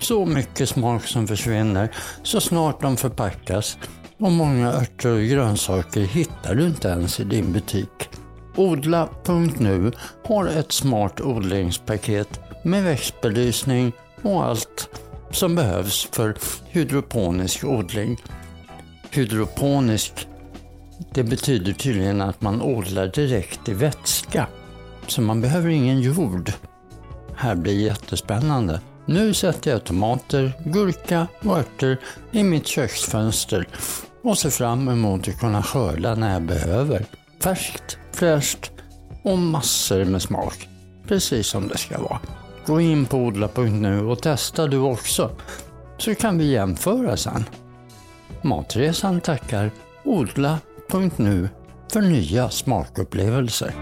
Så 0.00 0.26
mycket 0.26 0.68
smak 0.68 1.04
som 1.04 1.26
försvinner 1.26 1.88
så 2.22 2.40
snart 2.40 2.82
de 2.82 2.96
förpackas 2.96 3.78
och 4.18 4.32
många 4.32 4.72
örter 4.72 5.12
och 5.12 5.22
grönsaker 5.22 6.00
hittar 6.00 6.54
du 6.54 6.66
inte 6.66 6.88
ens 6.88 7.20
i 7.20 7.24
din 7.24 7.52
butik. 7.52 8.08
Odla.nu 8.56 9.92
har 10.24 10.46
ett 10.46 10.72
smart 10.72 11.20
odlingspaket 11.20 12.40
med 12.64 12.84
växtbelysning 12.84 13.92
och 14.22 14.44
allt 14.44 14.88
som 15.30 15.54
behövs 15.54 16.08
för 16.12 16.34
hydroponisk 16.68 17.64
odling. 17.64 18.18
Hydroponisk, 19.14 20.28
det 21.12 21.24
betyder 21.24 21.72
tydligen 21.72 22.20
att 22.20 22.40
man 22.40 22.62
odlar 22.62 23.06
direkt 23.06 23.68
i 23.68 23.74
vätska. 23.74 24.46
Så 25.06 25.20
man 25.20 25.40
behöver 25.40 25.68
ingen 25.68 26.00
jord. 26.00 26.52
Här 27.36 27.54
blir 27.54 27.80
jättespännande. 27.80 28.80
Nu 29.06 29.34
sätter 29.34 29.70
jag 29.70 29.84
tomater, 29.84 30.52
gurka 30.64 31.26
och 31.42 31.58
örter 31.58 32.00
i 32.32 32.42
mitt 32.42 32.66
köksfönster 32.66 33.68
och 34.22 34.38
ser 34.38 34.50
fram 34.50 34.88
emot 34.88 35.28
att 35.28 35.40
kunna 35.40 35.62
skörda 35.62 36.14
när 36.14 36.32
jag 36.32 36.42
behöver. 36.42 37.04
Färskt, 37.40 37.98
fräscht 38.12 38.72
och 39.22 39.38
massor 39.38 40.04
med 40.04 40.22
smak. 40.22 40.68
Precis 41.08 41.46
som 41.46 41.68
det 41.68 41.78
ska 41.78 41.98
vara. 41.98 42.20
Gå 42.66 42.80
in 42.80 43.06
på 43.06 43.16
odla.nu 43.16 44.06
och 44.06 44.22
testa 44.22 44.66
du 44.66 44.78
också. 44.78 45.30
så 45.98 46.14
kan 46.14 46.38
vi 46.38 46.44
jämföra 46.44 47.16
sen. 47.16 47.44
Matresan 48.44 49.20
tackar 49.20 49.70
odla.nu 50.04 51.48
för 51.92 52.00
nya 52.00 52.50
smakupplevelser. 52.50 53.74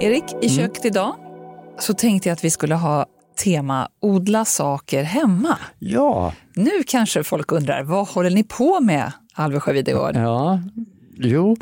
Erik, 0.00 0.24
i 0.42 0.48
köket 0.48 0.84
idag 0.84 1.14
så 1.78 1.94
tänkte 1.94 2.28
jag 2.28 2.34
att 2.34 2.44
vi 2.44 2.50
skulle 2.50 2.74
ha 2.74 3.06
tema 3.44 3.88
odla 4.00 4.44
saker 4.44 5.02
hemma. 5.02 5.58
Ja, 5.78 6.32
Nu 6.54 6.70
kanske 6.86 7.24
folk 7.24 7.52
undrar, 7.52 7.82
vad 7.82 8.08
håller 8.08 8.30
ni 8.30 8.44
på 8.44 8.80
med, 8.80 9.12
Alvesjö 9.34 9.72
Videgård? 9.72 10.16
ja, 10.16 10.60
jo, 11.16 11.56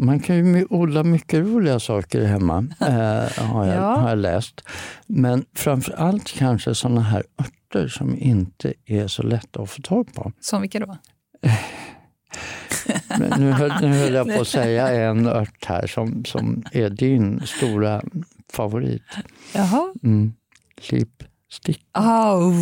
man 0.00 0.20
kan 0.20 0.36
ju 0.36 0.66
odla 0.70 1.02
mycket 1.02 1.40
roliga 1.40 1.80
saker 1.80 2.24
hemma, 2.24 2.58
eh, 2.80 3.44
har, 3.44 3.66
jag, 3.66 3.76
Ja. 3.76 3.96
har 3.96 4.08
jag 4.08 4.18
läst. 4.18 4.64
Men 5.06 5.44
framför 5.54 5.92
allt 5.92 6.32
kanske 6.32 6.74
sådana 6.74 7.00
här 7.00 7.22
örter 7.40 7.88
som 7.88 8.18
inte 8.18 8.72
är 8.86 9.06
så 9.06 9.22
lätta 9.22 9.62
att 9.62 9.70
få 9.70 9.82
tag 9.82 10.14
på. 10.14 10.32
Som 10.40 10.60
vilka 10.60 10.80
då? 10.80 10.96
Men 13.18 13.40
nu, 13.40 13.50
höll, 13.52 13.72
nu 13.80 13.88
höll 13.88 14.14
jag 14.14 14.34
på 14.36 14.40
att 14.40 14.48
säga 14.48 14.88
en 14.88 15.26
ört 15.26 15.64
här 15.64 15.86
som, 15.86 16.24
som 16.24 16.62
är 16.72 16.90
din 16.90 17.42
stora 17.46 18.02
favorit. 18.52 19.02
Jaha. 19.54 19.94
Mm. 20.02 20.32
Lipstick. 20.90 21.84
Oh. 21.98 22.54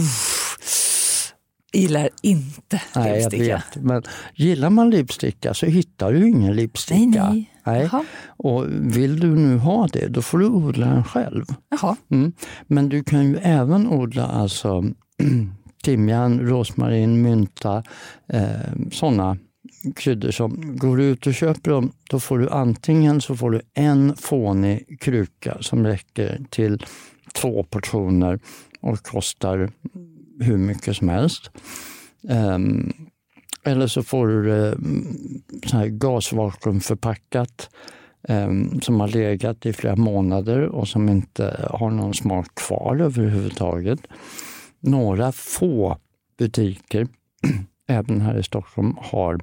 Gillar 1.72 2.08
inte 2.22 2.82
Nej, 2.96 3.08
jag 3.08 3.16
lipsticka. 3.16 3.62
vet. 3.74 3.84
Men 3.84 4.02
gillar 4.34 4.70
man 4.70 4.90
lipsticka 4.90 5.54
så 5.54 5.66
hittar 5.66 6.12
du 6.12 6.28
ingen 6.28 6.56
lipsticka. 6.56 7.30
Nej, 7.30 7.50
nej. 7.64 7.88
Jaha. 7.92 8.04
Och 8.26 8.64
vill 8.70 9.20
du 9.20 9.26
nu 9.36 9.56
ha 9.58 9.86
det, 9.86 10.08
då 10.08 10.22
får 10.22 10.38
du 10.38 10.46
odla 10.46 10.86
den 10.86 11.04
själv. 11.04 11.44
Mm. 12.10 12.32
Men 12.66 12.88
du 12.88 13.04
kan 13.04 13.28
ju 13.28 13.36
även 13.36 13.88
odla 13.88 14.26
alltså 14.26 14.84
timjan, 15.82 16.40
rosmarin, 16.40 17.22
mynta, 17.22 17.82
eh, 18.28 18.50
sådana 18.92 19.36
kryddor 19.96 20.30
som 20.30 20.76
går 20.76 20.96
du 20.96 21.04
ut 21.04 21.26
och 21.26 21.34
köper 21.34 21.70
dem, 21.70 21.92
då 22.10 22.20
får 22.20 22.38
du 22.38 22.48
antingen 22.50 23.20
så 23.20 23.36
får 23.36 23.50
du 23.50 23.60
en 23.74 24.16
fånig 24.16 25.00
kruka 25.00 25.56
som 25.60 25.86
räcker 25.86 26.40
till 26.50 26.84
två 27.32 27.62
portioner 27.62 28.38
och 28.80 29.02
kostar 29.02 29.70
hur 30.40 30.56
mycket 30.56 30.96
som 30.96 31.08
helst. 31.08 31.50
Ehm, 32.28 32.92
eller 33.64 33.86
så 33.86 34.02
får 34.02 34.28
du 34.28 34.44
det 34.44 34.72
mm, 34.72 35.98
gasvakuumförpackat 35.98 37.70
ehm, 38.28 38.80
som 38.80 39.00
har 39.00 39.08
legat 39.08 39.66
i 39.66 39.72
flera 39.72 39.96
månader 39.96 40.62
och 40.62 40.88
som 40.88 41.08
inte 41.08 41.68
har 41.70 41.90
någon 41.90 42.14
smak 42.14 42.54
kvar 42.54 43.00
överhuvudtaget. 43.00 44.00
Några 44.80 45.32
få 45.32 45.98
butiker, 46.38 47.08
även 47.88 48.20
här 48.20 48.38
i 48.38 48.42
Stockholm, 48.42 48.94
har 49.00 49.40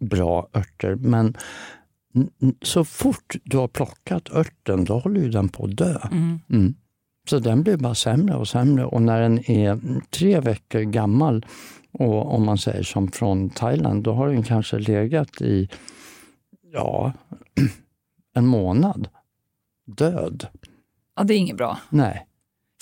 bra 0.00 0.48
örter. 0.54 0.94
Men 0.94 1.36
så 2.62 2.84
fort 2.84 3.36
du 3.44 3.56
har 3.56 3.68
plockat 3.68 4.30
örten, 4.30 4.84
då 4.84 4.98
håller 4.98 5.20
ju 5.20 5.30
den 5.30 5.48
på 5.48 5.64
att 5.64 5.76
dö. 5.76 5.98
Mm. 6.12 6.40
Mm. 6.50 6.74
Så 7.28 7.38
den 7.38 7.62
blir 7.62 7.76
bara 7.76 7.94
sämre 7.94 8.34
och 8.36 8.48
sämre 8.48 8.84
och 8.84 9.02
när 9.02 9.20
den 9.20 9.50
är 9.50 9.80
tre 10.10 10.40
veckor 10.40 10.80
gammal 10.80 11.46
och 11.92 12.34
om 12.34 12.44
man 12.46 12.58
säger 12.58 12.82
som 12.82 13.10
från 13.10 13.50
Thailand, 13.50 14.02
då 14.02 14.12
har 14.12 14.28
den 14.28 14.42
kanske 14.42 14.78
legat 14.78 15.40
i 15.42 15.68
ja, 16.72 17.12
en 18.34 18.46
månad 18.46 19.08
död. 19.86 20.46
Ja, 21.16 21.22
det 21.24 21.34
är 21.34 21.38
inget 21.38 21.56
bra. 21.56 21.78
Nej. 21.90 22.24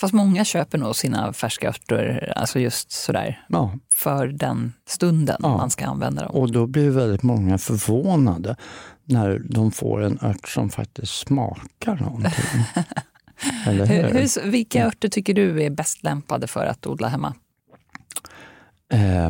Fast 0.01 0.13
många 0.13 0.45
köper 0.45 0.77
nog 0.77 0.95
sina 0.95 1.33
färska 1.33 1.69
örter, 1.69 2.33
alltså 2.35 2.59
just 2.59 2.91
sådär, 2.91 3.45
Ja. 3.49 3.71
för 3.93 4.27
den 4.27 4.73
stunden 4.87 5.37
Ja. 5.43 5.57
man 5.57 5.69
ska 5.69 5.85
använda 5.85 6.23
dem. 6.23 6.35
Och 6.35 6.51
då 6.51 6.67
blir 6.67 6.89
väldigt 6.89 7.23
många 7.23 7.57
förvånade 7.57 8.55
när 9.03 9.39
de 9.49 9.71
får 9.71 10.01
en 10.03 10.19
ört 10.21 10.47
som 10.49 10.69
faktiskt 10.69 11.13
smakar 11.17 11.95
någonting. 11.95 12.63
Eller 13.65 13.85
hur? 13.85 14.03
Hur, 14.03 14.13
hur, 14.13 14.51
vilka 14.51 14.85
örter 14.85 15.09
tycker 15.09 15.33
du 15.33 15.63
är 15.63 15.69
bäst 15.69 16.03
lämpade 16.03 16.47
för 16.47 16.65
att 16.65 16.87
odla 16.87 17.07
hemma? 17.07 17.33
Eh, 18.93 19.29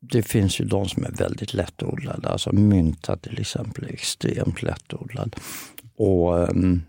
det 0.00 0.22
finns 0.22 0.60
ju 0.60 0.64
de 0.64 0.88
som 0.88 1.04
är 1.04 1.10
väldigt 1.10 1.54
lättodlade. 1.54 2.28
Alltså 2.28 2.52
mynta 2.52 3.16
till 3.16 3.40
exempel 3.40 3.84
är 3.84 3.92
extremt 3.92 4.62
lättodlad. 4.62 5.36
Och 5.96 6.48
ehm, 6.48 6.82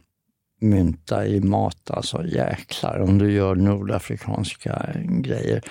mynta 0.61 1.25
i 1.25 1.41
mat, 1.41 1.91
alltså 1.91 2.25
jäklar 2.25 2.99
om 2.99 3.17
du 3.17 3.31
gör 3.31 3.55
nordafrikanska 3.55 4.89
grejer. 5.03 5.61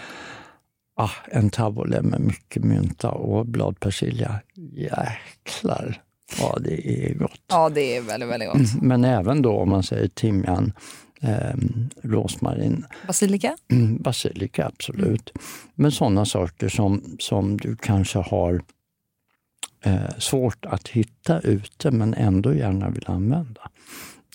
Ah, 0.97 1.11
en 1.25 1.51
tabbouleh 1.51 2.03
med 2.03 2.21
mycket 2.21 2.65
mynta 2.65 3.11
och 3.11 3.47
bladpersilja. 3.47 4.41
Jäklar 4.55 6.03
vad 6.41 6.63
det 6.63 6.89
är 6.89 7.15
gott. 7.15 7.41
Ja, 7.49 7.69
det 7.69 7.97
är 7.97 8.01
väldigt, 8.01 8.29
väldigt 8.29 8.49
gott. 8.49 8.57
Mm, 8.75 8.89
Men 8.89 9.05
även 9.05 9.43
då 9.43 9.53
om 9.53 9.69
man 9.69 9.83
säger 9.83 10.09
timjan, 10.09 10.73
ehm, 11.21 11.91
rosmarin, 12.03 12.85
Basilika? 13.07 13.57
Mm, 13.71 14.03
Basilika, 14.03 14.67
absolut. 14.67 15.33
Men 15.75 15.93
sådana 15.93 16.25
saker 16.25 16.69
som, 16.69 17.17
som 17.19 17.57
du 17.57 17.77
kanske 17.77 18.19
har 18.19 18.63
eh, 19.85 20.19
svårt 20.19 20.65
att 20.67 20.89
hitta 20.89 21.41
ute 21.41 21.91
men 21.91 22.15
ändå 22.15 22.55
gärna 22.55 22.91
vill 22.91 23.05
använda. 23.07 23.61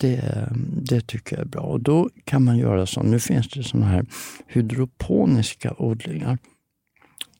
Det, 0.00 0.48
det 0.82 1.00
tycker 1.06 1.36
jag 1.36 1.44
är 1.44 1.48
bra. 1.48 1.62
Och 1.62 1.80
då 1.80 2.10
kan 2.24 2.44
man 2.44 2.58
göra 2.58 2.86
så. 2.86 3.02
Nu 3.02 3.20
finns 3.20 3.48
det 3.48 3.62
sådana 3.62 3.86
här 3.86 4.06
hydroponiska 4.46 5.74
odlingar. 5.78 6.38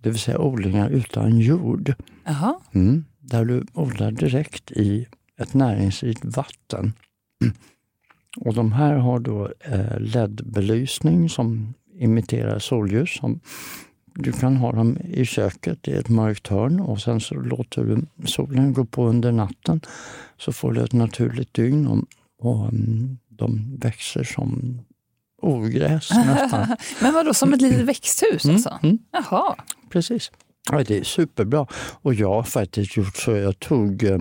Det 0.00 0.10
vill 0.10 0.18
säga 0.18 0.38
odlingar 0.38 0.88
utan 0.90 1.38
jord. 1.38 1.94
Jaha. 2.24 2.54
Mm, 2.74 3.04
där 3.22 3.44
du 3.44 3.64
odlar 3.72 4.10
direkt 4.10 4.70
i 4.72 5.06
ett 5.38 5.54
näringsrikt 5.54 6.24
vatten. 6.24 6.92
Mm. 7.42 7.54
Och 8.36 8.54
de 8.54 8.72
här 8.72 8.94
har 8.94 9.18
då 9.20 9.52
eh, 9.60 10.00
LED-belysning 10.00 11.28
som 11.28 11.74
imiterar 11.98 12.58
solljus. 12.58 13.20
Du 14.14 14.32
kan 14.32 14.56
ha 14.56 14.72
dem 14.72 14.98
i 15.04 15.24
köket 15.24 15.88
i 15.88 15.92
ett 15.92 16.08
mörkt 16.08 16.48
hörn 16.48 16.80
och 16.80 17.00
sen 17.00 17.20
så 17.20 17.34
låter 17.34 17.84
du 17.84 18.26
solen 18.26 18.72
gå 18.72 18.84
på 18.84 19.06
under 19.06 19.32
natten. 19.32 19.80
Så 20.36 20.52
får 20.52 20.72
du 20.72 20.80
ett 20.84 20.92
naturligt 20.92 21.54
dygn 21.54 21.86
och, 21.86 22.04
och 22.38 22.68
mm, 22.68 23.18
de 23.28 23.76
växer 23.78 24.24
som 24.24 24.80
ogräs 25.42 26.10
nästan. 26.26 26.76
Men 27.02 27.14
vadå, 27.14 27.34
som 27.34 27.52
ett 27.52 27.60
litet 27.62 27.84
växthus 27.86 28.44
Mm, 28.44 28.56
alltså? 28.56 28.78
mm. 28.82 28.98
Jaha. 29.10 29.54
Precis. 29.90 30.30
Ja, 30.70 30.84
det 30.86 30.98
är 30.98 31.04
superbra. 31.04 31.66
Och 32.02 32.14
jag 32.14 32.34
har 32.34 32.42
faktiskt 32.42 32.96
gjort 32.96 33.16
så. 33.16 33.30
Jag 33.30 33.58
tog 33.58 34.04
eh, 34.04 34.18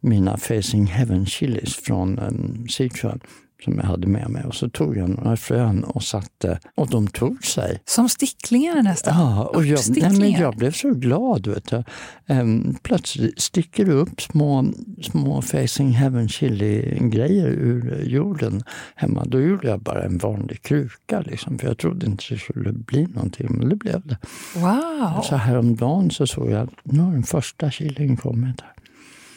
mina 0.00 0.36
Facing 0.36 0.86
Heaven 0.86 1.26
chilis 1.26 1.76
från 1.76 2.18
eh, 2.18 2.30
Sichuan 2.68 3.20
som 3.64 3.76
jag 3.76 3.84
hade 3.84 4.06
med 4.06 4.30
mig 4.30 4.44
och 4.44 4.54
så 4.54 4.68
tog 4.68 4.96
jag 4.96 5.08
några 5.08 5.36
frön 5.36 5.84
och 5.84 6.02
satte 6.02 6.58
och 6.74 6.90
de 6.90 7.06
tog 7.06 7.44
sig. 7.44 7.82
Som 7.84 8.08
sticklingar 8.08 8.82
nästan? 8.82 9.18
Ja, 9.18 9.44
och 9.44 9.64
jag, 9.66 9.80
nej, 9.88 10.18
men 10.18 10.30
jag 10.30 10.56
blev 10.56 10.72
så 10.72 10.90
glad. 10.90 11.46
Vet 11.46 11.70
du. 11.70 11.84
Ehm, 12.26 12.74
plötsligt 12.82 13.40
sticker 13.40 13.84
det 13.84 13.92
upp 13.92 14.20
små, 14.22 14.66
små 15.02 15.42
Facing 15.42 15.90
Heaven 15.90 16.28
chili-grejer 16.28 17.46
ur 17.46 18.02
jorden 18.04 18.62
hemma. 18.94 19.24
Då 19.24 19.40
gjorde 19.40 19.68
jag 19.68 19.80
bara 19.80 20.02
en 20.04 20.18
vanlig 20.18 20.62
kruka, 20.62 21.20
liksom, 21.20 21.58
för 21.58 21.66
jag 21.66 21.78
trodde 21.78 22.06
inte 22.06 22.24
det 22.30 22.38
skulle 22.38 22.72
bli 22.72 23.06
någonting, 23.06 23.46
men 23.50 23.68
det 23.68 23.76
blev 23.76 24.02
det. 24.06 24.18
Wow, 24.54 25.22
Så 25.22 25.36
häromdagen 25.36 26.10
så 26.10 26.26
såg 26.26 26.50
jag 26.50 26.62
att 26.62 26.70
nu 26.82 27.00
har 27.00 27.12
den 27.12 27.22
första 27.22 27.70
chilin 27.70 28.16
kommit. 28.16 28.60
Här. 28.60 28.72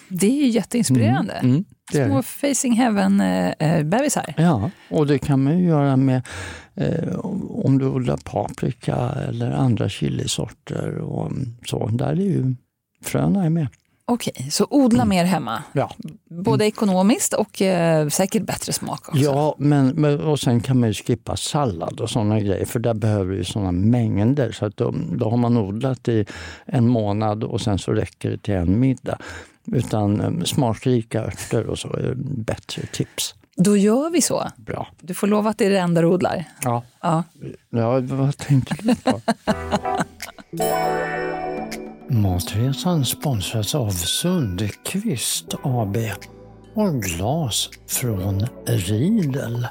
det 0.08 0.28
är 0.28 0.46
ju 0.46 0.48
jätteinspirerande. 0.48 1.34
Mm, 1.34 1.56
är 1.56 1.64
Små. 1.92 2.22
Facing 2.24 2.74
Heaven-bebisar. 2.74 4.34
Ja, 4.38 4.70
och 4.90 5.08
det 5.08 5.20
kan 5.20 5.44
man 5.44 5.60
ju 5.60 5.66
göra 5.68 5.98
med 5.98 6.22
eh, 6.76 7.16
om 7.50 7.78
du 7.78 7.86
odlar 7.88 8.18
paprika 8.18 8.96
eller 9.28 9.52
andra 9.52 9.90
chilisorter 9.90 10.98
och 10.98 11.32
så. 11.66 11.88
Där 11.88 12.08
är 12.12 12.16
ju 12.16 12.56
fröna 13.04 13.46
är 13.46 13.50
med. 13.50 13.68
Okej, 14.06 14.48
så 14.52 14.68
odla 14.70 15.06
mer 15.06 15.26
hemma. 15.26 15.64
Ja, 15.74 15.92
Både 16.30 16.66
ekonomiskt 16.66 17.34
och 17.34 17.62
eh, 17.62 18.08
säkert 18.08 18.44
bättre 18.44 18.74
smak 18.74 19.10
också. 19.10 19.22
ja 19.22 19.56
men, 19.58 19.88
men, 19.88 20.20
och 20.20 20.40
sen 20.40 20.62
kan 20.62 20.80
man 20.80 20.90
ju 20.90 20.94
skippa 20.94 21.36
sallad 21.36 22.00
och 22.00 22.10
sådana 22.10 22.40
grejer 22.40 22.66
för 22.66 22.80
där 22.80 22.94
behöver 22.94 23.36
du 23.36 23.44
sådana 23.44 23.72
mängder. 23.72 24.52
Så 24.52 24.66
att 24.66 24.78
då, 24.78 24.94
då 25.12 25.30
har 25.30 25.38
man 25.38 25.58
odlat 25.58 26.08
i 26.08 26.26
en 26.66 26.88
månad 26.88 27.44
och 27.44 27.62
sen 27.62 27.80
så 27.80 27.92
räcker 27.92 28.30
det 28.32 28.38
till 28.38 28.54
en 28.54 28.80
middag. 28.80 29.18
Utan 29.72 30.22
eh, 30.22 30.44
smakrika 30.44 31.22
örter 31.24 31.66
och 31.68 31.80
så 31.80 31.94
är 31.94 32.14
bättre 32.18 32.82
tips. 32.92 33.36
Då 33.56 33.78
gör 33.78 34.10
vi 34.10 34.22
så. 34.22 34.48
Bra. 34.56 34.88
Du 35.02 35.14
får 35.14 35.28
lova 35.28 35.50
att 35.50 35.58
det 35.58 35.66
är 35.66 35.70
det 35.70 35.80
enda 35.80 36.02
du 36.02 36.08
odlar. 36.08 36.46
Ja, 36.64 36.84
Ja. 37.02 37.24
ja 37.70 38.00
vad 38.02 38.38
tänkte 38.38 38.76
du 38.80 38.96
på? 38.96 39.22
Matresan 42.10 43.06
sponsras 43.06 43.76
av 43.76 43.90
Sundqvist 43.90 45.56
AB. 45.64 45.98
och 46.74 47.02
glas 47.02 47.70
från 47.88 48.48
Riedel. 48.66 49.68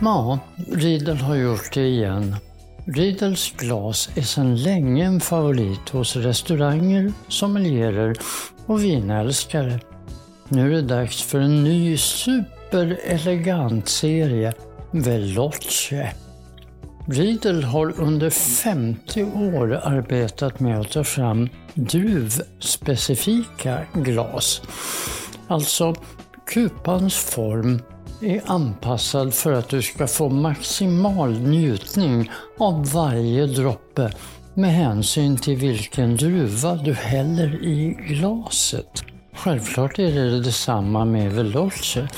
Ja, 0.00 0.38
Riedel 0.72 1.16
har 1.16 1.34
gjort 1.34 1.72
det 1.74 1.86
igen. 1.86 2.36
Riedels 2.84 3.52
glas 3.56 4.10
är 4.14 4.22
sedan 4.22 4.56
länge 4.56 5.04
en 5.04 5.20
favorit 5.20 5.88
hos 5.88 6.16
restauranger, 6.16 7.12
sommelierer 7.28 8.16
och 8.66 8.84
vinälskare. 8.84 9.80
Nu 10.48 10.66
är 10.66 10.70
det 10.70 10.82
dags 10.82 11.22
för 11.22 11.38
en 11.38 11.64
ny 11.64 11.96
superelegant 11.96 13.88
serie, 13.88 14.52
Veloce. 14.90 16.12
Riedel 17.06 17.64
har 17.64 18.00
under 18.00 18.30
50 18.30 19.24
år 19.24 19.72
arbetat 19.72 20.60
med 20.60 20.80
att 20.80 20.90
ta 20.90 21.04
fram 21.04 21.48
druvspecifika 21.74 23.78
glas. 23.94 24.62
Alltså, 25.48 25.94
kupans 26.46 27.14
form 27.14 27.80
är 28.22 28.42
anpassad 28.46 29.34
för 29.34 29.52
att 29.52 29.68
du 29.68 29.82
ska 29.82 30.06
få 30.06 30.28
maximal 30.28 31.38
njutning 31.38 32.30
av 32.58 32.92
varje 32.92 33.46
droppe 33.46 34.12
med 34.54 34.70
hänsyn 34.70 35.36
till 35.36 35.56
vilken 35.56 36.16
druva 36.16 36.74
du 36.74 36.94
häller 36.94 37.64
i 37.64 37.96
glaset. 38.08 39.04
Självklart 39.34 39.98
är 39.98 40.12
det 40.12 40.40
detsamma 40.40 41.04
med 41.04 41.32
Veloce 41.32 42.08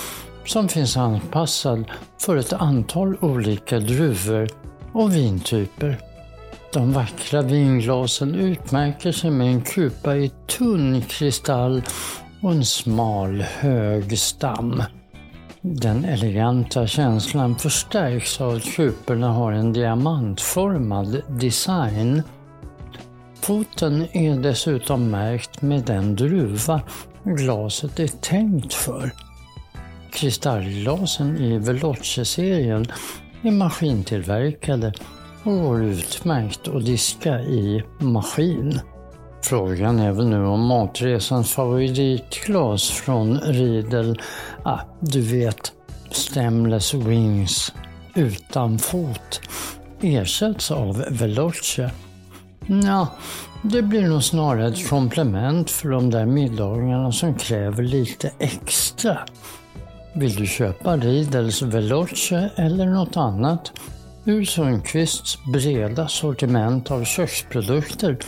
som 0.47 0.69
finns 0.69 0.97
anpassad 0.97 1.85
för 2.21 2.37
ett 2.37 2.53
antal 2.53 3.17
olika 3.21 3.79
druvor 3.79 4.49
och 4.93 5.15
vintyper. 5.15 5.99
De 6.73 6.93
vackra 6.93 7.43
vinglasen 7.43 8.35
utmärker 8.35 9.13
sig 9.13 9.31
med 9.31 9.47
en 9.47 9.63
kupa 9.63 10.17
i 10.17 10.31
tunn 10.59 11.03
kristall 11.09 11.83
och 12.43 12.53
en 12.53 12.65
smal 12.65 13.41
hög 13.41 14.19
stam. 14.19 14.83
Den 15.67 16.05
eleganta 16.05 16.87
känslan 16.87 17.57
förstärks 17.57 18.41
av 18.41 18.55
att 18.55 18.65
kuporna 18.65 19.29
har 19.33 19.53
en 19.53 19.73
diamantformad 19.73 21.23
design. 21.29 22.23
Foten 23.41 24.07
är 24.13 24.43
dessutom 24.43 25.11
märkt 25.11 25.63
med 25.63 25.83
den 25.85 26.17
druva 26.17 26.81
glaset 27.25 28.01
är 28.01 28.07
tänkt 28.07 28.75
för. 28.75 29.11
Kristallglasen 30.13 31.37
i 31.37 31.59
Veloce-serien 31.59 32.87
är 33.43 33.51
maskintillverkade 33.51 34.93
och 35.45 35.53
går 35.53 35.85
utmärkt 35.85 36.69
att 36.69 36.85
diska 36.85 37.41
i 37.41 37.83
maskin. 37.99 38.81
Frågan 39.45 39.99
är 39.99 40.13
väl 40.13 40.29
nu 40.29 40.45
om 40.45 40.67
matresans 40.67 41.53
favoritglas 41.53 42.91
från 42.91 43.41
Riedel, 43.41 44.21
ah, 44.63 44.79
du 45.01 45.21
vet, 45.21 45.73
Stemless 46.11 46.95
Wings 46.95 47.73
utan 48.15 48.79
fot, 48.79 49.41
ersätts 50.01 50.71
av 50.71 51.05
Veloce. 51.11 51.91
Ja, 52.67 53.09
det 53.63 53.83
blir 53.83 54.09
nog 54.09 54.23
snarare 54.23 54.69
ett 54.69 54.89
komplement 54.89 55.71
för 55.71 55.89
de 55.89 56.11
där 56.11 56.27
middagarna 56.27 57.13
som 57.13 57.35
kräver 57.35 57.83
lite 57.83 58.31
extra. 58.39 59.19
Vill 60.15 60.35
du 60.35 60.47
köpa 60.47 60.97
Riedels 60.97 61.63
Veloce 61.63 62.51
eller 62.57 62.87
något 62.87 63.17
annat? 63.17 63.73
Ur 64.27 64.45
Sundqvists 64.45 65.39
breda 65.45 66.09
sortiment 66.09 66.91
av 66.91 67.05
köksprodukter 67.05 68.19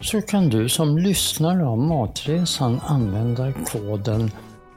så 0.00 0.22
kan 0.22 0.48
du 0.48 0.68
som 0.68 0.98
lyssnare 0.98 1.66
av 1.66 1.78
Matresan 1.78 2.80
använda 2.86 3.52
koden 3.52 4.30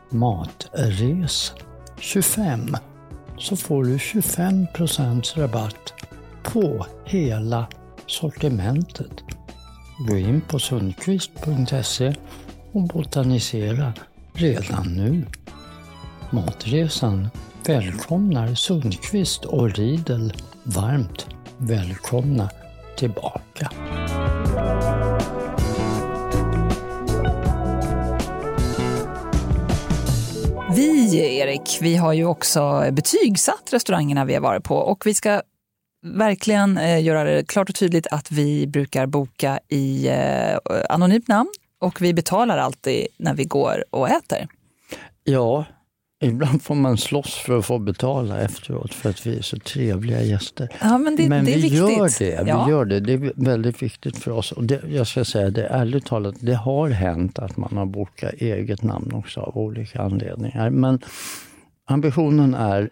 MATRES25 0.10 2.78
så 3.38 3.56
får 3.56 3.84
du 3.84 3.98
25% 3.98 5.38
rabatt 5.38 5.94
på 6.44 6.86
hela 7.06 7.68
sortimentet. 8.08 9.24
Gå 10.10 10.18
in 10.18 10.42
på 10.42 10.60
sundqvist.se 10.60 12.16
och 12.72 12.88
botanisera 12.88 13.94
redan 14.34 14.94
nu. 14.94 15.26
Matresan 16.30 17.30
välkomnar 17.66 18.56
Sundqvist 18.56 19.46
och 19.46 19.72
Riedel 19.72 20.34
varmt 20.64 21.28
välkomna 21.58 22.50
tillbaka. 22.98 23.70
Vi, 30.76 31.18
Erik, 31.40 31.78
vi 31.82 31.96
har 31.96 32.14
ju 32.14 32.26
också 32.26 32.86
betygsatt 32.92 33.70
restaurangerna 33.72 34.26
vi 34.26 34.34
har 34.34 34.42
varit 34.42 34.64
på 34.64 34.76
och 34.76 35.06
vi 35.06 35.14
ska 35.14 35.42
verkligen 36.06 36.78
eh, 36.78 37.04
göra 37.04 37.24
det 37.24 37.48
klart 37.48 37.70
och 37.70 37.76
tydligt 37.76 38.08
att 38.08 38.32
vi 38.32 38.68
brukar 38.68 39.06
boka 39.06 39.60
i 39.70 40.08
eh, 40.08 40.58
anonymt 40.90 41.28
namn 41.28 41.50
och 41.80 42.02
vi 42.02 42.14
betalar 42.14 42.58
alltid 42.58 43.08
när 43.18 43.34
vi 43.34 43.46
går 43.46 43.86
och 43.90 44.10
äter. 44.10 44.48
Ja, 45.24 45.66
Ibland 46.24 46.62
får 46.64 46.76
man 46.76 46.98
slåss 46.98 47.34
för 47.34 47.60
att 47.60 47.66
få 47.66 47.80
betala 47.80 48.40
efteråt 48.42 48.94
för 48.94 49.10
att 49.10 49.28
vi 49.28 49.38
är 49.38 49.42
så 49.42 49.60
trevliga 49.60 50.22
gäster. 50.22 50.70
Ja, 50.82 50.98
men 50.98 51.16
det, 51.16 51.30
men 51.30 51.46
det 51.46 51.52
vi 51.52 51.62
viktigt. 51.62 51.80
gör 51.80 52.20
det. 52.20 52.44
Vi 52.44 52.50
Ja. 52.50 52.70
gör 52.70 52.86
det. 52.86 53.00
Det 53.00 53.14
är 53.14 53.32
väldigt 53.36 53.82
viktigt 53.84 54.18
för 54.18 54.32
oss. 54.32 54.52
Och 54.52 54.64
det, 54.64 54.82
jag 54.90 55.08
ska 55.08 55.26
säga 55.26 55.50
det 55.50 55.66
ärligt 55.68 56.06
talat, 56.06 56.36
det 56.40 56.54
har 56.56 56.90
hänt 56.90 57.40
att 57.40 57.58
man 57.58 57.78
har 57.78 57.86
bokat 57.86 58.34
eget 58.34 58.84
namn 58.84 59.14
också 59.14 59.40
av 59.40 59.58
olika 59.58 60.02
anledningar. 60.02 60.70
Men 60.70 61.00
ambitionen 61.86 62.54
är, 62.54 62.90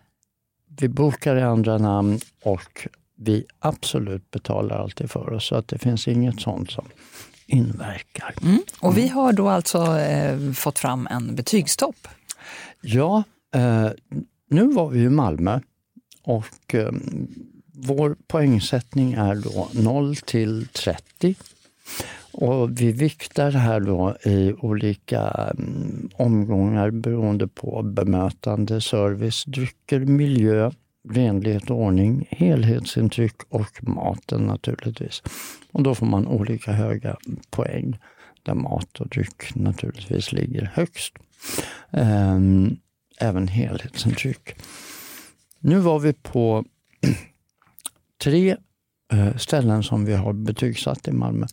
vi 0.80 0.88
bokar 0.88 1.36
i 1.36 1.42
andra 1.42 1.78
namn 1.78 2.20
och 2.44 2.88
vi 3.18 3.46
absolut 3.60 4.32
betalar 4.32 4.76
alltid 4.80 5.12
för 5.12 5.34
oss. 5.34 5.46
Så 5.48 5.56
att 5.56 5.68
det 5.68 5.78
finns 5.78 6.08
inget 6.08 6.42
sånt 6.42 6.72
som 6.72 6.86
inverkar. 7.48 8.34
Mm. 8.44 8.60
Och 8.80 8.98
vi 8.98 9.08
har 9.08 9.34
då 9.34 9.50
alltså 9.50 9.98
eh, 10.00 10.52
fått 10.52 10.80
fram 10.80 11.08
en 11.12 11.36
betygstopp. 11.36 12.08
Ja, 12.82 13.24
eh, 13.56 13.90
nu 14.50 14.68
var 14.68 14.90
vi 14.90 15.00
i 15.00 15.10
Malmö 15.10 15.60
och 16.24 16.76
eh, 16.76 16.92
vår 17.74 18.16
poängsättning 18.28 19.14
är 19.14 19.36
då 19.36 19.70
0 19.74 20.16
till 20.16 20.68
30. 20.68 21.36
Och 22.32 22.82
vi 22.82 22.92
viktar 22.92 23.52
här 23.52 23.80
då 23.80 24.16
i 24.26 24.54
olika 24.54 25.22
mm, 25.58 26.10
omgångar 26.14 26.92
beroende 26.92 27.48
på 27.48 27.84
bemötande, 27.84 28.82
service, 28.82 29.44
drycker, 29.46 30.00
miljö, 30.00 30.72
renlighet 31.10 31.70
och 31.70 31.78
ordning, 31.78 32.28
helhetsintryck 32.30 33.36
och 33.50 33.84
maten 33.84 34.42
naturligtvis. 34.42 35.24
Och 35.72 35.84
då 35.84 35.96
får 35.96 36.06
man 36.06 36.28
olika 36.28 36.72
höga 36.72 37.18
poäng 37.50 37.98
där 38.44 38.54
mat 38.54 39.02
och 39.02 39.08
dryck 39.08 39.56
naturligtvis 39.56 40.32
ligger 40.32 40.72
högst. 40.74 41.14
Ehm, 41.92 42.78
även 43.18 43.48
helhetsintryck. 43.48 44.56
Nu 45.60 45.80
var 45.80 46.00
vi 46.00 46.14
på 46.14 46.66
tre 48.24 48.58
eh, 49.14 49.38
ställen 49.38 49.84
som 49.84 50.06
vi 50.06 50.14
har 50.14 50.34
betygsatt 50.34 51.08
i 51.08 51.12
Malmö. 51.12 51.48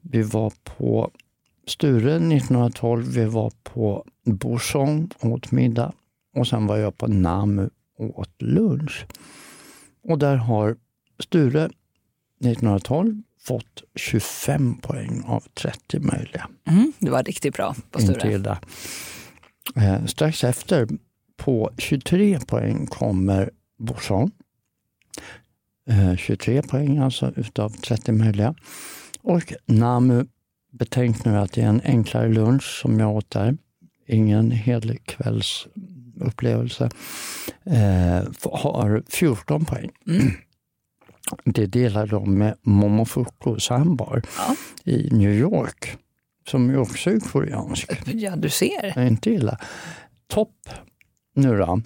Vi 0.00 0.22
var 0.22 0.52
på 0.64 1.10
Sture 1.66 2.16
1912, 2.16 3.06
vi 3.06 3.24
var 3.24 3.52
på 3.62 4.04
Bouchon 4.24 5.10
åt 5.20 5.52
middag 5.52 5.92
och 6.36 6.46
sen 6.46 6.66
var 6.66 6.76
jag 6.76 6.98
på 6.98 7.06
Namu 7.06 7.68
åt 7.98 8.42
lunch. 8.42 9.06
Och 10.02 10.18
där 10.18 10.36
har 10.36 10.76
Sture 11.18 11.64
1912 11.64 13.22
fått 13.40 13.82
25 13.94 14.78
poäng 14.78 15.22
av 15.26 15.44
30 15.54 16.00
möjliga. 16.00 16.48
Mm, 16.66 16.92
det 16.98 17.10
var 17.10 17.22
riktigt 17.22 17.56
bra 17.56 17.74
på 17.90 18.00
Sture. 18.00 18.58
Eh, 19.76 20.04
strax 20.06 20.44
efter, 20.44 20.88
på 21.36 21.70
23 21.78 22.40
poäng, 22.40 22.86
kommer 22.86 23.50
Bouchon. 23.78 24.30
Eh, 25.88 26.16
23 26.16 26.62
poäng 26.62 26.98
alltså 26.98 27.32
utav 27.36 27.70
30 27.70 28.12
möjliga. 28.12 28.54
Och 29.22 29.52
Namu, 29.66 30.24
betänk 30.72 31.24
nu 31.24 31.38
att 31.38 31.52
det 31.52 31.62
är 31.62 31.66
en 31.68 31.80
enklare 31.84 32.28
lunch 32.28 32.80
som 32.82 33.00
jag 33.00 33.16
åt 33.16 33.30
där. 33.30 33.56
Ingen 34.06 34.50
helkvällsupplevelse. 34.50 36.90
Eh, 37.64 38.22
har 38.52 39.02
14 39.08 39.64
poäng. 39.64 39.90
Mm. 40.06 40.22
Det 41.44 41.66
delar 41.66 42.06
de 42.06 42.38
med 42.38 42.54
Momofuku 42.62 43.58
Sambar 43.58 44.22
Ja. 44.36 44.54
i 44.84 45.08
New 45.12 45.34
York, 45.34 45.96
som 46.48 46.70
ju 46.70 46.76
också 46.76 47.10
är 47.10 47.20
koreansk. 47.20 47.90
Ja, 48.06 48.36
du 48.36 48.48
ser. 48.48 48.92
Ja, 48.96 49.02
Inte 49.06 49.30
illa. 49.30 49.58
Topp 50.26 50.68
nu 51.34 51.56
då. 51.58 51.80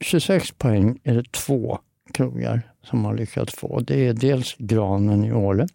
26 0.00 0.50
poäng 0.52 1.00
är 1.04 1.14
det 1.14 1.32
två 1.32 1.78
krogar 2.12 2.62
som 2.84 3.04
har 3.04 3.14
lyckats 3.14 3.54
få. 3.54 3.80
Det 3.80 4.06
är 4.08 4.12
dels 4.14 4.54
Granen 4.58 5.24
i 5.24 5.32
Åre 5.32 5.66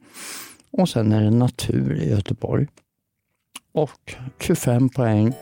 och 0.71 0.89
sen 0.89 1.11
är 1.11 1.21
det 1.23 1.31
Natur 1.31 2.01
i 2.03 2.09
Göteborg. 2.09 2.67
och 3.73 4.15
25 4.39 4.89
poäng 4.89 5.33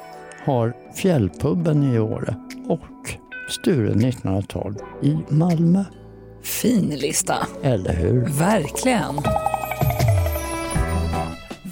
har 0.45 0.74
Fjällpubben 0.95 1.93
i 1.93 1.99
Åre 1.99 2.36
och 2.68 3.10
Sture 3.49 3.89
1912 3.89 4.76
i 5.03 5.18
Malmö. 5.30 5.84
Fin 6.43 6.89
lista. 6.89 7.47
Eller 7.64 7.93
hur? 7.93 8.26
Verkligen. 8.26 9.16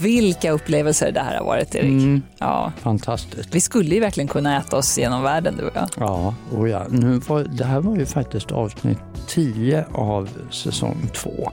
Vilka 0.03 0.51
upplevelser 0.51 1.11
det 1.11 1.19
här 1.19 1.37
har 1.37 1.45
varit, 1.45 1.75
Erik. 1.75 1.85
Mm, 2.03 2.21
Ja. 2.37 2.71
fantastiskt. 2.81 3.55
Vi 3.55 3.61
skulle 3.61 3.95
ju 3.95 4.01
verkligen 4.01 4.27
kunna 4.27 4.57
äta 4.57 4.77
oss 4.77 4.97
genom 4.97 5.23
världen, 5.23 5.55
du 5.57 5.63
och 5.67 5.75
jag. 5.75 5.89
Ja, 5.99 6.35
och 6.51 6.69
ja. 6.69 6.83
Nu 6.89 7.17
var, 7.27 7.39
det 7.43 7.65
här 7.65 7.79
var 7.79 7.95
ju 7.95 8.05
faktiskt 8.05 8.51
avsnitt 8.51 8.97
10 9.27 9.85
av 9.93 10.29
säsong 10.51 10.97
2. 11.13 11.51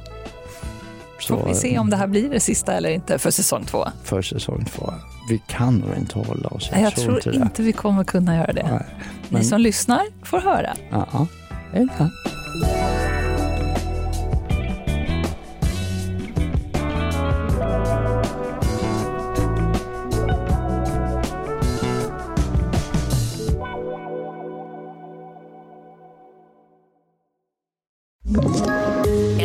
Får 1.29 1.47
vi 1.49 1.55
se 1.55 1.79
om 1.79 1.91
det 1.91 1.97
här 1.97 2.07
blir 2.07 2.31
det 2.31 2.41
sista 2.41 2.73
eller 2.73 2.91
inte 2.91 3.19
för 3.19 3.31
säsong 3.31 3.65
två. 3.65 3.85
För 4.05 4.23
säsong 4.23 4.65
2. 4.77 4.93
Vi 5.29 5.43
kan 5.47 5.75
nog 5.77 5.97
inte 5.99 6.19
hålla 6.19 6.49
oss. 6.49 6.71
Jag, 6.75 6.97
tror 6.97 7.21
det. 7.25 7.37
inte 7.37 7.63
vi 7.63 7.73
kommer 7.73 8.05
kunna 8.05 8.37
göra 8.37 8.53
det. 8.53 8.67
Nej. 8.71 8.87
Ni 8.99 9.27
Men- 9.29 9.45
som 9.45 9.61
lyssnar 9.61 10.01
får 10.23 10.39
höra. 10.41 10.77
Ja, 10.91 11.27
hej 11.73 11.89
då. 11.99 12.09